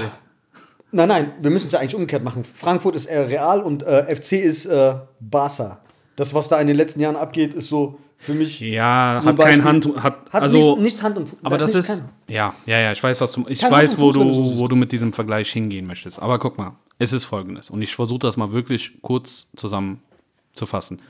[0.93, 2.45] Nein, nein, wir müssen es ja eigentlich umgekehrt machen.
[2.45, 5.81] Frankfurt ist eher Real und äh, FC ist äh, Barca.
[6.17, 8.61] Das, was da in den letzten Jahren abgeht, ist so für mich.
[8.61, 11.39] Ja, So hat kein Beispiel- Hand, hat, Hat also, nichts, nichts Hand und Fuß.
[11.43, 13.99] aber Da das ist, kein- ja, ja, ja, ich weiß, was du, ich Kein weiß,
[13.99, 14.23] wo du
[14.59, 16.21] wo du mit diesem Vergleich hingehen möchtest.
[16.23, 21.01] Aber guck mal, es ist folgendes und ich versuche das mal wirklich kurz zusammenzufassen.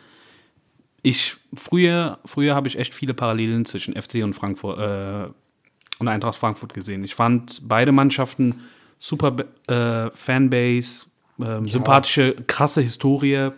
[1.02, 5.28] Ich, früher, früher habe ich echt viele Parallelen zwischen FC und Frankfurt, äh,
[5.98, 7.02] und Eintracht Frankfurt gesehen.
[7.04, 8.60] Ich fand beide Mannschaften
[9.02, 9.34] super
[9.66, 11.06] äh, Fanbase,
[11.40, 13.50] ähm, sympathische, krasse Historie,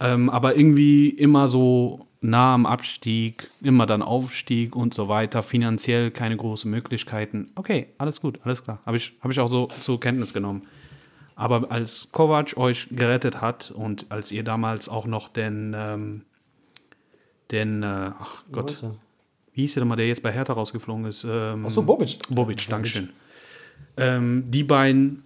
[0.00, 6.10] ähm, aber irgendwie immer so nah am Abstieg, immer dann Aufstieg und so weiter, finanziell
[6.10, 7.48] keine großen Möglichkeiten.
[7.54, 8.80] Okay, alles gut, alles klar.
[8.86, 10.62] Habe ich, hab ich auch so zur Kenntnis genommen.
[11.34, 16.22] Aber als Kovac euch gerettet hat und als ihr damals auch noch den, ähm,
[17.52, 18.82] den, äh, ach Gott,
[19.52, 21.24] wie hieß der denn mal, der jetzt bei Hertha rausgeflogen ist?
[21.28, 22.18] Ähm, Ach so, Bobic.
[22.30, 23.10] Bobic, Dankeschön.
[23.96, 25.22] Ähm, die beiden,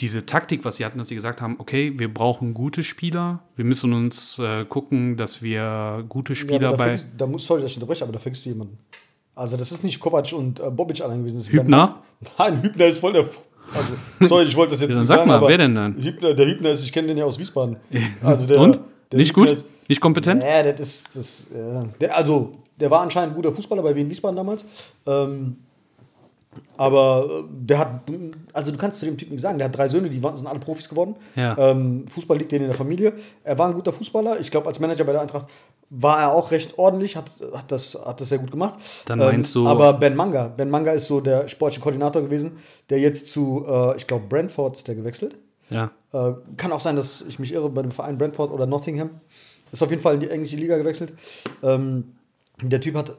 [0.00, 3.64] diese Taktik, was sie hatten, dass sie gesagt haben, okay, wir brauchen gute Spieler, wir
[3.64, 7.62] müssen uns äh, gucken, dass wir gute Ja, Spieler da, bei fängst, da muss, sorry,
[7.62, 8.78] dass ich unterbreche, aber da fängst du jemanden.
[9.34, 11.42] Also, das ist nicht Kovac und äh, Bobic allein gewesen.
[11.48, 12.02] Hübner?
[12.38, 13.22] Nein, Hübner ist voll der.
[13.22, 13.40] F-
[13.72, 13.92] Also,
[14.28, 15.94] sorry, ich wollte das jetzt Dann nicht sag sagen, mal, aber wer denn dann?
[16.02, 17.76] Hübner, der Hübner ist, ich kenne den ja aus Wiesbaden.
[18.22, 18.80] Also der, Und?
[19.12, 19.52] Der Nicht Hübner gut?
[19.52, 20.42] Ist, Nicht kompetent?
[20.42, 21.14] ja, das ist.
[21.16, 21.84] Das, ja.
[22.00, 24.64] der, also, der war anscheinend ein guter Fußballer bei Wien Wiesbaden damals.
[25.06, 25.56] Ähm,
[26.76, 28.02] aber äh, der hat,
[28.52, 30.46] also du kannst zu dem Typen nicht sagen, der hat drei Söhne, die waren, sind
[30.46, 31.16] alle Profis geworden.
[31.34, 31.56] Ja.
[31.58, 33.12] Ähm, Fußball liegt denen in der Familie.
[33.44, 34.40] Er war ein guter Fußballer.
[34.40, 35.46] Ich glaube, als Manager bei der Eintracht
[35.90, 38.78] war er auch recht ordentlich, hat, hat, das, hat das sehr gut gemacht.
[39.06, 42.52] Dann meinst du- Aber Ben Manga, Ben Manga ist so der sportliche Koordinator gewesen,
[42.90, 45.36] der jetzt zu, äh, ich glaube, Brentford ist der gewechselt.
[45.70, 45.90] Ja.
[46.12, 49.10] Äh, kann auch sein, dass ich mich irre bei dem Verein Brentford oder Nottingham.
[49.72, 51.12] Ist auf jeden Fall in die englische Liga gewechselt.
[51.62, 52.14] Ähm,
[52.62, 53.16] der Typ hat,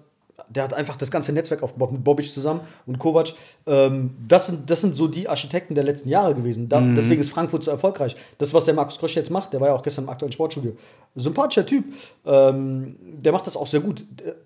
[0.50, 3.34] der hat einfach das ganze Netzwerk aufgebaut mit Bobic zusammen und Kovac.
[3.68, 6.68] Ähm, das, sind, das sind so die Architekten der letzten Jahre gewesen.
[6.70, 8.16] Da, Deswegen ist Frankfurt so erfolgreich.
[8.38, 10.76] Das, was der Markus Krösch jetzt macht, der war ja auch gestern im aktuellen Sportstudio.
[11.16, 11.86] Sympathischer Typ.
[12.26, 14.04] Ähm, der macht das auch sehr gut.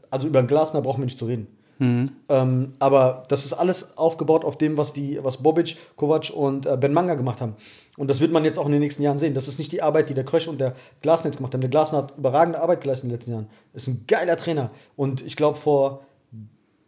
[0.10, 1.48] Also über den Glasner brauchen wir nicht zu reden.
[2.30, 6.78] Ähm, aber das ist alles aufgebaut auf dem, was, die, was Bobic, Kovac und äh,
[6.78, 7.56] Ben Manga gemacht haben.
[7.98, 9.34] Und das wird man jetzt auch in den nächsten Jahren sehen.
[9.36, 11.62] Das ist nicht die Arbeit, die der Krösch und der Glasner jetzt gemacht haben.
[11.62, 13.48] Der Glasner hat überragende Arbeit geleistet in den letzten Jahren.
[13.74, 14.72] Ist ein geiler Trainer.
[14.96, 16.02] Und ich glaube, vor,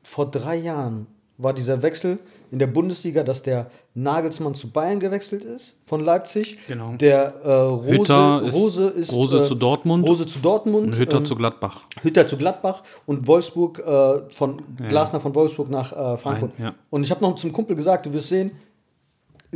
[0.04, 1.08] vor drei Jahren
[1.38, 2.18] war dieser Wechsel
[2.52, 6.58] in der Bundesliga, dass der Nagelsmann zu Bayern gewechselt ist von Leipzig.
[6.68, 6.94] Genau.
[6.94, 10.08] Der äh, Rose, Hütter ist- Rose ist Rose äh, zu Dortmund.
[10.08, 10.88] Rose zu Dortmund.
[10.88, 11.82] Und Hütter ähm, zu Gladbach.
[12.02, 16.52] Hütter zu Gladbach und Wolfsburg äh, von Glasner von Wolfsburg nach äh, Frankfurt.
[16.58, 16.76] Ein, ja.
[16.90, 18.52] Und ich habe noch zum Kumpel gesagt, du wirst sehen,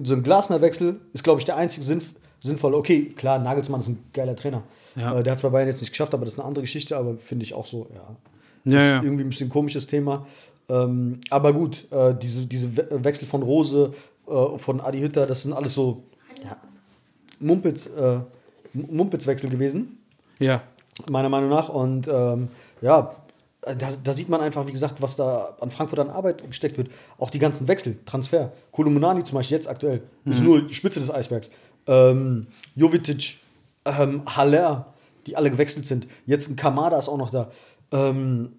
[0.04, 2.78] so ein Glasner-Wechsel ist, glaube ich, der einzige sinnf sinnvolle.
[2.78, 4.64] Okay, klar, Nagelsmann ist ein geiler Trainer.
[4.96, 5.20] Ja.
[5.20, 6.96] Äh, der hat es bei Bayern jetzt nicht geschafft, aber das ist eine andere Geschichte,
[6.98, 8.16] aber finde ich auch so, ja.
[8.66, 10.26] Ja, ist irgendwie ein bisschen komisches Thema.
[10.70, 13.94] Ähm, aber gut, äh, diese, diese We Wechsel von Rose,
[14.28, 16.04] äh, von Adi Hütter, das sind alles so
[16.44, 16.58] ja,
[17.40, 18.20] Mumpitz, äh,
[18.74, 19.98] Mumpitz-Wechsel gewesen
[20.40, 20.62] Ja.
[21.10, 21.70] meiner Meinung nach.
[21.70, 22.50] Und ähm,
[22.82, 23.16] ja,
[23.76, 26.90] da, da sieht man einfach, wie gesagt, was da an Frankfurt an Arbeit gesteckt wird.
[27.18, 28.52] Auch die ganzen Wechsel, Transfer.
[28.72, 31.50] Kolomunani zum Beispiel jetzt aktuell, ist nur die Spitze des Eisbergs.
[31.88, 33.38] Ähm, Jovic,
[33.86, 34.94] ähm, Haller,
[35.26, 36.08] die alle gewechselt sind.
[36.26, 37.52] Jetzt ein Kamada ist auch noch da.
[37.92, 38.54] Ähm,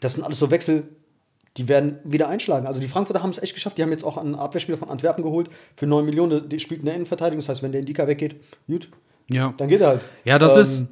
[0.00, 0.84] das sind alles so Wechsel,
[1.56, 2.66] die werden wieder einschlagen.
[2.66, 3.78] Also die Frankfurter haben es echt geschafft.
[3.78, 6.48] Die haben jetzt auch einen Abwehrspieler von Antwerpen geholt für 9 Millionen.
[6.48, 7.40] Die spielt in der Innenverteidigung.
[7.40, 8.36] Das heißt, wenn der Indika weggeht,
[8.66, 8.88] gut,
[9.30, 9.54] Ja.
[9.56, 10.04] dann geht er halt.
[10.24, 10.88] Ja, das Ähm, ist.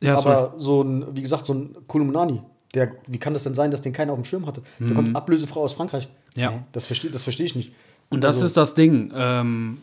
[0.00, 0.34] Ja, sorry.
[0.36, 2.40] aber so ein, wie gesagt, so ein Kolomunani,
[2.74, 4.62] der, wie kann das denn sein, dass den keiner auf dem Schirm hatte?
[4.78, 6.08] Der kommt ablösefrei aus Frankreich.
[6.36, 6.40] Mhm.
[6.42, 6.64] Ja.
[6.72, 7.72] Das verstehe das versteh ich nicht.
[8.10, 9.12] Und das Also- ist das Ding.
[9.16, 9.78] Ähm,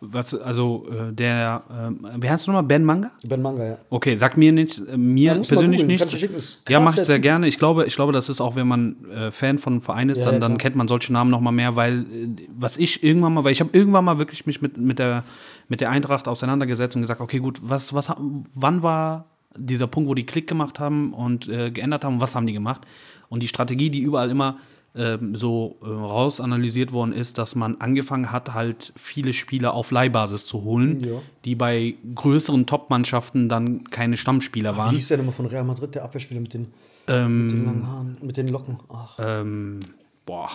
[0.00, 1.62] was, also, äh, der.
[1.74, 2.64] Ähm, wer heißt du nochmal?
[2.64, 3.10] Ben Manga?
[3.26, 3.78] Ben Manga, ja.
[3.88, 6.12] Okay, sagt mir nicht, äh, mir Ja, persönlich nichts.
[6.12, 7.22] ist Ja, mache ich sehr Typ.
[7.22, 7.48] gerne.
[7.48, 10.18] Ich glaube, ich glaube, das ist auch, wenn man äh, Fan von einem Verein ist,
[10.18, 13.02] Ja, dann, ja, dann kennt man solche Namen noch mal mehr, weil äh, was ich
[13.02, 15.24] irgendwann mal, weil ich habe irgendwann mal wirklich mich mit, mit, der,
[15.68, 18.12] mit der Eintracht auseinandergesetzt und gesagt, okay, gut, was, was,
[18.54, 19.24] wann war
[19.58, 22.82] dieser Punkt, wo die Klick gemacht haben und äh, geändert haben, was haben die gemacht?
[23.28, 24.56] Und die Strategie, die überall immer
[24.94, 30.46] ähm, so äh, rausanalysiert worden ist, dass man angefangen hat, halt viele Spieler auf Leihbasis
[30.46, 31.20] zu holen, Ja.
[31.44, 34.90] die bei größeren Top-Mannschaften dann keine Stammspieler Wie waren.
[34.92, 36.70] hieß der denn immer von Real Madrid, der Abwehrspieler mit den, mit
[37.08, 38.78] Ähm, den langen Haaren, mit den Locken?
[38.88, 39.80] Ach, ähm,
[40.24, 40.48] boah,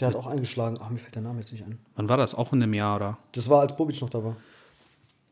[0.00, 0.78] der hat auch eingeschlagen.
[0.80, 1.78] Ach, mir fällt der Name jetzt nicht ein.
[1.96, 2.34] wann war das?
[2.34, 3.18] Auch in dem Jahr, oder?
[3.32, 4.36] Das war, als Bobic noch da war.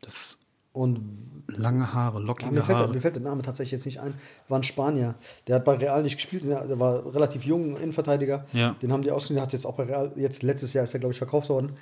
[0.03, 0.39] Das
[0.73, 1.01] Und
[1.49, 2.93] lange Haare, ah, mir, lockige fällt, der- Haare.
[2.95, 4.15] mir fällt der Name tatsächlich jetzt nicht ein.
[4.49, 5.17] War ein Spanier.
[5.49, 6.45] Der hat bei Real nicht gespielt.
[6.45, 8.47] Der war relativ jung, Innenverteidiger.
[8.53, 8.77] Ja.
[8.81, 9.37] Den haben die ausgeliehen.
[9.37, 11.73] Der hat jetzt auch bei Real, jetzt letztes Jahr ist er, glaube ich, verkauft worden.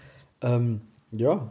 [0.41, 0.81] Ähm,
[1.13, 1.51] ja.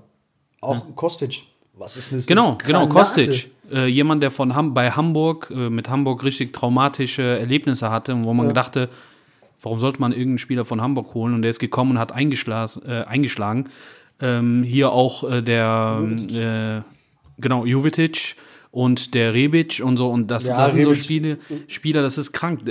[0.61, 1.43] Auch Kostic.
[1.75, 2.89] Was ist eine Genau, genau, Granate.
[3.27, 3.51] Kostic.
[3.71, 8.23] Äh, jemand, der von Ham bei Hamburg, äh, mit Hamburg richtig traumatische Erlebnisse hatte und
[8.25, 8.53] wo man Ja.
[8.53, 8.89] dachte,
[9.61, 11.35] warum sollte man irgendeinen Spieler von Hamburg holen?
[11.35, 12.81] Und der ist gekommen und hat eingeschlagen.
[12.87, 13.69] Äh, eingeschlagen.
[14.19, 16.01] Ähm, hier auch äh, der,
[16.83, 16.96] äh,
[17.37, 18.35] genau, Jovetic
[18.71, 20.09] und der Rebic und so.
[20.09, 20.93] Und das, Ja, das sind so.
[20.93, 21.37] Spiele,
[21.67, 22.61] Spieler, das ist krank.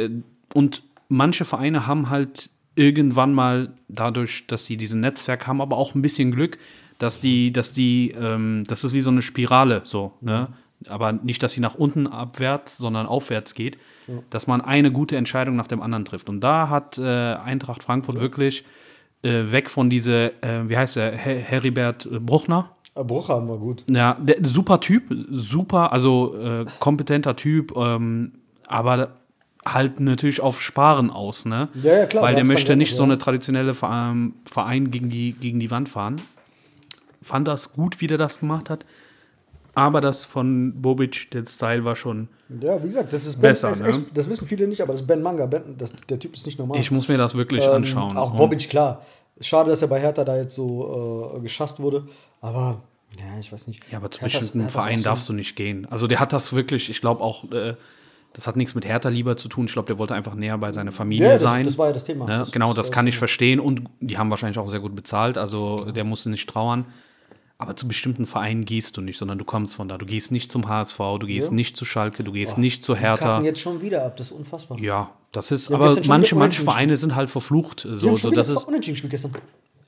[0.55, 5.95] Und manche Vereine haben halt irgendwann mal dadurch, dass sie diesen Netzwerk haben, aber auch
[5.95, 6.59] ein bisschen Glück,
[6.99, 10.49] dass die, dass die, ähm, das ist wie so eine Spirale, so, ne?
[10.89, 13.79] Aber nicht, dass sie nach unten abwärts, sondern aufwärts geht,
[14.29, 16.29] dass man eine gute Entscheidung nach dem anderen trifft.
[16.29, 18.63] Und da hat äh, Eintracht Frankfurt wirklich
[19.23, 23.59] äh, weg von diese, äh, wie heißt der, Her Heribert Bruchner, Ah, Bruch haben wir
[23.59, 23.85] gut.
[23.91, 28.33] ja, der, super Typ, super, also äh, kompetenter Typ, ähm,
[28.67, 29.11] aber
[29.67, 31.69] halt natürlich auf Sparen aus, ne?
[31.83, 35.61] Ja, ja, klar, Weil der möchte nicht so eine traditionelle Verein, Verein gegen, die, gegen
[35.61, 36.17] die Wand fahren.
[37.21, 38.87] Fand das gut, wie der das gemacht hat.
[39.75, 42.29] Aber das von Bobic, der Style war schon.
[42.61, 43.89] Ja, wie gesagt, das ist Besser, ist ne?
[43.89, 45.45] echt, das wissen viele nicht, aber das ist Ben Manga.
[45.45, 46.79] Ben, das, der Typ ist nicht normal.
[46.81, 48.17] Ich muss mir das wirklich Ähm, anschauen.
[48.17, 49.03] Auch Bobic, klar.
[49.41, 52.07] Schade, dass er bei Hertha da jetzt so äh, geschasst wurde.
[52.41, 52.83] Aber,
[53.19, 53.83] ja, ich weiß nicht.
[53.91, 55.87] Ja, aber zu bestimmten Vereinen darfst du nicht gehen.
[55.91, 57.75] Also der hat das wirklich, ich glaube auch, äh,
[58.33, 59.67] das hat nichts mit Hertha lieber zu tun.
[59.67, 61.65] Ich glaube, der wollte einfach näher bei seiner Familie Ja, das- sein.
[61.65, 62.27] das war ja das Thema.
[62.27, 62.39] Ne?
[62.39, 65.39] Das- genau, das kann ich verstehen und die haben wahrscheinlich auch sehr gut bezahlt.
[65.39, 66.87] Also der musste nicht trauern.
[67.59, 69.97] Aber zu bestimmten Vereinen gehst du nicht, sondern du kommst von da.
[69.97, 71.55] Du gehst nicht zum HSV, du gehst Ja.
[71.55, 73.35] nicht zu Schalke, du gehst nicht zu Hertha.
[73.35, 74.79] kacken jetzt schon wieder ab, das ist unfassbar.
[74.79, 77.85] Ja, das ist, Ja, aber manche, manche Vereine sind halt verflucht.
[77.85, 79.31] Die So, so, das ist, unentschieden gespielt gestern.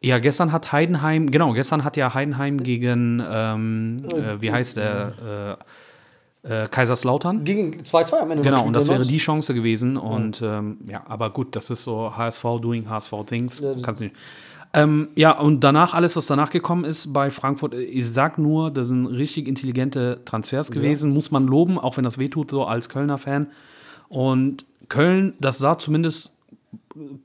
[0.00, 5.58] ja, gestern hat Heidenheim, genau, gestern hat ja Heidenheim gegen, ähm, äh, wie heißt der,
[6.44, 7.44] äh, äh, Kaiserslautern.
[7.44, 8.44] Gegen 2-2 am Ende.
[8.44, 9.96] Genau, und das wäre die Chance gewesen.
[9.98, 13.60] Und ähm, ja, aber gut, das ist so HSV doing HSV Things.
[13.60, 14.14] Ja, Kannst nicht.
[14.74, 18.88] Ähm, ja, und danach, alles, was danach gekommen ist bei Frankfurt, ich sag nur, das
[18.88, 23.18] sind richtig intelligente Transfers gewesen, muss man loben, auch wenn das wehtut, so als Kölner
[23.18, 23.48] Fan.
[24.08, 26.34] Und Köln, das sah zumindest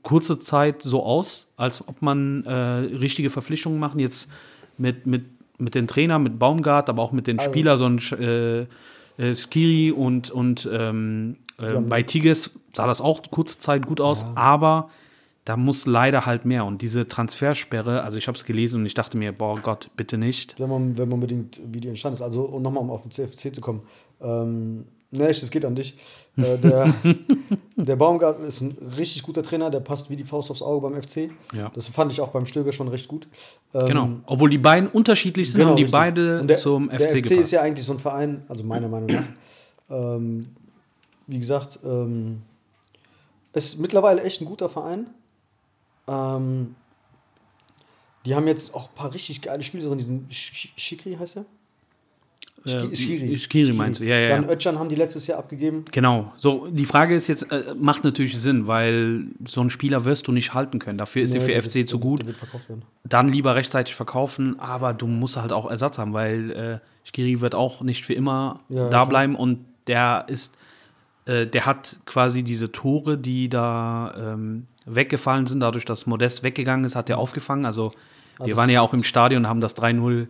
[0.02, 4.00] kurze Zeit so aus, als ob man äh, richtige Verpflichtungen machen.
[4.00, 4.30] Jetzt
[4.78, 5.24] mit, mit,
[5.58, 8.66] mit den Trainern, mit Baumgart, aber auch mit den Spielern, so ein äh,
[9.16, 14.24] äh, Skiri und, und ähm, äh, bei Tigges sah das auch kurze Zeit gut aus,
[14.34, 14.90] aber
[15.44, 16.64] da muss leider halt mehr.
[16.64, 20.16] Und diese Transfersperre, also ich habe es gelesen und ich dachte mir, boah Gott, bitte
[20.16, 20.58] nicht.
[20.58, 22.22] Wenn man, wenn man unbedingt, wie die entstanden ist.
[22.22, 23.82] Also, um nochmal um auf den CFC zu kommen.
[24.22, 25.98] Ähm, ne, das geht an dich.
[26.38, 26.94] Äh, der,
[27.76, 31.02] der Baumgart ist ein richtig guter Trainer, der passt wie die Faust aufs Auge beim
[31.02, 31.30] FC.
[31.54, 31.70] Ja.
[31.74, 33.28] Das fand ich auch beim Stöger schon recht gut.
[33.74, 34.08] Ähm, Genau.
[34.24, 35.98] Obwohl die beiden unterschiedlich sind, haben die richtig.
[35.98, 37.32] beide Und der, zum der FC FC gepasst.
[37.32, 39.26] ist ja eigentlich so ein Verein, also meiner Meinung nach.
[40.16, 40.46] ähm,
[41.26, 42.40] wie gesagt, ähm,
[43.52, 45.06] ist mittlerweile echt ein guter Verein.
[46.08, 46.74] Ähm,
[48.26, 49.98] die haben jetzt auch ein paar richtig geile Spiele drin.
[49.98, 51.44] Diesen Sch- Schikri heißt er?
[52.66, 53.36] Äh, Schiri.
[53.38, 54.48] Schiri meinst du, ja, ja, Dann.
[54.48, 55.84] Özcan haben die letztes Jahr abgegeben.
[55.92, 56.32] Genau.
[56.38, 60.32] So, die Frage ist jetzt, äh, macht natürlich Sinn, weil so einen Spieler wirst du
[60.32, 60.96] nicht halten können.
[60.96, 62.24] Dafür ist Nee, die für der FC wird- zu der gut.
[62.26, 62.76] der.
[63.04, 67.54] Dann lieber rechtzeitig verkaufen, aber du musst halt auch Ersatz haben, weil äh, Skiri wird
[67.54, 70.56] auch nicht für immer Ja, da bleiben und der ist
[71.26, 76.84] äh, der hat quasi diese Tore, die da ähm, weggefallen sind, dadurch, dass Modest weggegangen
[76.84, 77.64] ist, hat er aufgefangen.
[77.66, 77.92] Also
[78.38, 80.26] wir das- waren ja auch im Stadion und haben das 3-0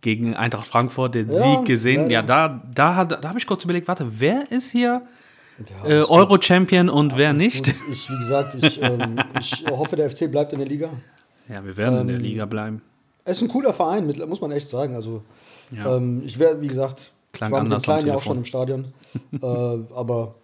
[0.00, 2.04] gegen Eintracht Frankfurt, den Ja, Sieg gesehen.
[2.04, 5.02] ja, Ja, da, da, hat- da habe ich kurz überlegt, warte, wer ist hier
[5.84, 6.02] Ja, äh.
[6.08, 7.66] Euro-Champion und wer nicht?
[7.66, 7.74] gut.
[7.92, 10.88] Ich, wie gesagt, ich, ähm, ich hoffe, der FC bleibt in der Liga.
[11.48, 12.80] Ja, wir werden in der Ähm, Liga bleiben.
[13.24, 14.94] Es ist ein cooler Verein, muss man echt sagen.
[14.94, 15.22] Also,
[15.70, 15.96] Ja.
[15.96, 18.38] ähm, ich wäre, wie gesagt, Klang ich war mit dem anders Kleinen ja auch schon
[18.38, 18.92] im Stadion.
[19.42, 20.34] äh, aber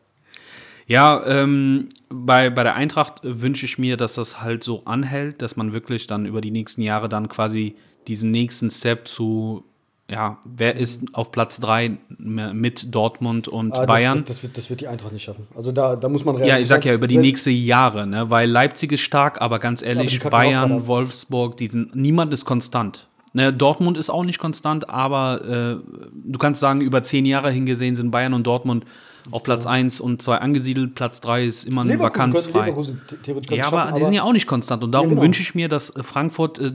[0.86, 5.56] Ja, ähm, bei, bei der Eintracht wünsche ich mir, dass das halt so anhält, dass
[5.56, 7.74] man wirklich dann über die nächsten Jahre dann quasi
[8.06, 9.64] diesen nächsten Step zu,
[10.08, 14.18] ja, wer ist auf Platz 3 mit Dortmund und ah, das, Bayern?
[14.18, 15.48] Das, das, wird, das wird die Eintracht nicht schaffen.
[15.56, 18.30] Also, da, da muss man ja, realistisch ich sag ja über die nächsten Jahre, ne?
[18.30, 20.86] weil Leipzig ist stark, aber ganz ehrlich, auch gerade Bayern.
[20.86, 23.08] Wolfsburg, die sind, niemand ist konstant.
[23.36, 25.76] Ne, Dortmund ist auch nicht konstant, aber äh,
[26.24, 28.86] du kannst sagen, über zehn Jahre hingesehen sind Bayern und Dortmund
[29.30, 30.94] auf Platz 1 und 2 angesiedelt.
[30.94, 33.54] Platz 3 ist immer ein Leverkusen könnte vakanzfrei.
[33.54, 35.22] Ja, aber schaffen, die sind ja auch nicht konstant und darum Ja, genau.
[35.22, 36.72] wünsche ich mir, dass äh, Frankfurt äh,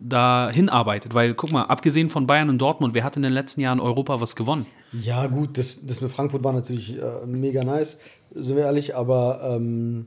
[0.00, 3.60] da hinarbeitet, weil guck mal, abgesehen von Bayern und Dortmund, wer hat in den letzten
[3.60, 4.66] Jahren Europa was gewonnen?
[4.90, 8.00] Ja, gut, das, das mit Frankfurt war natürlich äh, mega nice,
[8.34, 10.06] sind wir ehrlich, aber ähm,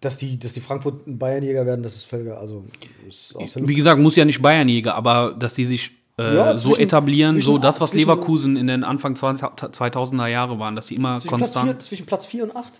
[0.00, 2.64] dass, die, dass die Frankfurt ein Bayernjäger werden, das ist völlig, also
[3.06, 6.82] ist Wie gesagt, muss ja nicht Bayernjäger, aber dass die sich äh, Ja, so zwischen-
[6.82, 10.94] etablieren, so das, was zwischen- Leverkusen in den Anfang 20, 2000er Jahre waren, dass sie
[10.96, 11.82] immer Zwischen Platz, vier, konstant.
[11.84, 12.74] zwischen Platz 4 und 8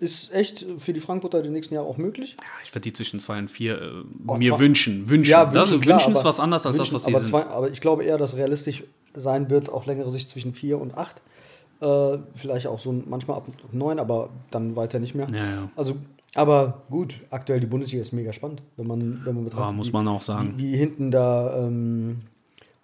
[0.00, 2.36] ist echt für die Frankfurter die nächsten Jahre auch möglich.
[2.40, 3.90] Ja, ich würde die zwischen 2 und 4 äh,
[4.26, 5.08] Oh, mir wünschen.
[5.08, 5.30] Wünschen.
[5.30, 7.30] Ja, das, wünschen, klar, wünschen ist was anderes als wünschen, das, was die aber sind.
[7.30, 8.82] Zwei, aber ich glaube eher, dass realistisch
[9.14, 11.22] sein wird, auf längere Sicht zwischen 4 und 8.
[11.80, 15.26] Äh, vielleicht auch so manchmal ab 9, aber dann weiter nicht mehr.
[15.32, 15.68] Ja.
[15.76, 15.94] Also,
[16.34, 19.70] aber gut, aktuell die Bundesliga ist mega spannend, wenn man, wenn man betrachtet.
[19.70, 20.54] Ja, muss wie- man auch sagen.
[20.56, 22.22] Wie, wie hinten da ähm,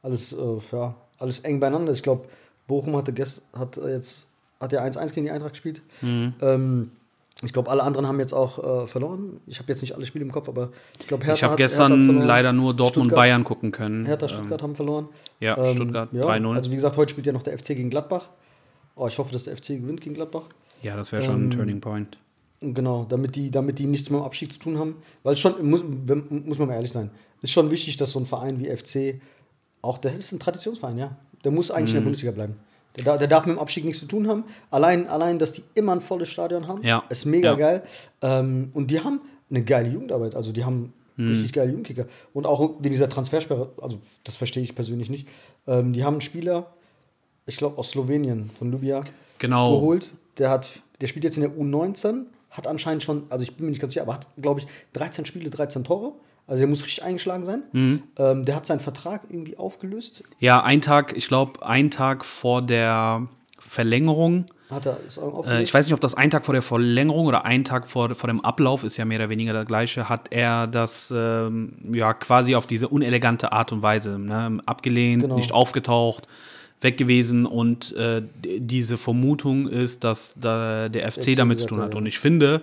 [0.02, 0.36] alles, äh,
[0.72, 1.98] ja, alles eng beieinander ist.
[1.98, 2.26] Ich glaube,
[2.66, 4.26] Bochum hatte gest, hat jetzt
[4.60, 5.82] hat ja 1-1 gegen die Eintracht gespielt.
[6.02, 6.34] Mhm.
[6.42, 6.90] Ähm,
[7.44, 9.40] ich glaube, alle anderen haben jetzt auch äh, verloren.
[9.46, 10.70] Ich habe jetzt nicht alle Spiele im Kopf, aber
[11.00, 14.04] ich glaube, Hertha ich habe gestern leider nur Dortmund Stuttgart- Bayern gucken können.
[14.06, 15.08] Hertha, Ähm, Stuttgart haben verloren.
[15.38, 16.56] ja, Ähm, Stuttgart ja, 3-0.
[16.56, 18.28] Also wie gesagt, heute spielt ja noch der FC gegen Gladbach.
[18.96, 20.42] Oh, ich hoffe, dass der FC gewinnt gegen Gladbach.
[20.82, 22.18] ja, das wäre schon ein ähm, Turning Point.
[22.60, 24.96] Genau, damit die, damit die nichts mit dem Abstieg zu tun haben.
[25.22, 27.10] Weil es schon, muss, muss man mal ehrlich sein,
[27.40, 29.20] ist schon wichtig, dass so ein Verein wie FC,
[29.80, 31.16] auch das ist ein Traditionsverein, ja.
[31.44, 31.98] Der muss eigentlich Mhm.
[31.98, 32.56] in der Bundesliga bleiben.
[32.96, 34.42] Der, der darf mit dem Abstieg nichts zu tun haben.
[34.72, 37.04] Allein, allein dass die immer ein volles Stadion haben, Ja.
[37.10, 37.54] ist mega Ja.
[37.54, 37.82] geil.
[38.22, 39.20] Ähm, und die haben
[39.50, 40.34] eine geile Jugendarbeit.
[40.34, 41.28] Also die haben Mhm.
[41.28, 42.06] richtig geile Jugendkicker.
[42.34, 45.28] Und auch wegen dieser Transfersperre, also das verstehe ich persönlich nicht.
[45.68, 46.72] Ähm, die haben einen Spieler,
[47.46, 48.98] ich glaube aus Slowenien, von Ljubia,
[49.38, 49.78] Genau.
[49.78, 50.10] geholt.
[50.38, 53.70] Der, hat, der spielt jetzt in der U19, hat anscheinend schon, also ich bin mir
[53.70, 56.12] nicht ganz sicher, aber hat, glaube ich, 13 Spiele, 13 Tore.
[56.46, 57.62] Also der muss richtig eingeschlagen sein.
[57.72, 58.02] Mhm.
[58.18, 60.22] Ähm, der hat seinen Vertrag irgendwie aufgelöst.
[60.38, 64.46] Ja, ein Tag, ich glaube, ein Tag vor der Verlängerung.
[64.70, 65.62] Hat er ist auch Äh, aufgelöst.
[65.62, 68.28] ich weiß nicht, ob das ein Tag vor der Verlängerung oder ein Tag vor, vor
[68.28, 72.54] dem Ablauf ist ja mehr oder weniger der gleiche, hat er das ähm, ja quasi
[72.54, 75.36] auf diese unelegante Art und Weise ne, abgelehnt, Genau.
[75.36, 76.26] nicht aufgetaucht,
[76.80, 81.80] weg gewesen und äh, diese Vermutung ist, dass da der FC FC damit zu tun
[81.80, 81.98] hat, ja.
[81.98, 82.62] Und ich finde,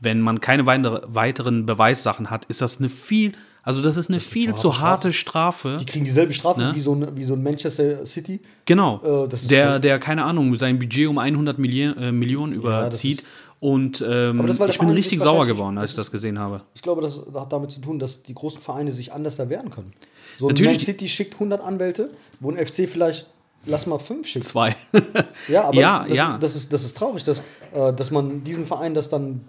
[0.00, 3.32] wenn man keine weitere, weiteren Beweissachen hat, ist das eine viel,
[3.64, 5.76] also das ist eine viel zu zu harte harte Strafe.
[5.80, 6.72] die kriegen dieselbe Strafe Ne?
[6.74, 8.40] wie, so ein, wie so ein Manchester City.
[8.64, 9.24] Genau.
[9.24, 12.52] Äh, das ist der, voll- der, keine Ahnung, sein Budget um 100 Milli äh, Millionen
[12.52, 13.18] überzieht.
[13.20, 13.26] ist-
[13.60, 16.62] und ähm, das, ich bin richtig sauer geworden, als das ich das ist- gesehen habe.
[16.76, 19.68] Ich glaube, das hat damit zu tun, dass die großen Vereine sich anders da wehren
[19.72, 19.90] können.
[20.38, 23.26] So Natürlich- Man City schickt 100 Anwälte, wo ein FC vielleicht,
[23.66, 24.44] lass mal fünf schickt.
[24.44, 24.76] Zwei.
[25.48, 26.38] Ja, aber Ja, das, das, ja.
[26.38, 27.40] Das, ist, das ist traurig, dass,
[27.74, 29.42] äh, dass man diesen Verein das dann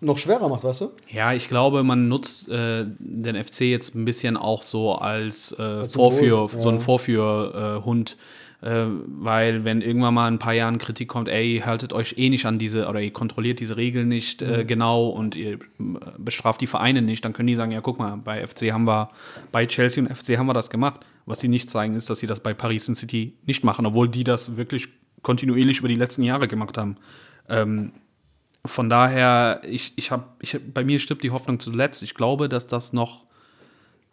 [0.00, 0.90] noch schwerer macht, weißt du?
[1.08, 5.56] ja, ich glaube, man nutzt äh, den FC jetzt ein bisschen auch so als, äh,
[5.56, 6.74] Symbol, Vorführ, so ja.
[6.74, 8.16] ein Vorführhund.
[8.62, 12.30] Äh, weil wenn irgendwann mal in ein paar Jahren Kritik kommt, ey, haltet euch eh
[12.30, 14.54] nicht an diese oder ihr kontrolliert diese Regeln nicht Mhm.
[14.54, 15.58] äh, genau und ihr äh,
[16.18, 19.08] bestraft die Vereine nicht, dann können die sagen, ja guck mal, bei FC haben wir,
[19.50, 21.00] bei Chelsea und FC haben wir das gemacht.
[21.32, 24.08] Was sie nicht zeigen, ist, dass sie das bei Paris und City nicht machen, obwohl
[24.08, 24.88] die das wirklich
[25.22, 26.96] kontinuierlich über die letzten Jahre gemacht haben.
[27.48, 27.92] Ähm,
[28.64, 32.02] von daher, ich, ich habe, ich, bei mir stirbt die Hoffnung zuletzt.
[32.02, 33.24] Ich glaube, dass das noch,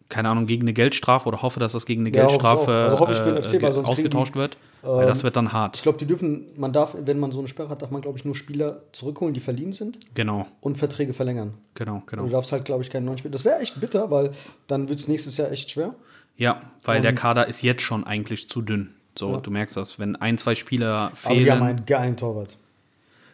[0.10, 2.74] keine Ahnung, gegen eine Geldstrafe oder hoffe, dass das gegen eine Ja, Geldstrafe.
[2.74, 4.58] Also hoffe ich äh, FC, ausgetauscht die, wird.
[4.82, 5.76] weil das wird dann hart.
[5.78, 8.18] Ich glaube, die dürfen, man darf, wenn man so eine Sperre hat, darf man, glaube
[8.18, 11.54] ich, nur Spieler zurückholen, die verliehen sind Genau, und Verträge verlängern.
[11.76, 12.28] genau, Du genau.
[12.28, 13.34] darfst halt, glaube ich, keinen neuen Spieler.
[13.34, 14.32] Das wäre echt bitter, weil
[14.66, 15.94] dann wird es nächstes Jahr echt schwer.
[16.40, 18.90] Ja, weil der Kader ist jetzt schon eigentlich zu dünn.
[19.18, 22.58] So, du merkst das, wenn ein, zwei Spieler Aber die haben fehlen einen geilen Torwart.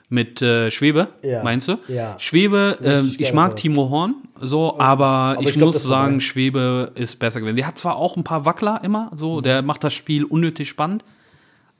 [0.09, 1.43] mit äh, Schwebe, Ja.
[1.43, 1.77] meinst du?
[1.87, 2.15] Ja.
[2.19, 3.59] Schwebe, ähm, Richtig ich mag Torwart.
[3.59, 6.19] Timo Horn, so, aber, ich, ich glaub, muss sagen.
[6.21, 7.55] Schwebe ist besser gewesen.
[7.55, 9.17] Der hat zwar auch ein paar Wackler immer, Mhm.
[9.17, 11.05] so, der macht das Spiel unnötig spannend,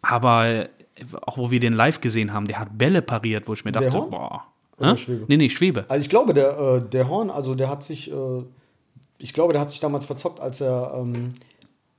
[0.01, 0.69] aber
[1.25, 3.83] auch wo wir den live gesehen haben, der hat Bälle pariert, wo ich mir Der
[3.83, 4.09] dachte, Horn?
[4.11, 4.43] boah.
[4.79, 4.95] Hä?
[4.97, 5.25] Schwebe?
[5.27, 5.85] Nee, nee, Schwebe.
[5.87, 8.13] Also ich glaube, der, äh, der Horn, also der hat sich, äh,
[9.17, 11.33] ich glaube, der hat sich damals verzockt, als er ähm,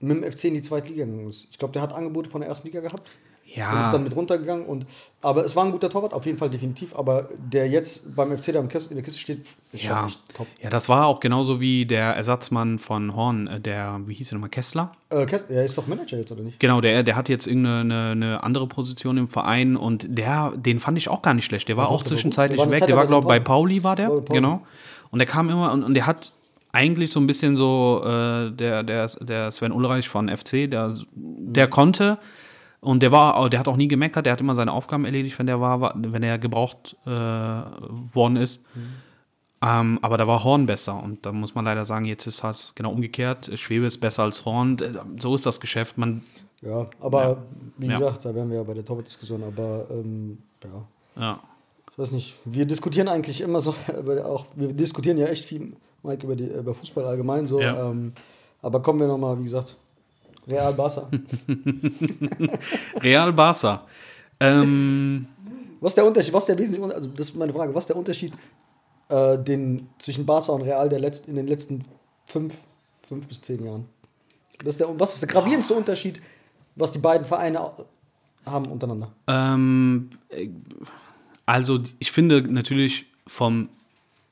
[0.00, 1.48] mit dem FC in die zweite Liga gegangen ist.
[1.50, 3.08] Ich glaube, der hat Angebote von der ersten Liga gehabt.
[3.46, 4.66] Und ist Ja, dann mit runtergegangen.
[4.66, 4.86] Und,
[5.22, 6.94] aber es war ein guter Torwart, auf jeden Fall definitiv.
[6.94, 10.06] Aber der jetzt beim FC Kist, in der Kiste steht, ist schon ja.
[10.06, 10.46] echt top.
[10.62, 14.36] ja, das war auch genauso wie der Ersatzmann von Horn, äh, der, wie hieß der
[14.36, 14.92] nochmal, Kessler?
[15.08, 16.60] Äh, Kest, er ist doch Manager jetzt, oder nicht?
[16.60, 20.78] Genau, der, der hat jetzt irgendeine eine, eine andere Position im Verein und der, den
[20.78, 21.68] fand ich auch gar nicht schlecht.
[21.68, 22.86] Der war doch, auch der zwischenzeitlich Der war weg.
[22.86, 23.40] Der war, glaube ich, bei.
[23.40, 24.08] Pauli war der.
[24.08, 24.24] Pauli.
[24.28, 24.66] Genau.
[25.10, 26.32] Und der kam immer und, und der hat
[26.76, 31.68] eigentlich so ein bisschen so, äh, der, der, der Sven Ulreich von FC, der, der
[31.68, 32.18] konnte
[32.80, 35.46] und der war, der hat auch nie gemeckert, der hat immer seine Aufgaben erledigt, wenn
[35.46, 38.64] der war, wenn er gebraucht äh, worden ist.
[39.62, 42.72] Ähm, aber da war Horn besser und da muss man leider sagen, jetzt ist es
[42.74, 43.50] genau umgekehrt.
[43.58, 44.76] Schwebe ist besser als Horn.
[45.18, 45.96] So ist das Geschäft.
[45.96, 46.22] Man,
[46.60, 47.38] Ja, aber
[47.78, 47.98] wie Ja.
[47.98, 49.42] gesagt, da wären wir ja bei der Torwart-Diskussion.
[49.44, 51.40] Aber ähm, ja, ja.
[51.90, 52.34] ich weiß nicht.
[52.44, 53.74] Wir diskutieren eigentlich immer so,
[54.24, 55.74] auch, wir diskutieren ja echt viel,
[56.06, 57.60] Mike, über, die, über Fußball allgemein so.
[57.60, 57.90] Ja.
[57.90, 58.12] Ähm,
[58.62, 59.76] aber kommen wir nochmal, wie gesagt,
[60.48, 61.08] Real Barca.
[63.02, 63.84] Real Barca.
[64.38, 65.26] Ähm,
[65.80, 66.32] Was ist der Unterschied?
[66.32, 66.94] Was ist der wesentliche?
[66.94, 67.74] Also, das ist meine Frage.
[67.74, 68.32] Was ist der Unterschied
[69.08, 71.84] äh, den, zwischen Barca und Real der letzt, in den letzten
[72.26, 72.54] fünf,
[73.04, 73.86] fünf bis zehn Jahren?
[74.58, 76.20] Das ist der, was ist der gravierendste Unterschied,
[76.76, 77.72] was die beiden Vereine
[78.44, 79.12] haben untereinander?
[79.26, 80.48] ähm, äh,
[81.44, 83.68] also, ich finde natürlich vom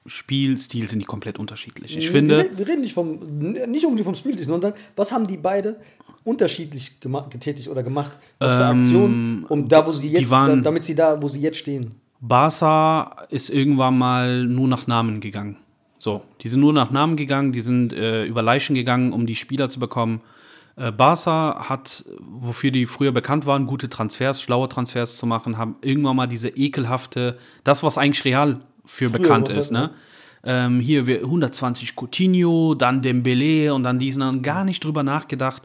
[0.07, 1.97] Spielstil sind die komplett unterschiedlich.
[1.97, 5.27] Ich wir, finde, reden- wir reden nicht vom nicht unbedingt vom Spiel, sondern was haben
[5.27, 5.77] die beide
[6.25, 7.01] unterschiedlich
[7.31, 8.19] getätigt oder gemacht?
[8.39, 11.41] Was für Aktionen, um da, wo sie jetzt, waren- da, damit sie da, wo sie
[11.41, 11.95] jetzt stehen.
[12.21, 15.57] Barca ist irgendwann mal nur nach Namen gegangen.
[15.99, 19.37] So, die sind nur nach Namen gegangen, die sind äh, über Leichen gegangen, um die
[19.37, 20.21] Spieler zu bekommen.
[20.77, 25.77] Äh, Barca hat, wofür die früher bekannt waren, gute Transfers, schlaue Transfers zu machen, haben
[25.83, 29.91] irgendwann mal diese ekelhafte, das, was eigentlich Real für bekannt ist, das, ne?
[30.47, 35.63] Ähm, hier wir 120 Coutinho, dann Dembele und dann diesen, dann gar nicht drüber nachgedacht.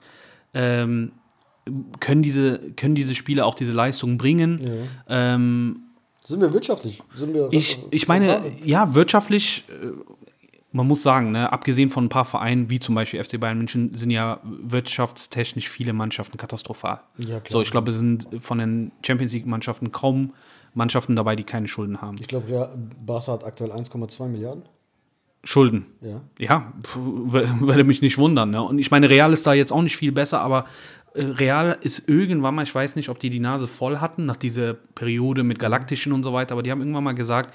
[0.53, 1.11] Ähm,
[1.99, 4.87] können diese, können diese Spieler auch diese Leistungen bringen?
[5.07, 5.81] Ähm,
[6.23, 7.01] Sind wir wirtschaftlich?
[7.15, 9.87] Sind wir, ich, ich meine, ja, wirtschaftlich, äh,
[10.71, 13.95] man muss sagen, ne, abgesehen von ein paar Vereinen, wie zum Beispiel FC Bayern München,
[13.95, 17.01] sind ja wirtschaftstechnisch viele Mannschaften katastrophal.
[17.17, 20.33] Ja, so, ich glaube, es sind von den Champions League-Mannschaften kaum
[20.79, 22.17] Mannschaften dabei, die keine Schulden haben.
[22.19, 22.69] ich glaube,
[23.05, 24.63] Barca hat aktuell 1,2 Milliarden.
[25.43, 25.85] Schulden.
[26.01, 26.21] Ja.
[26.37, 26.73] Ja,
[27.59, 28.49] würde mich nicht wundern.
[28.49, 28.61] Ne?
[28.61, 30.65] Und ich meine, Real ist da jetzt auch nicht viel besser, aber
[31.13, 34.35] äh, Real ist irgendwann mal, ich weiß nicht, ob die die Nase voll hatten nach
[34.35, 37.53] dieser Periode mit Galaktischen und so weiter, aber die haben irgendwann mal gesagt,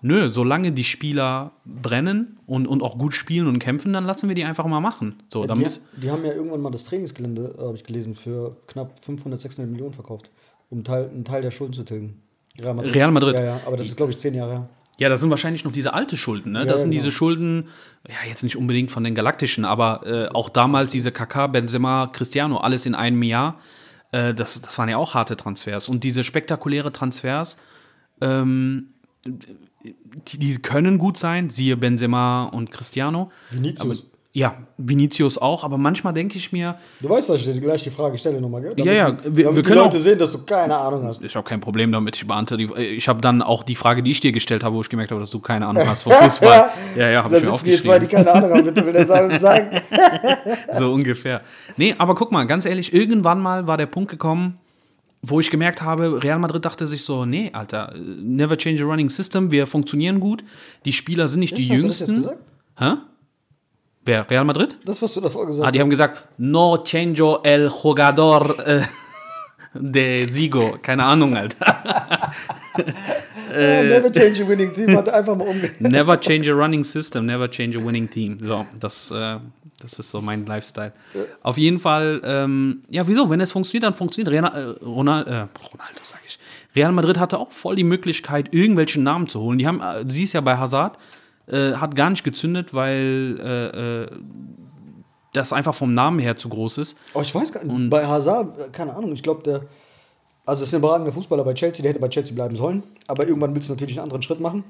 [0.00, 4.34] nö, solange die Spieler brennen und, und auch gut spielen und kämpfen, dann lassen wir
[4.34, 5.16] die einfach mal machen.
[5.28, 5.66] So, da Die,
[6.00, 9.70] die haben ja irgendwann mal das Trainingsgelände, äh, habe ich gelesen, für knapp 500, 600
[9.70, 10.30] Millionen verkauft,
[10.70, 12.22] um Teil, einen Teil der Schulden zu tilgen.
[12.58, 12.94] Real Madrid.
[12.94, 13.34] Real Madrid.
[13.36, 14.68] Ja, ja, aber das ist, glaube ich, zehn Jahre her.
[14.98, 16.60] Ja, das sind wahrscheinlich noch diese alte Schulden, ne?
[16.60, 17.02] Ja, Das sind genau.
[17.02, 17.68] diese Schulden,
[18.08, 22.56] ja, jetzt nicht unbedingt von den Galaktischen, aber äh, auch damals diese KK, Benzema, Cristiano,
[22.58, 23.58] alles in einem Jahr.
[24.12, 25.88] Äh, das, das waren ja auch harte Transfers.
[25.88, 27.58] Und diese spektakuläre Transfers,
[28.22, 33.30] ähm, die, die können gut sein, siehe Benzema und Cristiano.
[33.50, 34.10] Vinicius.
[34.38, 37.90] Ja, Vinicius auch, aber manchmal denke ich mir, Du weißt, dass ich dir gleich die
[37.90, 38.74] Frage stelle nochmal, gell?
[38.84, 41.22] Ja, ja, die, wir- damit wir können Leute auch- sehen, dass du keine Ahnung hast.
[41.24, 42.74] ich habe kein Problem damit, ich beantworte die.
[42.82, 45.20] Ich habe dann auch die Frage, die ich dir gestellt habe, wo ich gemerkt habe,
[45.22, 46.68] dass du keine Ahnung hast von Fußball.
[46.96, 49.06] ja, ja, habe ich mir sitzen hier zwei, die keine Ahnung haben, bitte will er
[49.06, 49.38] sagen.
[49.38, 49.68] sagen.
[50.72, 51.40] so ungefähr.
[51.78, 54.58] Nee, aber guck mal, ganz ehrlich, irgendwann mal war der Punkt gekommen,
[55.22, 59.08] wo ich gemerkt habe, Real Madrid dachte sich so, nee, Alter, never change a running
[59.08, 60.44] system, wir funktionieren gut,
[60.84, 62.34] die Spieler sind nicht die Hast du das jetzt jüngsten.
[62.34, 62.38] gesagt?
[62.78, 62.92] Hä?
[64.06, 64.30] Wer?
[64.30, 64.78] Real Madrid?
[64.84, 68.82] Das, was du davor gesagt Ah, die haben gesagt, no change el jugador äh,
[69.74, 70.78] de Sigo.
[70.80, 71.56] Keine Ahnung, Alter.
[73.48, 75.70] Ja, never change a winning team, hat einfach mal umge...
[75.80, 78.36] Never change a running system, never change a winning team.
[78.42, 79.38] So, das, äh,
[79.80, 80.92] das ist so mein Lifestyle.
[81.42, 83.30] Auf jeden Fall, ähm, ja, wieso?
[83.30, 84.30] Wenn es funktioniert, dann funktioniert.
[84.30, 86.38] Real, äh, Ronald, äh, Ronaldo, sag ich.
[86.74, 89.56] Real Madrid hatte auch voll die Möglichkeit, irgendwelche Namen zu holen.
[89.56, 90.98] Die haben, äh, siehst ja bei Hazard,
[91.46, 94.06] äh, hat gar nicht gezündet, weil äh, äh,
[95.32, 96.98] das einfach vom Namen her zu groß ist.
[97.14, 97.90] Oh, ich weiß gar nicht.
[97.90, 99.62] Bei Hazard, äh, keine Ahnung, ich glaube, der.
[100.44, 102.84] Also, es ist ein überragender Fußballer bei Chelsea, der hätte bei Chelsea bleiben sollen.
[103.08, 104.64] Aber irgendwann willst du natürlich einen anderen Schritt machen.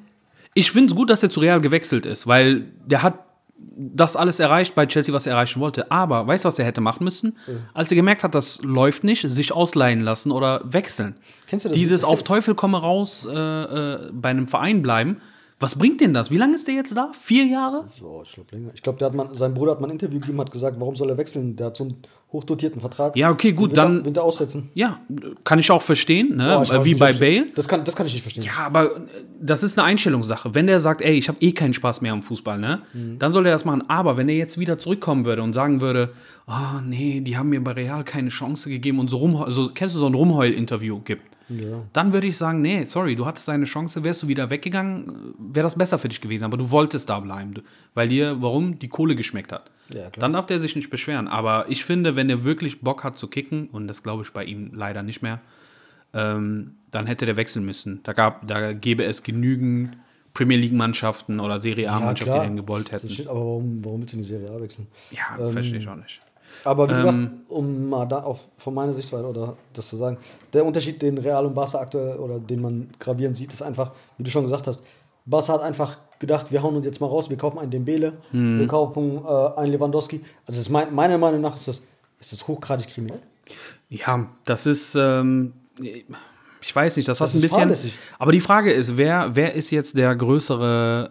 [0.55, 3.15] Ich finde es gut, dass er zu Real gewechselt ist, weil der hat
[3.59, 5.91] das alles erreicht bei Chelsea, was er erreichen wollte.
[5.91, 7.37] Aber weißt du, was er hätte machen müssen?
[7.75, 11.17] Als er gemerkt hat, das läuft nicht, sich ausleihen lassen oder wechseln.
[11.47, 11.79] Kennst du das?
[11.79, 15.21] Dieses auf Teufel komme raus äh, äh, bei einem Verein bleiben.
[15.59, 16.31] Was bringt denn das?
[16.31, 17.11] Wie lange ist der jetzt da?
[17.19, 17.87] Vier Jahre?
[17.89, 18.71] So, ich glaube länger.
[18.75, 20.95] Ich glaube, der hat man, sein Bruder hat mal ein Interview gegeben, hat gesagt, warum
[20.95, 21.57] soll er wechseln?
[21.57, 21.97] Der hat so ein
[22.31, 23.17] hochdotierten Vertrag.
[23.17, 24.69] Ja, okay, gut, dann- Wird er aussetzen.
[24.75, 25.01] Ja,
[25.45, 26.59] kann ich auch verstehen, ne?
[26.71, 27.47] Oh, wie bei Bale.
[27.55, 28.43] Das kann, das kann ich nicht verstehen.
[28.45, 29.01] Ja, aber äh,
[29.41, 30.55] das ist eine Einstellungssache.
[30.55, 32.83] Wenn der sagt, ey, ich habe eh keinen Spaß mehr am Fußball, ne?
[32.93, 33.19] Mhm.
[33.19, 33.83] Dann soll er das machen.
[33.89, 36.11] Aber wenn er jetzt wieder zurückkommen würde und sagen würde,
[36.47, 39.95] ah, nee, die haben mir bei Real keine Chance gegeben und so rum, also kennst
[39.95, 41.23] du so ein Rumheul-Interview gibt,
[41.93, 45.65] dann würde ich sagen, nee, sorry, du hattest deine Chance, wärst du wieder weggegangen, wäre
[45.65, 46.45] das besser für dich gewesen.
[46.45, 47.55] Aber du wolltest da bleiben,
[47.95, 49.71] weil dir, warum, die Kohle geschmeckt hat.
[49.95, 50.11] Ja.
[50.11, 51.29] Dann darf der sich nicht beschweren.
[51.29, 54.45] Aber ich finde, wenn er wirklich Bock hat zu kicken, und das glaube ich bei
[54.45, 55.41] ihm leider nicht mehr,
[56.15, 58.01] ähm, dann hätte der wechseln müssen.
[58.03, 59.97] Da, gab, da gäbe es genügend
[60.35, 63.09] Premier League-Mannschaften oder Serie A-Mannschaften, die den gewollt hätten.
[63.09, 64.87] Steht, aber warum, warum willst du in die Serie A wechseln?
[65.11, 66.21] Ja, Ähm, verstehe ich auch nicht.
[66.67, 70.19] Aber wie gesagt, Ähm, um mal da auf, von meiner Sichtweise oder das zu sagen,
[70.53, 74.25] der Unterschied, den Real und Barca aktuell oder den man gravierend sieht, ist einfach, wie
[74.25, 74.83] du schon gesagt hast,
[75.25, 78.59] Barca hat einfach gedacht, wir hauen uns jetzt mal raus, wir kaufen einen Dembele, Hm.
[78.61, 80.21] wir kaufen äh, einen Lewandowski.
[80.47, 81.83] Also ist mein, meiner Meinung nach ist das,
[82.21, 83.21] ist das hochgradig kriminell.
[83.89, 85.53] Ja, das ist, ähm,
[86.61, 87.59] ich weiß nicht, das, hat Das ein ist bisschen.
[87.59, 87.99] fahrlässig.
[88.19, 91.11] Aber die Frage ist, wer, wer ist jetzt der größere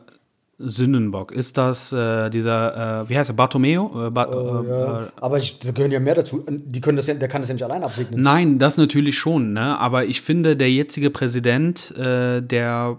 [0.57, 1.31] Sündenbock?
[1.31, 4.07] Ist das äh, dieser, äh, wie heißt er, Bartomeo?
[4.07, 5.03] Äh, ba äh, Ja.
[5.03, 6.45] äh, Aber ich, da gehören ja mehr dazu.
[6.49, 8.21] Die können das ja, der kann das ja nicht allein absegnen.
[8.21, 9.77] Nein, das natürlich schon, ne?
[9.79, 12.97] Aber ich finde, der jetzige Präsident, äh, der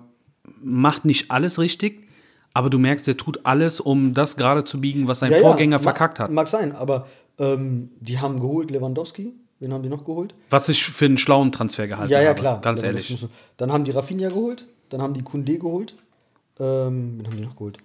[0.62, 2.06] macht nicht alles richtig,
[2.52, 5.42] aber du merkst, er tut alles, um das gerade zu biegen, was sein Ja, ja,
[5.42, 6.30] Vorgänger verkackt hat.
[6.30, 7.06] Mag sein, aber
[7.38, 9.32] ähm, die haben geholt Lewandowski.
[9.60, 10.34] Wen haben die noch geholt?
[10.50, 12.38] Was ich für einen schlauen Transfer gehalten Ja, ja, habe.
[12.40, 12.60] klar.
[12.60, 13.28] Ganz Lewandowski ehrlich.
[13.56, 15.94] Dann haben die Rafinha geholt, dann haben die Kunde geholt.
[16.58, 17.78] Ähm, wen haben die noch geholt?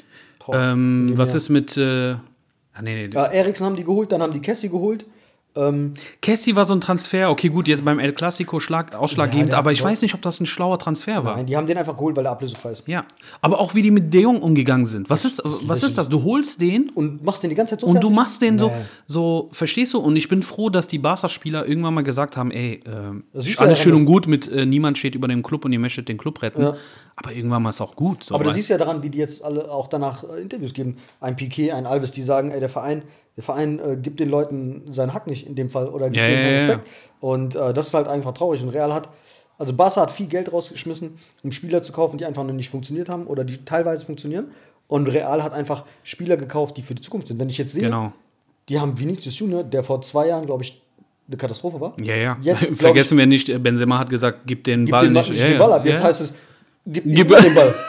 [0.46, 1.78] Boah, Ähm, was ist mit.
[1.78, 3.14] Äh, ah, nee, nee.
[3.14, 5.06] ja, Eriksen haben die geholt, dann haben die Cassie geholt.
[5.54, 9.58] Ähm, Cassie war so ein Transfer, okay, gut, jetzt beim El Clasico schlag, ausschlaggebend, Ja,
[9.58, 11.36] aber ich weiß nicht, ob das ein schlauer Transfer war.
[11.36, 12.84] nein, die haben den einfach geholt, weil er ablösefrei ist.
[12.88, 13.04] Ja,
[13.42, 15.10] aber auch wie die mit De Jong umgegangen sind.
[15.10, 16.08] Was ist, was ist das?
[16.08, 18.16] Du holst den Und machst den die ganze Zeit so und du fertig?
[18.16, 18.76] machst den so, Nee.
[19.08, 20.00] so, verstehst du?
[20.00, 23.22] Und ich bin froh, dass die Barca-Spieler irgendwann mal gesagt haben, ey, du
[23.58, 26.18] alles schön und gut mit äh, niemand steht über dem Club und ihr möchtet den
[26.18, 26.62] Club retten.
[26.62, 26.76] Ja.
[27.18, 28.24] Aber irgendwann mal ist auch gut.
[28.24, 30.42] So, Aber das weißt siehst du ja daran, wie die jetzt alle auch danach äh,
[30.42, 30.96] Interviews geben.
[31.20, 33.04] Ein Piquet, ein Alves, die sagen, ey, der Verein,
[33.38, 36.28] der Verein äh, gibt den Leuten seinen Hack nicht in dem Fall oder gibt Ja,
[36.28, 36.88] denen keinen Respekt.
[37.20, 38.62] Und äh, das ist halt einfach traurig.
[38.64, 39.10] Und Real hat,
[39.58, 43.10] also Barca hat viel Geld rausgeschmissen, um Spieler zu kaufen, die einfach noch nicht funktioniert
[43.10, 44.52] haben oder die teilweise funktionieren.
[44.88, 47.40] Und Real hat einfach Spieler gekauft, die für die Zukunft sind.
[47.40, 48.12] Wenn ich jetzt sehe, Genau.
[48.68, 50.82] die haben Vinicius Junior, der vor zwei Jahren, glaube ich,
[51.28, 51.94] eine Katastrophe war.
[52.02, 52.38] Ja, ja.
[52.42, 55.30] Jetzt, Vergessen wir nicht, Benzema hat gesagt, gib den Gib Ball den, nicht.
[55.30, 55.58] nicht Ja, den.
[55.60, 55.86] Ball ab.
[55.86, 56.36] Jetzt heißt es,
[56.86, 57.74] gib, Gib- den Ball.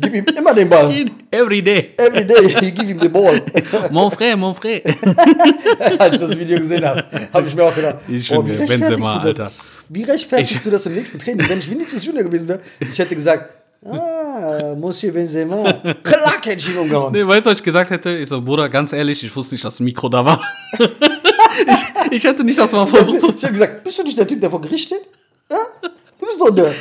[0.00, 1.06] gib ihm immer den Ball.
[1.30, 1.90] Every day.
[1.96, 3.40] Every day, you give him the ball.
[3.90, 4.82] Mon frère, mon frère.
[5.98, 8.96] Als ich das Video gesehen habe, habe ich mir auch gedacht, Ich boah, wie Benzema,
[8.96, 9.08] du das?
[9.40, 9.52] Alter.
[9.88, 11.48] Wie rechtfertigst Ich- du das im nächsten Training?
[11.48, 13.50] Wenn ich Vinicius Junior gewesen wäre, ich hätte gesagt,
[13.84, 15.72] ah, Monsieur Benzema.
[16.02, 17.12] Klack hätte ich ihn umgehauen.
[17.12, 18.16] Nee, weißt du, was ich gesagt hätte?
[18.16, 20.40] Ich so, Bruder, ganz ehrlich, ich wusste nicht, dass ein Mikro da war.
[20.78, 23.34] ich, ich hätte nicht das mal versucht zu.
[23.36, 25.02] Ich habe gesagt, bist du nicht der Typ, der vor Gericht steht?
[25.50, 25.58] Ja?
[25.82, 26.72] Du bist doch der.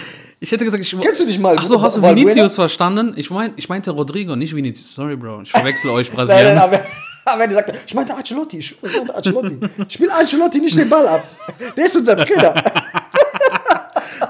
[0.44, 1.00] Ich hätte gesagt, ich.
[1.00, 2.26] Kennst du nicht mal Ach so, hast du Valbuena?
[2.26, 3.14] Vinicius verstanden?
[3.16, 4.96] Ich, mein, ich meinte Rodrigo, nicht Vinicius.
[4.96, 5.44] Sorry, Bro.
[5.44, 6.64] Ich verwechsel euch Nein, nein, Brasilianer.
[6.64, 6.80] aber,
[7.26, 9.60] aber er sagt, ich meinte Ancelotti, ich meinte Ancelotti.
[9.88, 11.24] Spiel Ancelotti nicht den Ball ab.
[11.78, 12.56] Der ist unser Trainer.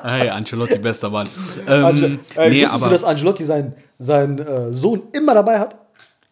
[0.04, 1.28] Hey, Ancelotti, bester Mann.
[1.68, 2.06] Ähm, Ance
[2.36, 2.86] äh, nee, wusstest aber.
[2.86, 5.76] du, dass Ancelotti seinen, seinen äh, Sohn immer dabei hat?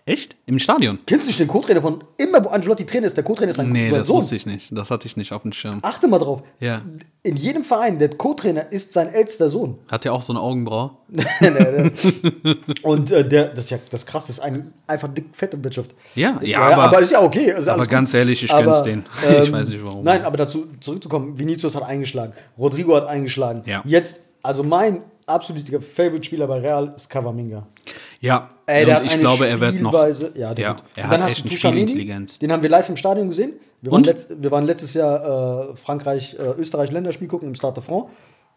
[0.10, 0.36] Echt?
[0.46, 1.00] Im Stadion?
[1.06, 3.16] Kennst du nicht den Co-Trainer von immer, wo Ancelotti Trainer ist?
[3.16, 4.18] Der Co-Trainer ist sein, Nee, das Sohn.
[4.18, 4.76] wusste ich nicht.
[4.78, 5.80] Das hatte ich nicht auf dem Schirm.
[5.84, 6.42] Achte mal drauf.
[6.60, 6.82] Ja.
[7.24, 9.78] In jedem Verein, der Co-Trainer ist sein ältester Sohn.
[9.90, 10.92] Hat ja auch so eine Augenbraue.
[12.84, 15.92] Und äh, der, das ist ja das krasse, ist ein, einfach dick fette Wirtschaft.
[16.16, 17.54] Ja, ja, aber- ist ja okay.
[17.58, 19.06] Ist aber ganz ehrlich, ich gönn's denen.
[19.44, 20.04] Ich weiß nicht, warum.
[20.04, 23.64] Nein, aber dazu zurückzukommen, Vinicius hat eingeschlagen, Rodrigo hat eingeschlagen.
[23.66, 23.82] Ja.
[23.86, 27.68] Jetzt, also mein absoluter Favorite-Spieler bei Real ist Cavaminga.
[28.20, 29.94] Ja, Ey, und ich glaube, er wird noch.
[30.36, 32.40] Ja, der Ja, er hat echt eine Spielintelligenz.
[32.40, 33.54] Den haben wir live im Stadion gesehen.
[33.82, 34.06] Wir, Und?
[34.06, 37.84] Waren, letzt, wir waren letztes Jahr äh, Frankreich, äh, Österreich Länderspiel gucken im Stade de
[37.84, 38.08] France.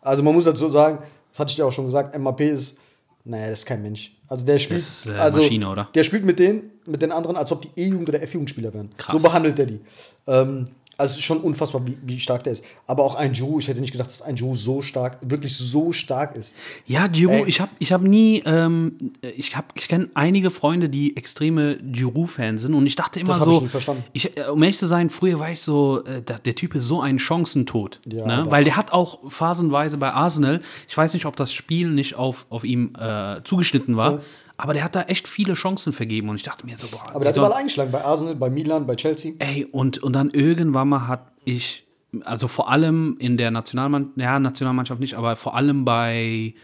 [0.00, 0.98] Also man muss dazu sagen,
[1.30, 2.78] das hatte ich dir auch schon gesagt, MAP ist,
[3.24, 4.12] naja, das ist kein Mensch.
[4.26, 5.88] Also der spielt, ist, äh, also Maschine, oder?
[5.94, 8.90] der spielt mit denen, mit den anderen, als ob die E-Jugend oder F-Jugendspieler wären.
[8.96, 9.20] Krass.
[9.20, 9.80] So behandelt er die.
[10.26, 10.64] Ähm,
[10.98, 12.62] also es ist schon unfassbar, wie, wie stark der ist.
[12.86, 15.92] Aber auch ein Giroud, ich hätte nicht gedacht, dass ein Giroud so stark, wirklich so
[15.92, 16.54] stark ist.
[16.86, 17.48] Ja, Giroud, Ey.
[17.48, 18.96] ich habe ich hab nie, ähm,
[19.36, 23.44] ich, hab- ich kenne einige Freunde, die extreme Giroud-Fans sind und ich dachte immer Das
[23.44, 24.04] so, ich verstanden.
[24.12, 27.00] ich, äh, um ehrlich zu sein, früher war ich so, äh, der Typ ist so
[27.00, 28.46] ein Chancentod, Ja, ne?
[28.48, 32.46] weil der hat auch phasenweise bei Arsenal, ich weiß nicht, ob das Spiel nicht auf,
[32.50, 34.20] auf ihm äh, zugeschnitten war,
[34.62, 37.20] aber der hat da echt viele Chancen vergeben und ich dachte mir so, boah, Aber
[37.20, 39.32] der hat überall eingeschlagen, bei Arsenal, bei Milan, bei Chelsea.
[39.38, 41.84] Ey, und, und dann irgendwann mal hat ich,
[42.24, 46.54] also vor allem in der Nationalmannschaft, ja, Nationalmannschaft nicht, aber vor allem bei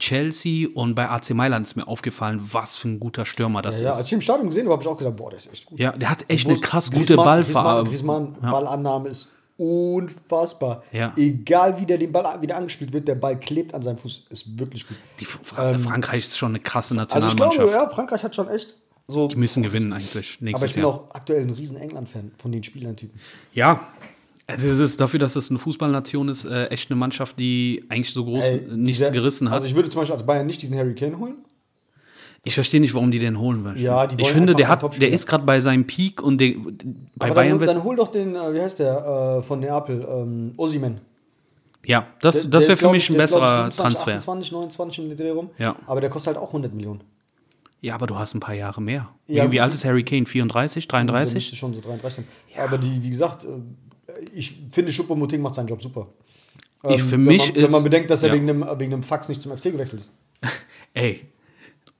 [0.00, 3.90] Chelsea und bei AC Mailand ist mir aufgefallen, was für ein guter Stürmer das Ja,
[3.90, 3.96] ist.
[3.98, 5.66] als ich ihn im Stadion gesehen habe, habe ich auch gesagt, boah, der ist echt
[5.66, 5.78] gut.
[5.78, 7.88] Ja, der hat echt Du eine krass gute Griezmann- Ballfahrt.
[7.88, 10.82] Griezmann, Griezmann Ballannahme ist unfassbar.
[10.92, 11.12] Ja.
[11.16, 14.26] Egal wie der den Ball wieder angespielt wird, der Ball klebt an seinem Fuß.
[14.30, 14.96] Ist wirklich gut.
[15.20, 17.68] Die Fra Frankreich ist schon eine krasse Also ich Nationalmannschaft.
[17.68, 18.74] glaube, ja, Frankreich hat schon echt
[19.06, 19.28] so.
[19.28, 20.92] Die müssen gewinnen eigentlich aber nächstes ich bin Jahr.
[20.92, 23.18] auch aktuell ein riesen England-Fan von den Spielertypen.
[23.52, 23.86] Ja,
[24.46, 28.12] also es ist dafür, dass es eine Fußballnation ist, äh, echt eine Mannschaft, die eigentlich
[28.12, 29.54] so groß Ey, nichts dieser- gerissen hat.
[29.56, 31.36] Also ich würde zum Beispiel als Bayern nicht diesen Harry Kane holen.
[32.46, 33.78] Ich verstehe nicht, warum die den holen wollen.
[33.78, 36.52] Ja, die ich finde, der, hat, der ist gerade bei seinem Peak und der,
[37.16, 37.70] bei aber Bayern dann, wird.
[37.70, 41.00] dann hol doch den, äh, wie heißt der, äh, von Neapel, ähm, Osimen.
[41.86, 44.14] ja, das, Der- das wäre für mich ich- ein besserer 27, Transfer.
[44.14, 45.50] 28, 29 im Dreh rum.
[45.58, 45.74] Ja.
[45.86, 47.00] Aber der kostet halt auch 100 Millionen.
[47.80, 49.08] Ja, aber du hast ein paar Jahre mehr.
[49.26, 50.24] Ja, wie, alt ist Harry Kane?
[50.26, 51.34] 34, Der 33?
[51.34, 52.62] müsste schon so 33 sein.
[52.62, 53.48] Aber die, wie gesagt, äh,
[54.34, 56.06] ich finde, Schuppomoting macht seinen Job super.
[56.88, 57.64] Ich, für Ähm, mich wenn man, ist.
[57.64, 58.34] Wenn man bedenkt, dass er ja.
[58.34, 60.10] wegen, einem, wegen einem Fax nicht zum FC gewechselt ist.
[60.94, 61.22] Ey,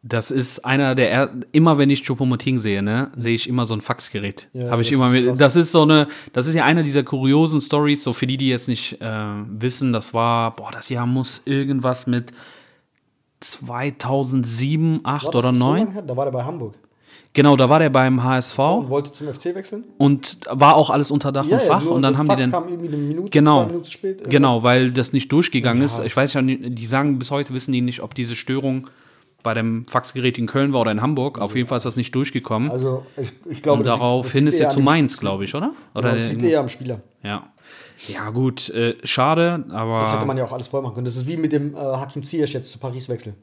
[0.06, 3.72] das ist einer der, er immer wenn ich Choupo-Moting sehe, ne, sehe ich immer so
[3.72, 4.48] ein Faxgerät.
[4.52, 5.38] Ja, Habe ich das immer ist mit, krass.
[5.38, 8.48] das ist so eine, das ist ja einer dieser kuriosen Stories, so für die, die
[8.48, 9.06] jetzt nicht äh,
[9.48, 12.32] wissen, das war, boah, das Jahr muss irgendwas mit
[13.40, 15.78] 2007, 8 War das oder nicht so 9.
[15.80, 16.02] lange her?
[16.02, 16.74] Da war der bei Hamburg.
[17.32, 19.84] Genau, da war der beim HSV Und wollte zum FC wechseln.
[19.98, 22.46] und war auch alles unter Dach und Fach nur und dann das haben Fax die
[22.46, 23.66] den kam irgendwie eine Minute, Genau.
[23.66, 24.30] Minuten spät.
[24.30, 25.98] Genau, weil das nicht durchgegangen ist.
[26.04, 28.88] Ich weiß ja die sagen bis heute, wissen die nicht, ob diese Störung
[29.44, 31.40] bei dem Faxgerät in Köln war oder in Hamburg.
[31.40, 32.70] Auf jeden Fall ist das nicht durchgekommen.
[32.72, 35.18] Also ich, ich glaube, und das liegt- darauf das hin liegt ist er zu Mainz,
[35.20, 35.72] glaube ich, oder?
[35.94, 37.00] Oder Genau, das liegt eher am Spieler.
[37.22, 37.48] ja.
[38.08, 41.04] Ja, gut, äh, schade, Das hätte aber man ja auch alles voll machen können.
[41.06, 43.34] Das ist wie mit dem äh, Hakim Ziyech jetzt zu Paris wechseln.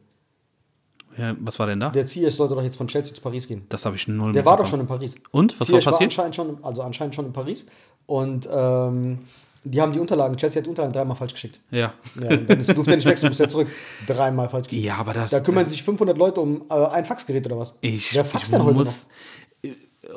[1.18, 1.90] ja, was war denn da?
[1.90, 3.64] Der Ziyech sollte doch jetzt von Chelsea zu Paris gehen.
[3.70, 5.16] Das habe ich null Der war doch schon in Paris.
[5.32, 5.58] Und?
[5.60, 6.10] Was Ziyech war passiert?
[6.12, 7.66] anscheinend schon, also anscheinend schon in Paris.
[8.06, 9.20] Und ähm,
[9.64, 11.60] die haben die Unterlagen, Chelsea hat die Unterlagen dreimal falsch geschickt.
[11.72, 11.94] Ja.
[12.22, 13.68] Ja, dann ist, durfte er nicht wechseln, muss er zurück.
[14.08, 14.86] Dreimal falsch geschickt.
[14.86, 15.32] Ja, aber das.
[15.32, 17.76] Da kümmern sich 500 Leute um äh, ein Faxgerät oder was?
[17.82, 19.08] Ich, Wer faxt denn heute muss,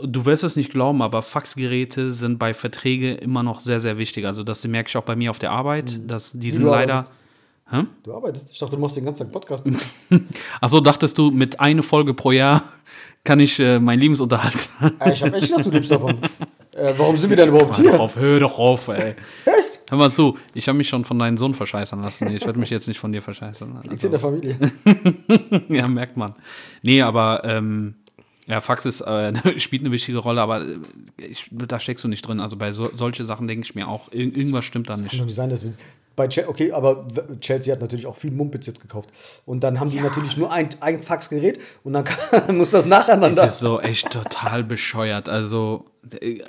[0.03, 4.25] Du wirst es nicht glauben, aber Faxgeräte sind bei Verträge immer noch sehr, sehr wichtig.
[4.27, 6.67] Also das merke ich auch bei mir auf der Arbeit, dass die sind Mhm.
[6.67, 7.03] du leider.
[7.71, 7.85] noch?
[8.03, 8.51] Du arbeitest.
[8.53, 9.65] Ich dachte, du machst den ganzen Tag Podcast.
[10.61, 12.63] Achso, dachtest du, mit einer Folge pro Jahr
[13.25, 14.69] kann ich äh, meinen Lebensunterhalt
[15.13, 16.19] ich habe echt gedacht, du lebst davon.
[16.73, 18.01] Äh, warum sind wir denn überhaupt Hör doch hier?
[18.01, 19.15] auf, hör doch auf, ey.
[19.45, 19.83] Echt?
[19.89, 22.35] Hör mal zu, ich habe mich schon von deinem Sohn verscheißern lassen.
[22.35, 23.81] Ich werde mich jetzt nicht von dir verscheißern.
[23.89, 24.59] Liegt's in der Familie.
[25.69, 26.35] ja, merkt man.
[26.83, 27.95] Nee, aber ähm,
[28.47, 30.77] ja, Fax ist, äh, spielt eine wichtige Rolle, aber äh,
[31.17, 32.41] ich, da steckst du nicht drin.
[32.41, 35.21] Also bei so, solche Sachen denke ich mir auch, ir irgendwas stimmt da Kann nicht.
[35.21, 35.73] doch nicht sein, dass wir.
[36.17, 37.09] Bei Chelsea, okay, aber
[37.41, 39.11] Chelsea hat natürlich auch viel Mumpitz jetzt gekauft.
[39.47, 43.43] Und dann haben die natürlich nur ein, ein Faxgerät und dann kann, muss das nacheinander.
[43.43, 45.29] Das ist so echt total bescheuert.
[45.29, 45.87] Also,
[46.21, 46.41] äh,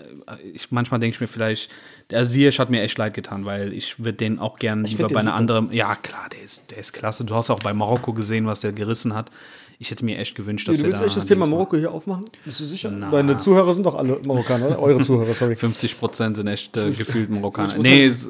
[0.54, 1.72] ich, manchmal denke ich mir vielleicht,
[2.12, 5.22] der Ziyech hat mir echt leid getan, weil ich würde den auch gern lieber bei
[5.22, 5.36] einer super.
[5.36, 5.74] anderen.
[5.74, 7.26] Ja, klar, der ist, der ist klasse.
[7.26, 9.32] Du hast auch bei Marokko gesehen, was der gerissen hat.
[9.80, 11.46] Ich hätte mir echt gewünscht, dass du der willst da echt das Thema.
[11.48, 12.26] Marokko hier aufmachen?
[12.46, 12.90] Bist du sicher?
[12.90, 14.82] Deine Zuhörer sind doch alle Marokkaner, oder?
[14.82, 15.56] Eure Zuhörer, sorry.
[15.56, 17.74] 50 Prozent sind echt äh, gefühlt Marokkaner.
[17.74, 17.82] 50%.
[17.82, 18.30] Nee, es,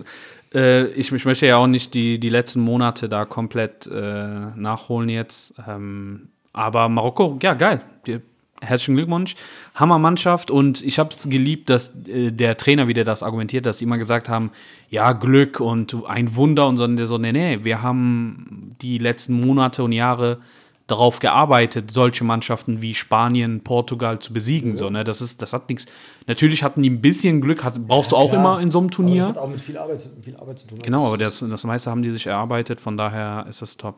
[0.53, 5.09] äh, ich, ich möchte ja auch nicht die, die letzten Monate da komplett äh, nachholen
[5.09, 5.55] jetzt.
[5.67, 7.81] Ähm, aber Marokko, ja, geil.
[8.07, 8.19] Die,
[8.61, 9.35] herzlichen Glückwunsch.
[9.75, 13.85] Hammermannschaft und ich habe es geliebt, dass äh, der Trainer wieder das argumentiert, dass sie
[13.85, 14.51] immer gesagt haben,
[14.89, 16.83] ja, Glück und ein Wunder und so.
[16.83, 20.39] Und der so, nee, nee, wir haben die letzten Monate und Jahre
[20.87, 24.77] darauf gearbeitet, solche Mannschaften wie Spanien, Portugal zu besiegen.
[24.77, 25.03] So, ne?
[25.03, 25.87] Das ist, das hat nichts.
[26.27, 28.85] Natürlich hatten die ein bisschen Glück, hat, brauchst du auch Ja, immer in so einem
[28.85, 29.27] Aber das Turnier.
[29.27, 30.79] hat auch mit viel Arbeit, viel Arbeit zu tun.
[30.83, 33.95] Genau, aber das, das meiste haben die sich erarbeitet, von daher ist das top.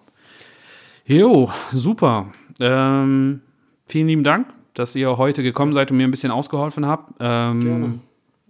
[1.06, 2.28] Jo, super.
[2.60, 3.42] Ähm,
[3.86, 7.14] vielen lieben Dank, dass ihr heute gekommen seid und mir ein bisschen ausgeholfen habt.
[7.20, 8.00] Ähm, Gerne.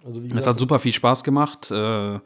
[0.05, 1.71] Also, wie es hat super viel Spaß gemacht.
[1.71, 2.19] Äh,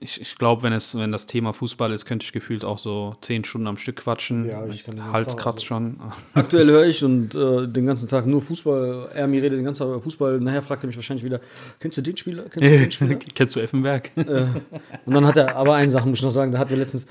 [0.00, 3.16] ich ich, glaube, wenn, es- wenn das Thema Fußball ist, könnte ich gefühlt auch so
[3.22, 4.46] zehn Stunden am Stück quatschen.
[4.48, 5.98] Ja, ich kann Hals kratzt schon.
[6.34, 9.10] Aktuell höre ich und äh, den ganzen Tag nur Fußball.
[9.14, 10.38] Er mir redet den ganzen Tag über Fußball.
[10.40, 11.40] Nachher fragt er mich wahrscheinlich wieder:
[11.80, 12.44] Kennst du den Spieler?
[12.44, 13.14] Kennst du den Spieler?
[13.34, 14.10] Kennst du Effenberg?
[14.16, 17.06] Und dann hat er, aber eine Sache muss ich noch sagen, da hatten wir letztens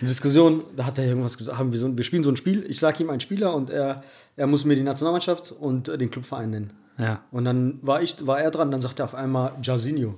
[0.00, 2.64] eine Diskussion, da hat er irgendwas gesagt, haben wir, so, wir spielen so ein Spiel,
[2.68, 4.02] ich sage ihm einen Spieler und er,
[4.36, 6.72] er muss mir die Nationalmannschaft und äh, den Clubverein nennen.
[6.98, 7.22] ja.
[7.30, 10.14] Und dann war ich, war er dran, dann sagt er auf einmal Jairzinho.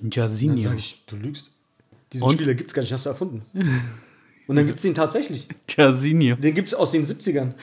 [0.00, 0.60] Dann Jairzinho.
[0.60, 1.50] sage ich, du lügst.
[2.12, 2.34] Diesen Und?
[2.34, 3.42] Spieler gibt es gar nicht, hast du erfunden.
[4.46, 5.48] Und dann gibt es den tatsächlich.
[5.68, 6.36] Jairzinho.
[6.36, 7.54] Den gibt es aus den 70ern.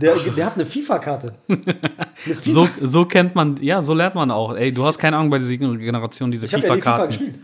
[0.00, 1.34] Der, der hat eine FIFA-Karte.
[2.16, 4.54] FIFA So, so kennt man, ja, so lernt man auch.
[4.54, 7.08] Ey, du hast keine Ahnung bei dieser Generation, diese ich habe ja die FIFA FIFA-Karten.
[7.08, 7.38] gespielt.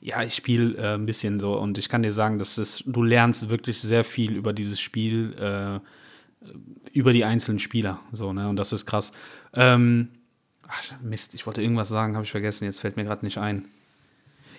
[0.00, 3.02] Ja, ich spiele äh, ein bisschen so und ich kann dir sagen, dass es, du
[3.02, 5.80] lernst wirklich sehr viel über dieses Spiel, äh,
[6.92, 8.00] über die einzelnen Spieler.
[8.12, 8.48] So, ne?
[8.48, 9.10] Und das ist krass.
[9.54, 10.10] Ähm,
[10.68, 13.66] ach, Mist, ich wollte irgendwas sagen, habe ich vergessen, jetzt fällt mir gerade nicht ein.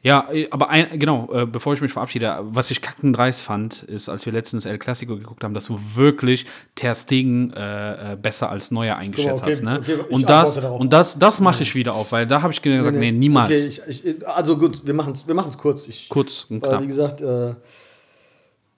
[0.03, 4.09] Ja, äh, aber ein, genau, äh, bevor ich mich verabschiede, was ich kackendreist fand, ist,
[4.09, 6.45] als wir letztens El Clasico geguckt haben, dass du wirklich
[6.75, 9.63] Ter Stegen äh, äh, besser als Neuer eingeschätzt okay, hast.
[9.63, 9.79] Ne?
[9.81, 12.97] okay, und das, und das, das mache ich wieder auf, weil da habe ich gesagt,
[12.97, 13.51] nee, niemals.
[13.51, 15.87] Okay, ich, ich, also gut, wir machen es wir machen's kurz.
[15.87, 16.83] Ich, Kurz und knapp.
[16.83, 17.53] wie gesagt, äh,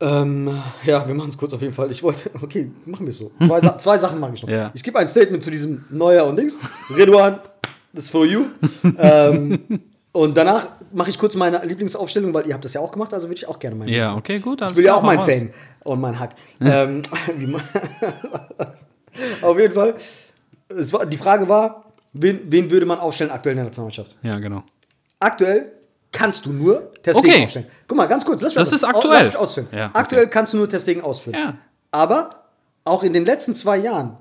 [0.02, 0.50] ähm,
[0.86, 1.92] ja, wir machen es kurz auf jeden Fall.
[1.92, 3.32] Ich wollte, okay, machen wir es so.
[3.46, 4.50] Zwei, zwei Sachen mache ich noch.
[4.60, 4.72] Ja.
[4.74, 6.60] Ich gebe ein Statement zu diesem Neuer und Dings.
[6.90, 7.40] Redouan,
[7.94, 8.48] ist for you.
[8.98, 9.60] ähm,
[10.12, 13.28] und danach mache ich kurz meine Lieblingsaufstellung, weil ihr habt das ja auch gemacht, also
[13.28, 13.92] würde ich auch gerne meine.
[13.92, 14.20] Ja, machen.
[14.20, 14.62] okay, gut.
[14.62, 15.50] Ich will ja auch mein Fan
[15.84, 16.32] und mein Hack.
[16.62, 17.02] ähm,
[19.42, 19.96] auf jeden Fall.
[20.70, 24.16] War, die Frage war, wen, wen würde man aufstellen aktuell in der Nationalmannschaft?
[24.22, 24.64] Ja, genau.
[25.20, 25.72] Aktuell
[26.12, 27.44] kannst du nur Testegen Okay.
[27.44, 27.68] aufstellen.
[27.88, 28.42] Guck mal, ganz kurz.
[28.42, 29.14] Lass Das mich ist aktuell.
[29.14, 29.68] Lass mich ausführen.
[29.72, 29.92] Ja, okay.
[30.00, 31.36] Aktuell kannst du nur Testegen ausführen.
[31.40, 31.54] Ja.
[31.92, 32.30] Aber
[32.84, 34.18] auch in den letzten zwei Jahren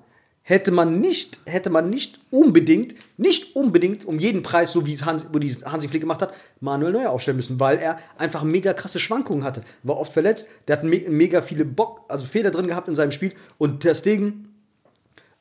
[0.49, 5.05] hätte man nicht, hätte man nicht unbedingt, nicht unbedingt um jeden Preis, so wie es
[5.05, 8.73] Hans, wo die Hansi Flick gemacht hat, Manuel Neuer aufstellen müssen, weil er einfach mega
[8.73, 9.63] krasse Schwankungen hatte.
[9.83, 13.13] War oft verletzt, der hat me mega viele Bock, also Fehler drin gehabt in seinem
[13.13, 14.55] Spiel und Ter Stegen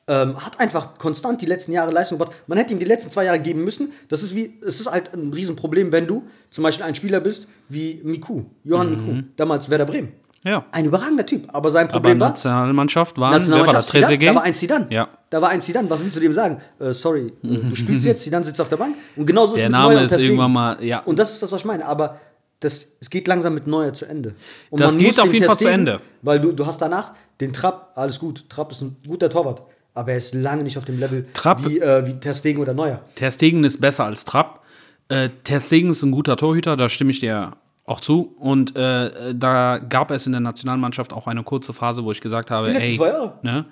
[0.08, 2.36] ähm, hat einfach konstant die letzten Jahre Leistung gebracht.
[2.46, 3.92] Man hätte ihm die letzten zwei Jahre geben müssen.
[4.10, 7.48] Das ist wie, es ist halt ein Riesenproblem, wenn du zum Beispiel ein Spieler bist
[7.70, 10.12] wie Miku, Johann Miku, damals Werder Bremen.
[10.44, 10.64] Ja.
[10.72, 14.08] Ein überragender Typ, aber sein Aber Problem war, Nationalmannschaft waren, war Nationalmannschaft das?
[14.08, 14.86] Zidane, da war ein Zidane.
[14.90, 15.08] Ja.
[15.30, 15.90] Da war ein Zidane.
[15.90, 16.60] Was willst du dem sagen?
[16.78, 18.94] Äh, sorry, äh, du spielst jetzt, Zidane sitzt auf der Bank.
[19.16, 20.34] Und genauso ist Der Name ist Ter Stegen.
[20.34, 21.00] irgendwann mal, ja.
[21.00, 21.84] Und das ist das, was ich meine.
[21.86, 22.20] Aber
[22.60, 24.34] das, es geht langsam mit Neuer zu Ende.
[24.70, 26.00] Und Das man geht auf den jeden Fall zu Ende.
[26.22, 28.48] Weil du, du hast danach den Trapp, alles gut.
[28.48, 29.62] Trapp ist ein guter Torwart.
[29.94, 32.74] Aber er ist lange nicht auf dem Level Trapp- wie, äh, wie Ter Stegen oder
[32.74, 33.00] Neuer.
[33.16, 34.60] Ter Stegen ist besser als Trapp.
[35.08, 37.52] Äh, Ter Stegen ist ein guter Torhüter, da stimme ich dir
[37.88, 38.34] auch zu.
[38.38, 42.50] Und äh, da gab es in der Nationalmannschaft auch eine kurze Phase, wo ich gesagt
[42.50, 43.34] habe, ey, zwei Jahre.
[43.42, 43.64] ne,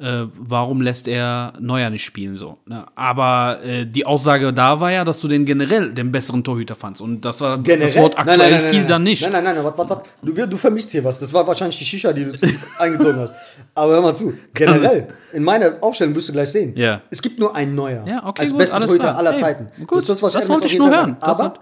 [0.00, 2.56] äh, warum lässt er Neuer nicht spielen so?
[2.66, 2.86] Ne?
[2.94, 7.02] Aber äh, die Aussage da war ja, dass du den generell den besseren Torhüter fandst.
[7.02, 7.86] Und das war Generell?
[7.86, 9.22] das Wort aktuell Nein, nein, nein, fiel dann nicht.
[9.22, 10.10] Nein, nein, nein, warte, warte, warte.
[10.22, 11.18] Du, du vermisst hier was.
[11.18, 12.32] Das war wahrscheinlich die Shisha, die du
[12.78, 13.34] eingezogen hast.
[13.74, 14.32] Aber hör mal zu.
[14.54, 16.72] Generell, in meiner Aufstellung wirst du gleich sehen.
[16.76, 17.02] Ja.
[17.10, 18.02] Es gibt nur einen Neuer.
[18.06, 19.18] Ja, okay, als gut, besten Torhüter klar.
[19.18, 19.68] aller Ey, Zeiten.
[19.86, 21.16] gut, das, das Ernest wollte ich nur hören.
[21.20, 21.54] Das Aber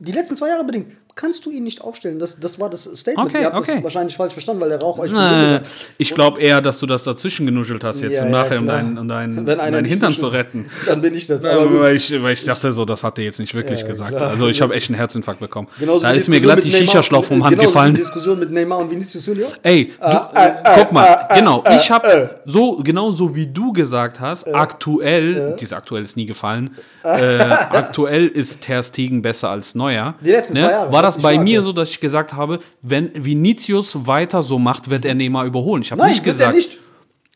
[0.00, 2.18] die letzten zwei Jahre bedingt kannst du ihn nicht aufstellen.
[2.18, 3.30] Das, das war das Statement.
[3.30, 3.72] Okay, Ihr habt okay.
[3.76, 5.62] das wahrscheinlich falsch verstanden, weil der Rauch euch Äh,
[5.96, 8.98] ich glaube eher, dass du das dazwischen genuschelt hast, jetzt Ja, im Nachhinein, um deinen,
[8.98, 10.66] um deinen, um deinen Hintern zu retten.
[10.84, 11.42] Dann bin ich das.
[11.42, 14.16] Weil, ich, weil ich dachte so, das hat er jetzt nicht wirklich Ja, gesagt.
[14.16, 14.30] klar.
[14.30, 15.68] Also ich habe echt einen Herzinfarkt bekommen.
[15.80, 17.94] Genauso da ist mir glatt die Shisha-Schlauch vom Hand gefallen.
[17.94, 19.48] Die Diskussion mit Neymar und Vinicius Junior.
[19.62, 22.28] Ey, du, äh, guck mal, äh, genau, äh, ich habe äh.
[22.44, 28.60] so, genauso wie du gesagt hast, aktuell, dieses aktuell ist nie gefallen, äh, aktuell ist
[28.60, 30.14] Ter Stegen besser als Neuer.
[30.20, 31.62] Die letzten zwei Jahre, War das bei mir ja.
[31.62, 35.82] so, dass ich gesagt habe, wenn Vinicius weiter so macht, wird er Neymar überholen.
[35.82, 36.54] Ich habe nicht gesagt.
[36.56, 36.78] nicht.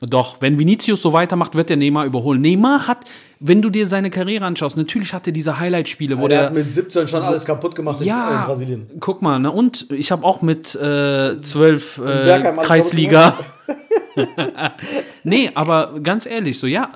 [0.02, 2.40] Doch, wenn Vinicius so weitermacht, wird er Neymar überholen.
[2.40, 3.00] Neymar hat,
[3.38, 6.54] wenn du dir seine Karriere anschaust, natürlich hat er diese Highlight-Spiele, wo Der der hat
[6.54, 8.86] mit 17 schon alles kaputt gemacht in- ja, in Brasilien.
[8.98, 9.50] guck mal, ne?
[9.52, 13.38] Und ich habe auch mit äh, zwölf äh, Bergheim alles Kreisliga.
[15.24, 16.88] nee, aber ganz ehrlich, so ja,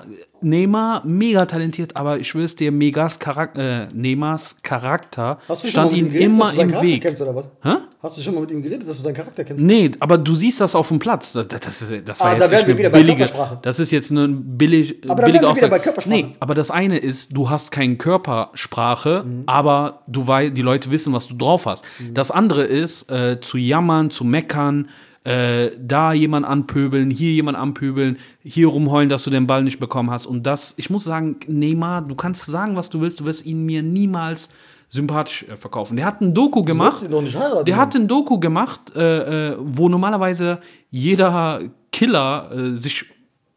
[0.45, 6.21] Neymar mega talentiert, aber ich schwör's dir, Megas Charak äh, Neymars Charakter stand ihm geredet,
[6.31, 7.01] immer im Charakter Weg.
[7.01, 7.49] Kennst, oder was?
[7.63, 7.73] Hä?
[8.01, 9.63] Hast du schon mal mit ihm geredet, dass du seinen Charakter kennst?
[9.63, 11.33] Nee, aber du siehst das auf dem Platz.
[11.33, 11.61] Das, das,
[12.05, 13.17] das, war Ah, jetzt da wären wir bei billige.
[13.25, 13.59] Körpersprache.
[13.63, 15.71] Das ist jetzt eine billig, Aber da billige wieder Aussage.
[15.71, 16.15] bei Körpersprache.
[16.15, 19.43] Nee, aber das eine ist, du hast keine Körpersprache, Mhm.
[19.47, 21.83] aber du wei die Leute wissen, was du drauf hast.
[22.13, 24.89] Das andere ist, äh, zu jammern, zu meckern,
[25.25, 30.11] äh, da jemand anpöbeln, hier jemand anpöbeln, hier rumheulen, dass du den Ball nicht bekommen
[30.11, 30.27] hast.
[30.27, 33.65] Und das, ich muss sagen, Neymar, du kannst sagen, was du willst, du wirst ihn
[33.65, 34.49] mir niemals
[34.89, 35.97] sympathisch äh, verkaufen.
[35.97, 37.01] Der hat ein Doku gemacht.
[37.03, 40.59] ihn doch nicht heiraten, der hat ein Doku gemacht, äh, äh, wo normalerweise
[40.91, 41.59] jeder
[41.91, 43.05] Killer äh, sich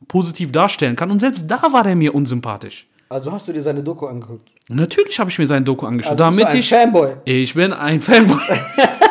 [0.09, 1.11] positiv darstellen kann.
[1.11, 2.87] Und selbst da war der mir unsympathisch.
[3.11, 4.49] Also hast du dir seine Doku angeguckt?
[4.69, 6.69] Natürlich habe ich mir sein Doku angeschaut, Also bist du damit ein ich.
[6.69, 7.13] Fanboy.
[7.25, 8.39] Ich bin ein Fanboy.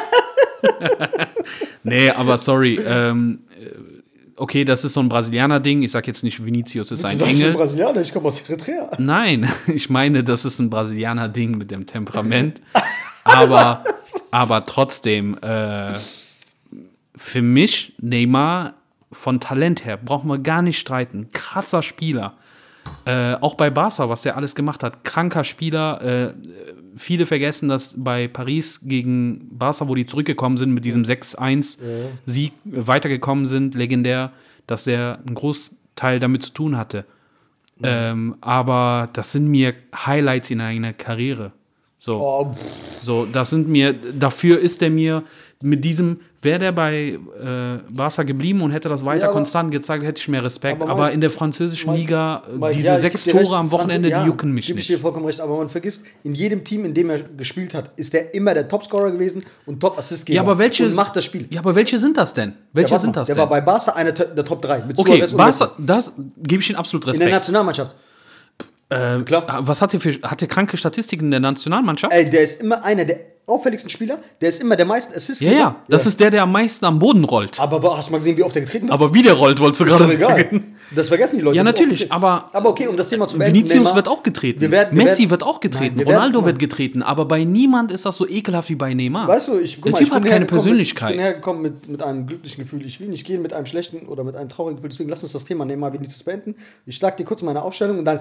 [1.84, 2.80] nee, aber sorry.
[2.84, 3.70] Ähm, äh,
[4.36, 5.84] okay, das ist so ein Brasilianer-Ding.
[5.84, 7.54] Ich sag jetzt nicht, Vinicius ist Du ein Engel.
[7.54, 8.92] Brasilianer, ich komme aus Eritrea.
[8.98, 12.62] Nein, ich meine, das ist ein Brasilianer-Ding mit dem Temperament.
[13.24, 13.84] Aber,
[14.32, 15.96] aber trotzdem, äh,
[17.14, 18.76] für mich, Neymar,
[19.12, 21.28] von Talent her, brauchen wir gar nicht streiten.
[21.34, 22.38] Krasser Spieler.
[23.06, 25.04] Äh, auch bei Barca, was der alles gemacht hat.
[25.04, 26.02] Kranker Spieler.
[26.02, 26.34] Äh,
[26.98, 33.46] viele vergessen, dass bei Paris gegen Barca, wo die zurückgekommen sind mit diesem 6-1-Sieg, weitergekommen
[33.46, 34.32] sind, legendär,
[34.66, 37.06] dass der einen Großteil damit zu tun hatte.
[37.84, 41.52] Ähm, aber das sind mir Highlights in einer Karriere.
[42.00, 42.22] So.
[42.22, 42.56] Oh,
[43.02, 45.24] So, das sind mir, dafür ist er mir
[45.62, 47.18] mit diesem, wäre der bei äh,
[47.90, 50.82] Barca geblieben und hätte das weiter Ja, konstant gezeigt, hätte ich mehr Respekt.
[50.84, 53.72] Aber Aber, in der französischen Mike- Liga, äh, Mike, diese ja, sechs Tore recht, am
[53.72, 55.00] Wochenende, Franz- die jucken mich geb ich nicht.
[55.00, 58.14] dir vollkommen recht, aber man vergisst, in jedem Team, in dem er gespielt hat, ist
[58.14, 60.36] er immer der Topscorer gewesen und Top-Assistgeber.
[60.36, 61.48] Ja, aber welche, Und macht das Spiel.
[61.50, 62.54] Ja, aber welche sind das denn?
[62.74, 63.40] Welche Ja, sind mal, das der denn?
[63.42, 66.70] war bei Barca einer der der Top 3 mit okay, Suarez Barca, das gebe ich
[66.70, 67.32] Ihnen absolut In der Respekt.
[67.32, 67.96] Nationalmannschaft.
[68.90, 69.46] Äh, Klar.
[69.68, 72.14] Was hat er für hat er kranke Statistiken in der Nationalmannschaft?
[72.14, 75.40] Ey, der ist immer einer der auffälligsten Spieler, der ist immer der meisten Assists.
[75.42, 77.60] ja, ja, das ist der, der am meisten am Boden rollt.
[77.60, 78.92] Aber hast du mal gesehen, wie oft er getreten hat?
[78.94, 80.38] Aber wie der rollt, wolltest du gerade doch egal.
[80.38, 80.76] sagen.
[80.96, 81.58] Das vergessen die Leute.
[81.58, 83.56] Ja, natürlich, aber- Aber okay, um das Thema zu beenden.
[83.58, 84.62] Vinicius Neymar- wird auch getreten.
[84.62, 85.86] Wir werden- wir Messi werden- wird auch getreten.
[85.96, 87.02] Nein, wir werden- Ronaldo guck wird getreten.
[87.04, 89.28] Aber bei niemand ist das so ekelhaft wie bei Neymar.
[89.28, 91.12] Weißt du, ich, guck der mal, Typ ich hat bin keine hergekommen Mit, ich Persönlichkeit.
[91.16, 92.86] bin hergekommen mit, mit einem glücklichen Gefühl.
[92.86, 94.90] Ich will nicht gehen mit einem schlechten oder mit einem traurigen Gefühl.
[94.90, 96.56] Deswegen lass uns das Thema Neymar Vinicius beenden.
[96.86, 98.20] Ich sag dir kurz meine Aufstellung und dann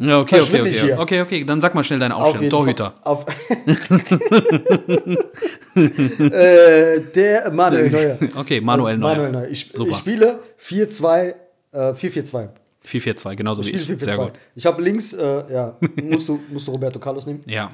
[0.00, 0.86] ja, okay, okay, nicht okay.
[0.86, 0.98] hier.
[0.98, 2.66] Okay, okay, dann sag mal schnell deine auf Aufstellung.
[2.66, 2.94] jeden Torhüter.
[3.02, 3.26] Auf
[5.76, 8.18] äh, der Manuel Neuer.
[8.36, 9.14] Okay, Manuel Neuer.
[9.14, 9.48] Manuel Neuer.
[9.48, 9.90] Ich, Super.
[9.90, 11.34] ich spiele 4-2,
[11.72, 12.48] äh, 4-4-2.
[12.86, 13.82] 4-4-2, genauso wie Ich ich.
[13.82, 14.24] spiele Sehr 4-4-2.
[14.24, 14.32] gut.
[14.54, 17.40] Ich habe links, äh, ja, musst du, musst du Roberto Carlos nehmen.
[17.46, 17.70] Ja.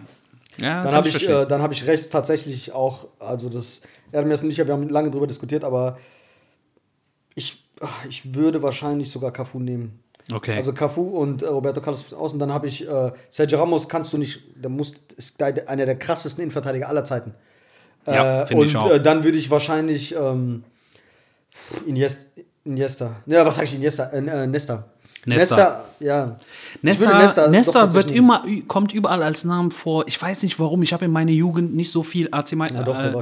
[0.59, 1.43] ja Dann habe ich, verstehen.
[1.43, 3.83] äh, dann hab ich rechts tatsächlich auch, also das,
[4.13, 5.99] Erdmes und ich, wir haben lange drüber diskutiert, aber
[7.35, 10.01] ich, ach, ich würde wahrscheinlich sogar Cafu nehmen.
[10.33, 10.57] Okay.
[10.57, 12.39] Also Cafu und äh, Roberto Carlos außen.
[12.39, 16.43] Dann habe ich äh, Sergio Ramos, kannst du nicht, der muss, ist einer der krassesten
[16.43, 17.35] Innenverteidiger aller Zeiten.
[18.07, 18.91] Ja, äh, und ich auch.
[18.91, 20.15] Äh, dann würde ich wahrscheinlich
[21.87, 22.31] Iniesta,
[22.65, 24.85] Iniesta, ja, was sag ich, Iniesta, äh, äh, Nesta.
[25.25, 25.85] Nesta.
[25.99, 26.37] ja.
[26.83, 27.49] Nesta, Nesta,
[27.81, 30.05] tatsächlich wird immer, kommt überall als Namen vor.
[30.07, 30.83] Ich weiß nicht warum.
[30.83, 33.13] Ich habe in meiner Jugend nicht so viel AC Mailand Ja, äh,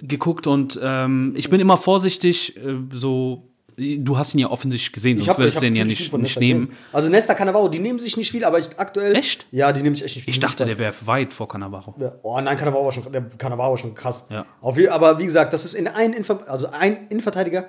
[0.00, 3.48] geguckt und ähm, ich bin immer vorsichtig, äh, so.
[3.76, 6.66] Du hast ihn ja offensichtlich gesehen, sonst hab- würdest du ihn ja nicht, nicht nehmen.
[6.68, 6.78] gesehen.
[6.92, 9.16] Also Nesta, Cannavaro, die nehmen sich nicht viel, aber ich aktuell.
[9.16, 9.46] Echt?
[9.50, 10.34] Ja, die nehmen sich echt nicht viel.
[10.34, 11.94] Ich dachte, der wäre weit vor Cannavaro.
[11.98, 12.12] Ja.
[12.22, 14.26] Oh nein, Cannavaro war schon, der Cannavaro war schon krass.
[14.30, 14.44] Ja.
[14.60, 17.66] Auf, aber wie gesagt, das ist in ein, Inver also ein Innenverteidiger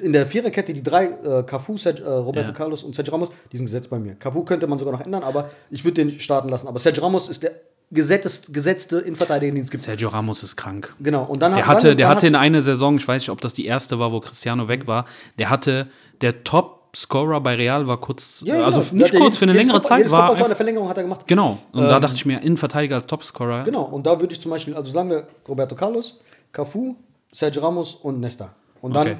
[0.00, 2.54] in der Viererkette, die drei, äh, Cafu, Sergio, äh, Roberto Ja.
[2.54, 4.14] Carlos und Sergio Ramos, die sind gesetzt bei mir.
[4.14, 6.68] Cafu könnte man sogar noch ändern, aber ich würde den starten lassen.
[6.68, 7.52] Aber Sergio Ramos ist der
[7.92, 9.82] gesetzte, gesetzte Innenverteidiger, den es gibt.
[9.82, 10.94] Sergio Ramos ist krank.
[11.00, 11.24] Genau.
[11.24, 13.40] Und dann Der dann- hatte, der dann hatte in einer Saison, ich weiß nicht, ob
[13.40, 15.04] das die erste war, wo Cristiano weg war,
[15.38, 15.88] der hatte,
[16.20, 19.02] der Top-Scorer bei Real war kurz, Ja, also genau.
[19.04, 21.26] Nicht ja kurz, für eine längere Kopf- Zeit war Kopfballtor einfach, Verlängerung hat er gemacht.
[21.26, 21.58] genau.
[21.72, 23.62] Und da dachte ich mir, Innenverteidiger als Topscorer.
[23.64, 26.20] Genau, und da würde ich zum Beispiel, also sagen wir Roberto Carlos,
[26.52, 26.96] Cafu,
[27.30, 28.54] Sergio Ramos und Nesta.
[28.80, 29.16] Und dann Okay.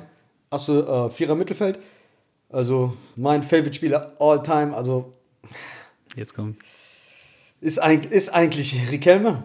[0.51, 1.79] hast du äh, Vierer Mittelfeld.
[2.51, 5.13] Also mein Favorite-Spieler all time, also
[6.15, 6.59] Jetzt kommt.
[7.63, 9.45] Ist, eigentlich ist eigentlich Riquelme.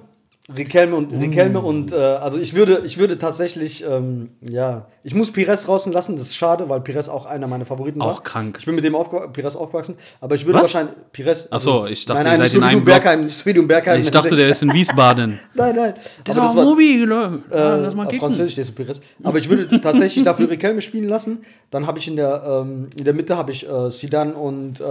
[0.55, 1.19] Riquelme und Mm.
[1.19, 5.91] Riquelme und äh, also ich würde, ich würde tatsächlich, ähm, ja, ich muss Pires draußen
[5.91, 8.07] lassen, das ist schade, weil Pires auch einer meiner Favoriten war.
[8.07, 8.55] Auch krank.
[8.57, 10.67] Ich bin mit dem aufgew Pires aufgewachsen, aber ich würde Was?
[10.73, 11.49] wahrscheinlich Pires.
[11.51, 12.85] Ach so, ich dachte, nein, nein, ihr seid in einem.
[12.85, 13.99] Bergheim, in Bergheim.
[13.99, 15.37] Ich dachte, der ist in Wiesbaden.
[15.53, 15.93] Nein, nein.
[16.25, 17.05] Der ist auch das war- mobil.
[17.49, 18.19] Lass mal kicken.
[18.21, 19.01] Französisch, der ist Pires.
[19.23, 21.39] Aber ich würde tatsächlich dafür Riquelme spielen lassen.
[21.71, 24.83] Dann habe ich in der, ähm, in der Mitte habe ich äh, Zidane und äh,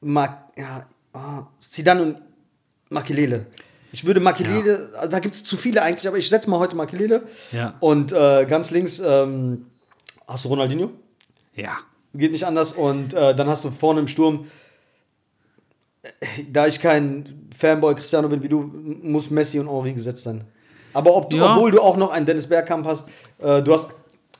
[0.00, 2.22] Ma ja, ah, Zidane und
[2.88, 3.46] Makelele.
[3.92, 6.76] Ich würde Makelele, also da gibt es zu viele eigentlich, aber ich setze mal heute
[6.76, 7.24] Makelele.
[7.52, 7.74] Ja.
[7.80, 9.66] Und äh, ganz links ähm,
[10.28, 10.90] hast du Ronaldinho.
[11.54, 11.76] Ja.
[12.14, 12.72] Geht nicht anders.
[12.72, 14.46] Und äh, dann hast du vorne im Sturm,
[16.02, 16.08] äh,
[16.50, 20.44] da ich kein Fanboy Cristiano bin wie du, muss Messi und Henri gesetzt sein.
[20.92, 21.50] Aber ob du, Ja.
[21.52, 23.08] obwohl du auch noch einen Dennis Bergkamp hast,
[23.38, 23.90] äh, du hast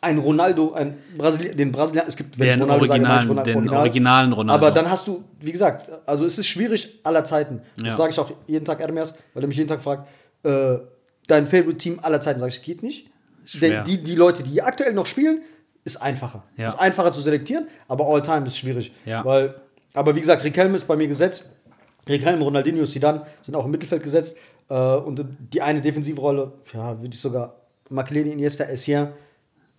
[0.02, 3.28] einen Ronaldo, einen Brasili den Brasilianer, es gibt, wenn Den ich Ronaldo sage, ich originalen-
[3.28, 4.66] Ronaldo, den originalen Ronaldo.
[4.66, 7.60] Aber dann hast du, wie gesagt, also es ist schwierig aller Zeiten.
[7.76, 7.84] Ja.
[7.84, 10.08] Das sage ich auch jeden Tag Erdemers, weil er mich jeden Tag fragt,
[10.44, 10.78] äh,
[11.26, 13.08] dein Favorite Team aller Zeiten, sage ich, geht nicht.
[13.44, 13.82] Schwer.
[13.82, 15.42] Die, die Leute, die aktuell noch spielen,
[15.84, 16.44] ist einfacher.
[16.56, 16.68] Ja.
[16.68, 18.92] Ist einfacher zu selektieren, aber All-Time ist schwierig.
[19.04, 19.24] Ja.
[19.24, 19.54] Weil,
[19.94, 21.58] aber wie gesagt, Riquelme ist bei mir gesetzt.
[22.08, 24.36] Riquelme, Ronaldinho, Zidane sind auch im Mittelfeld gesetzt.
[24.68, 27.56] Äh, und die eine Defensivrolle, ja, würde ich sogar
[27.88, 29.08] Makelele, Iniesta, Essien,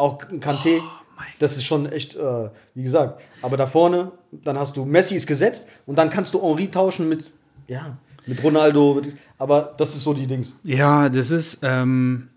[0.01, 0.79] auch Kanté.
[1.15, 3.21] mein das ist schon echt, äh, wie gesagt.
[3.41, 7.07] Aber da vorne, dann hast du Messi ist gesetzt und dann kannst du Henri tauschen
[7.07, 7.31] mit,
[7.67, 8.95] ja, mit Ronaldo.
[8.95, 10.55] Mit, aber das ist so die Dings.
[10.63, 12.29] Ja, das ist, ähm,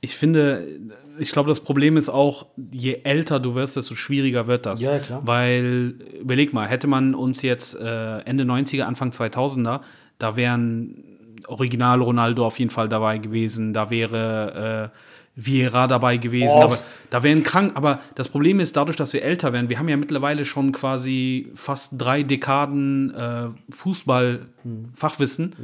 [0.00, 0.66] ich finde,
[1.18, 4.80] ich glaube, das Problem ist auch, je älter du wirst, desto schwieriger wird das.
[4.80, 5.22] Ja, klar.
[5.24, 9.80] Weil, überleg mal, hätte man uns jetzt äh, Ende 90er, Anfang 2000er,
[10.18, 11.04] da wären
[11.46, 14.98] Original Ronaldo auf jeden Fall dabei gewesen, da wäre äh,
[15.36, 16.64] Vieira dabei gewesen, Och.
[16.64, 16.78] aber
[17.10, 17.72] da wären krank.
[17.74, 21.50] Aber das Problem ist, dadurch, dass wir älter werden, wir haben ja mittlerweile schon quasi
[21.54, 25.54] fast drei Dekaden äh, Fußball-Fachwissen.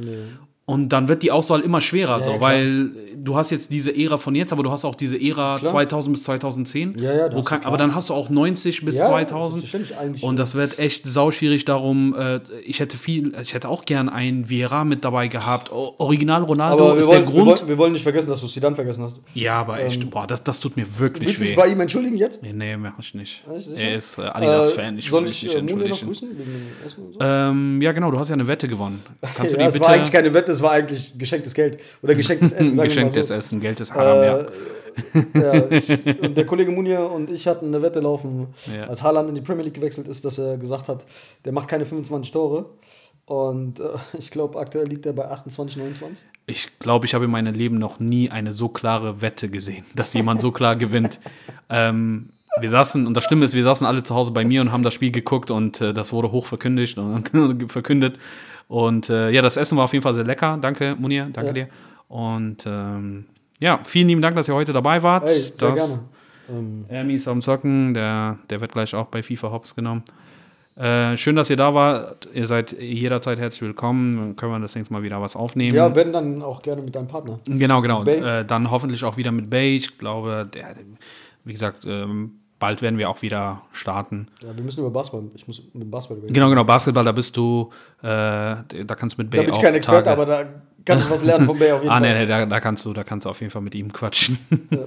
[0.63, 3.93] Und dann wird die Auswahl immer schwerer, Ja, so, ja, weil du hast jetzt diese
[3.97, 5.71] Ära von jetzt, aber du hast auch diese Ära Klar.
[5.71, 6.95] 2000 bis 2010.
[6.97, 7.61] Ja, ja, das wo klar.
[7.65, 9.63] aber dann hast du auch 90 bis Ja, 2000.
[9.63, 10.23] selbstverständlich, eigentlich.
[10.23, 12.15] Und das wird echt sauschwierig darum.
[12.17, 15.71] Äh, ich hätte viel, ich hätte auch gern einen Vieira mit dabei gehabt.
[15.73, 17.59] O Original Ronaldo Aber wir ist wollen, der wir, Grund.
[17.59, 19.19] wollen, wir wollen nicht vergessen, dass du Zidane vergessen hast.
[19.33, 21.55] ja, aber echt, boah, das, das tut mir wirklich Willst du dich weh.
[21.59, 22.43] bei ihm entschuldigen jetzt?
[22.43, 23.43] Nee, nee, mach ich nicht.
[23.57, 23.77] Sicher?
[23.77, 25.95] Er ist äh, Adidas-Fan, ich soll will mich ich nicht äh, entschuldigen.
[26.87, 27.19] so?
[27.19, 29.01] Ähm, ja, genau, du hast ja eine Wette gewonnen.
[29.35, 29.81] Kannst du ja, die bitte.
[29.85, 31.79] war eigentlich keine Wette, es war eigentlich geschenktes Geld.
[32.01, 33.33] Oder geschenktes Essen, Geschenktes so.
[33.33, 34.37] Essen, Geld ist Haram, ja.
[34.39, 34.47] Äh,
[35.35, 38.87] ja, ich, und der Kollege Munir und ich hatten eine Wette laufen, Ja.
[38.87, 41.05] als Haaland in die Premier League gewechselt ist, dass er gesagt hat,
[41.45, 42.65] der macht keine 25 Tore.
[43.25, 43.83] Und äh,
[44.17, 46.25] ich glaube, aktuell liegt er bei 28, 29.
[46.47, 50.13] Ich glaube, ich habe in meinem Leben noch nie eine so klare Wette gesehen, dass
[50.13, 51.19] jemand so klar gewinnt.
[51.69, 52.29] Ähm,
[52.59, 54.83] wir saßen, und das Schlimme ist, wir saßen alle zu Hause bei mir und haben
[54.83, 57.31] das Spiel geguckt und äh, das wurde hoch verkündigt und
[57.71, 58.19] verkündet.
[58.71, 60.57] Und äh, ja, das Essen war auf jeden Fall sehr lecker.
[60.61, 61.53] Danke, Munir, danke Ja.
[61.53, 61.67] dir.
[62.07, 63.25] Und ähm,
[63.59, 65.25] ja, vielen lieben Dank, dass ihr heute dabei wart.
[65.27, 66.03] Hey, sehr das, gerne.
[66.49, 70.03] Ähm, Ermi ist am Zocken, der, der wird gleich auch bei FIFA Hops genommen.
[70.77, 72.29] Äh, schön, dass ihr da wart.
[72.33, 74.13] Ihr seid jederzeit herzlich willkommen.
[74.15, 75.75] Dann können wir das nächste Mal wieder was aufnehmen.
[75.75, 77.39] ja, wenn dann auch gerne mit deinem Partner.
[77.45, 78.05] Genau, genau.
[78.05, 79.75] Äh, dann hoffentlich auch wieder mit Bay.
[79.75, 80.75] Ich glaube, der,
[81.43, 84.27] wie gesagt, ähm, bald werden wir auch wieder starten.
[84.41, 85.29] Ja, wir müssen über Basketball.
[85.35, 86.33] Ich muss mit Basketball reden.
[86.33, 86.63] Genau, genau.
[86.63, 87.69] Basketball, da bist du,
[88.01, 90.45] äh, da kannst du mit Da Bay bin ich kein Experte, aber da
[90.85, 92.13] kann ich was lernen von Bay auf jeden Ah, Fall.
[92.13, 94.37] nee, nee, da, da kannst du, da kannst du auf jeden Fall mit ihm quatschen.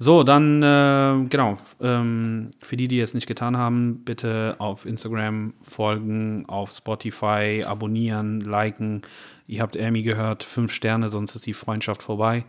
[0.00, 5.54] So, dann, äh, genau, ähm, für die, die es nicht getan haben, bitte auf Instagram
[5.62, 9.02] folgen, auf Spotify abonnieren, liken.
[9.46, 12.44] Ihr habt Amy gehört, fünf Sterne, sonst ist die Freundschaft vorbei.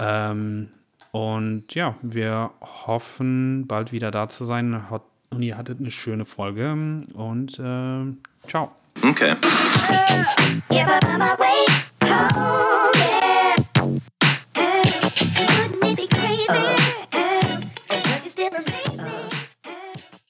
[0.00, 0.70] Ähm,
[1.14, 4.90] und ja, wir hoffen, bald wieder da zu sein.
[4.90, 6.72] Hat, und ihr hattet eine schöne Folge
[7.14, 8.72] und äh, ciao.
[9.00, 9.36] Okay.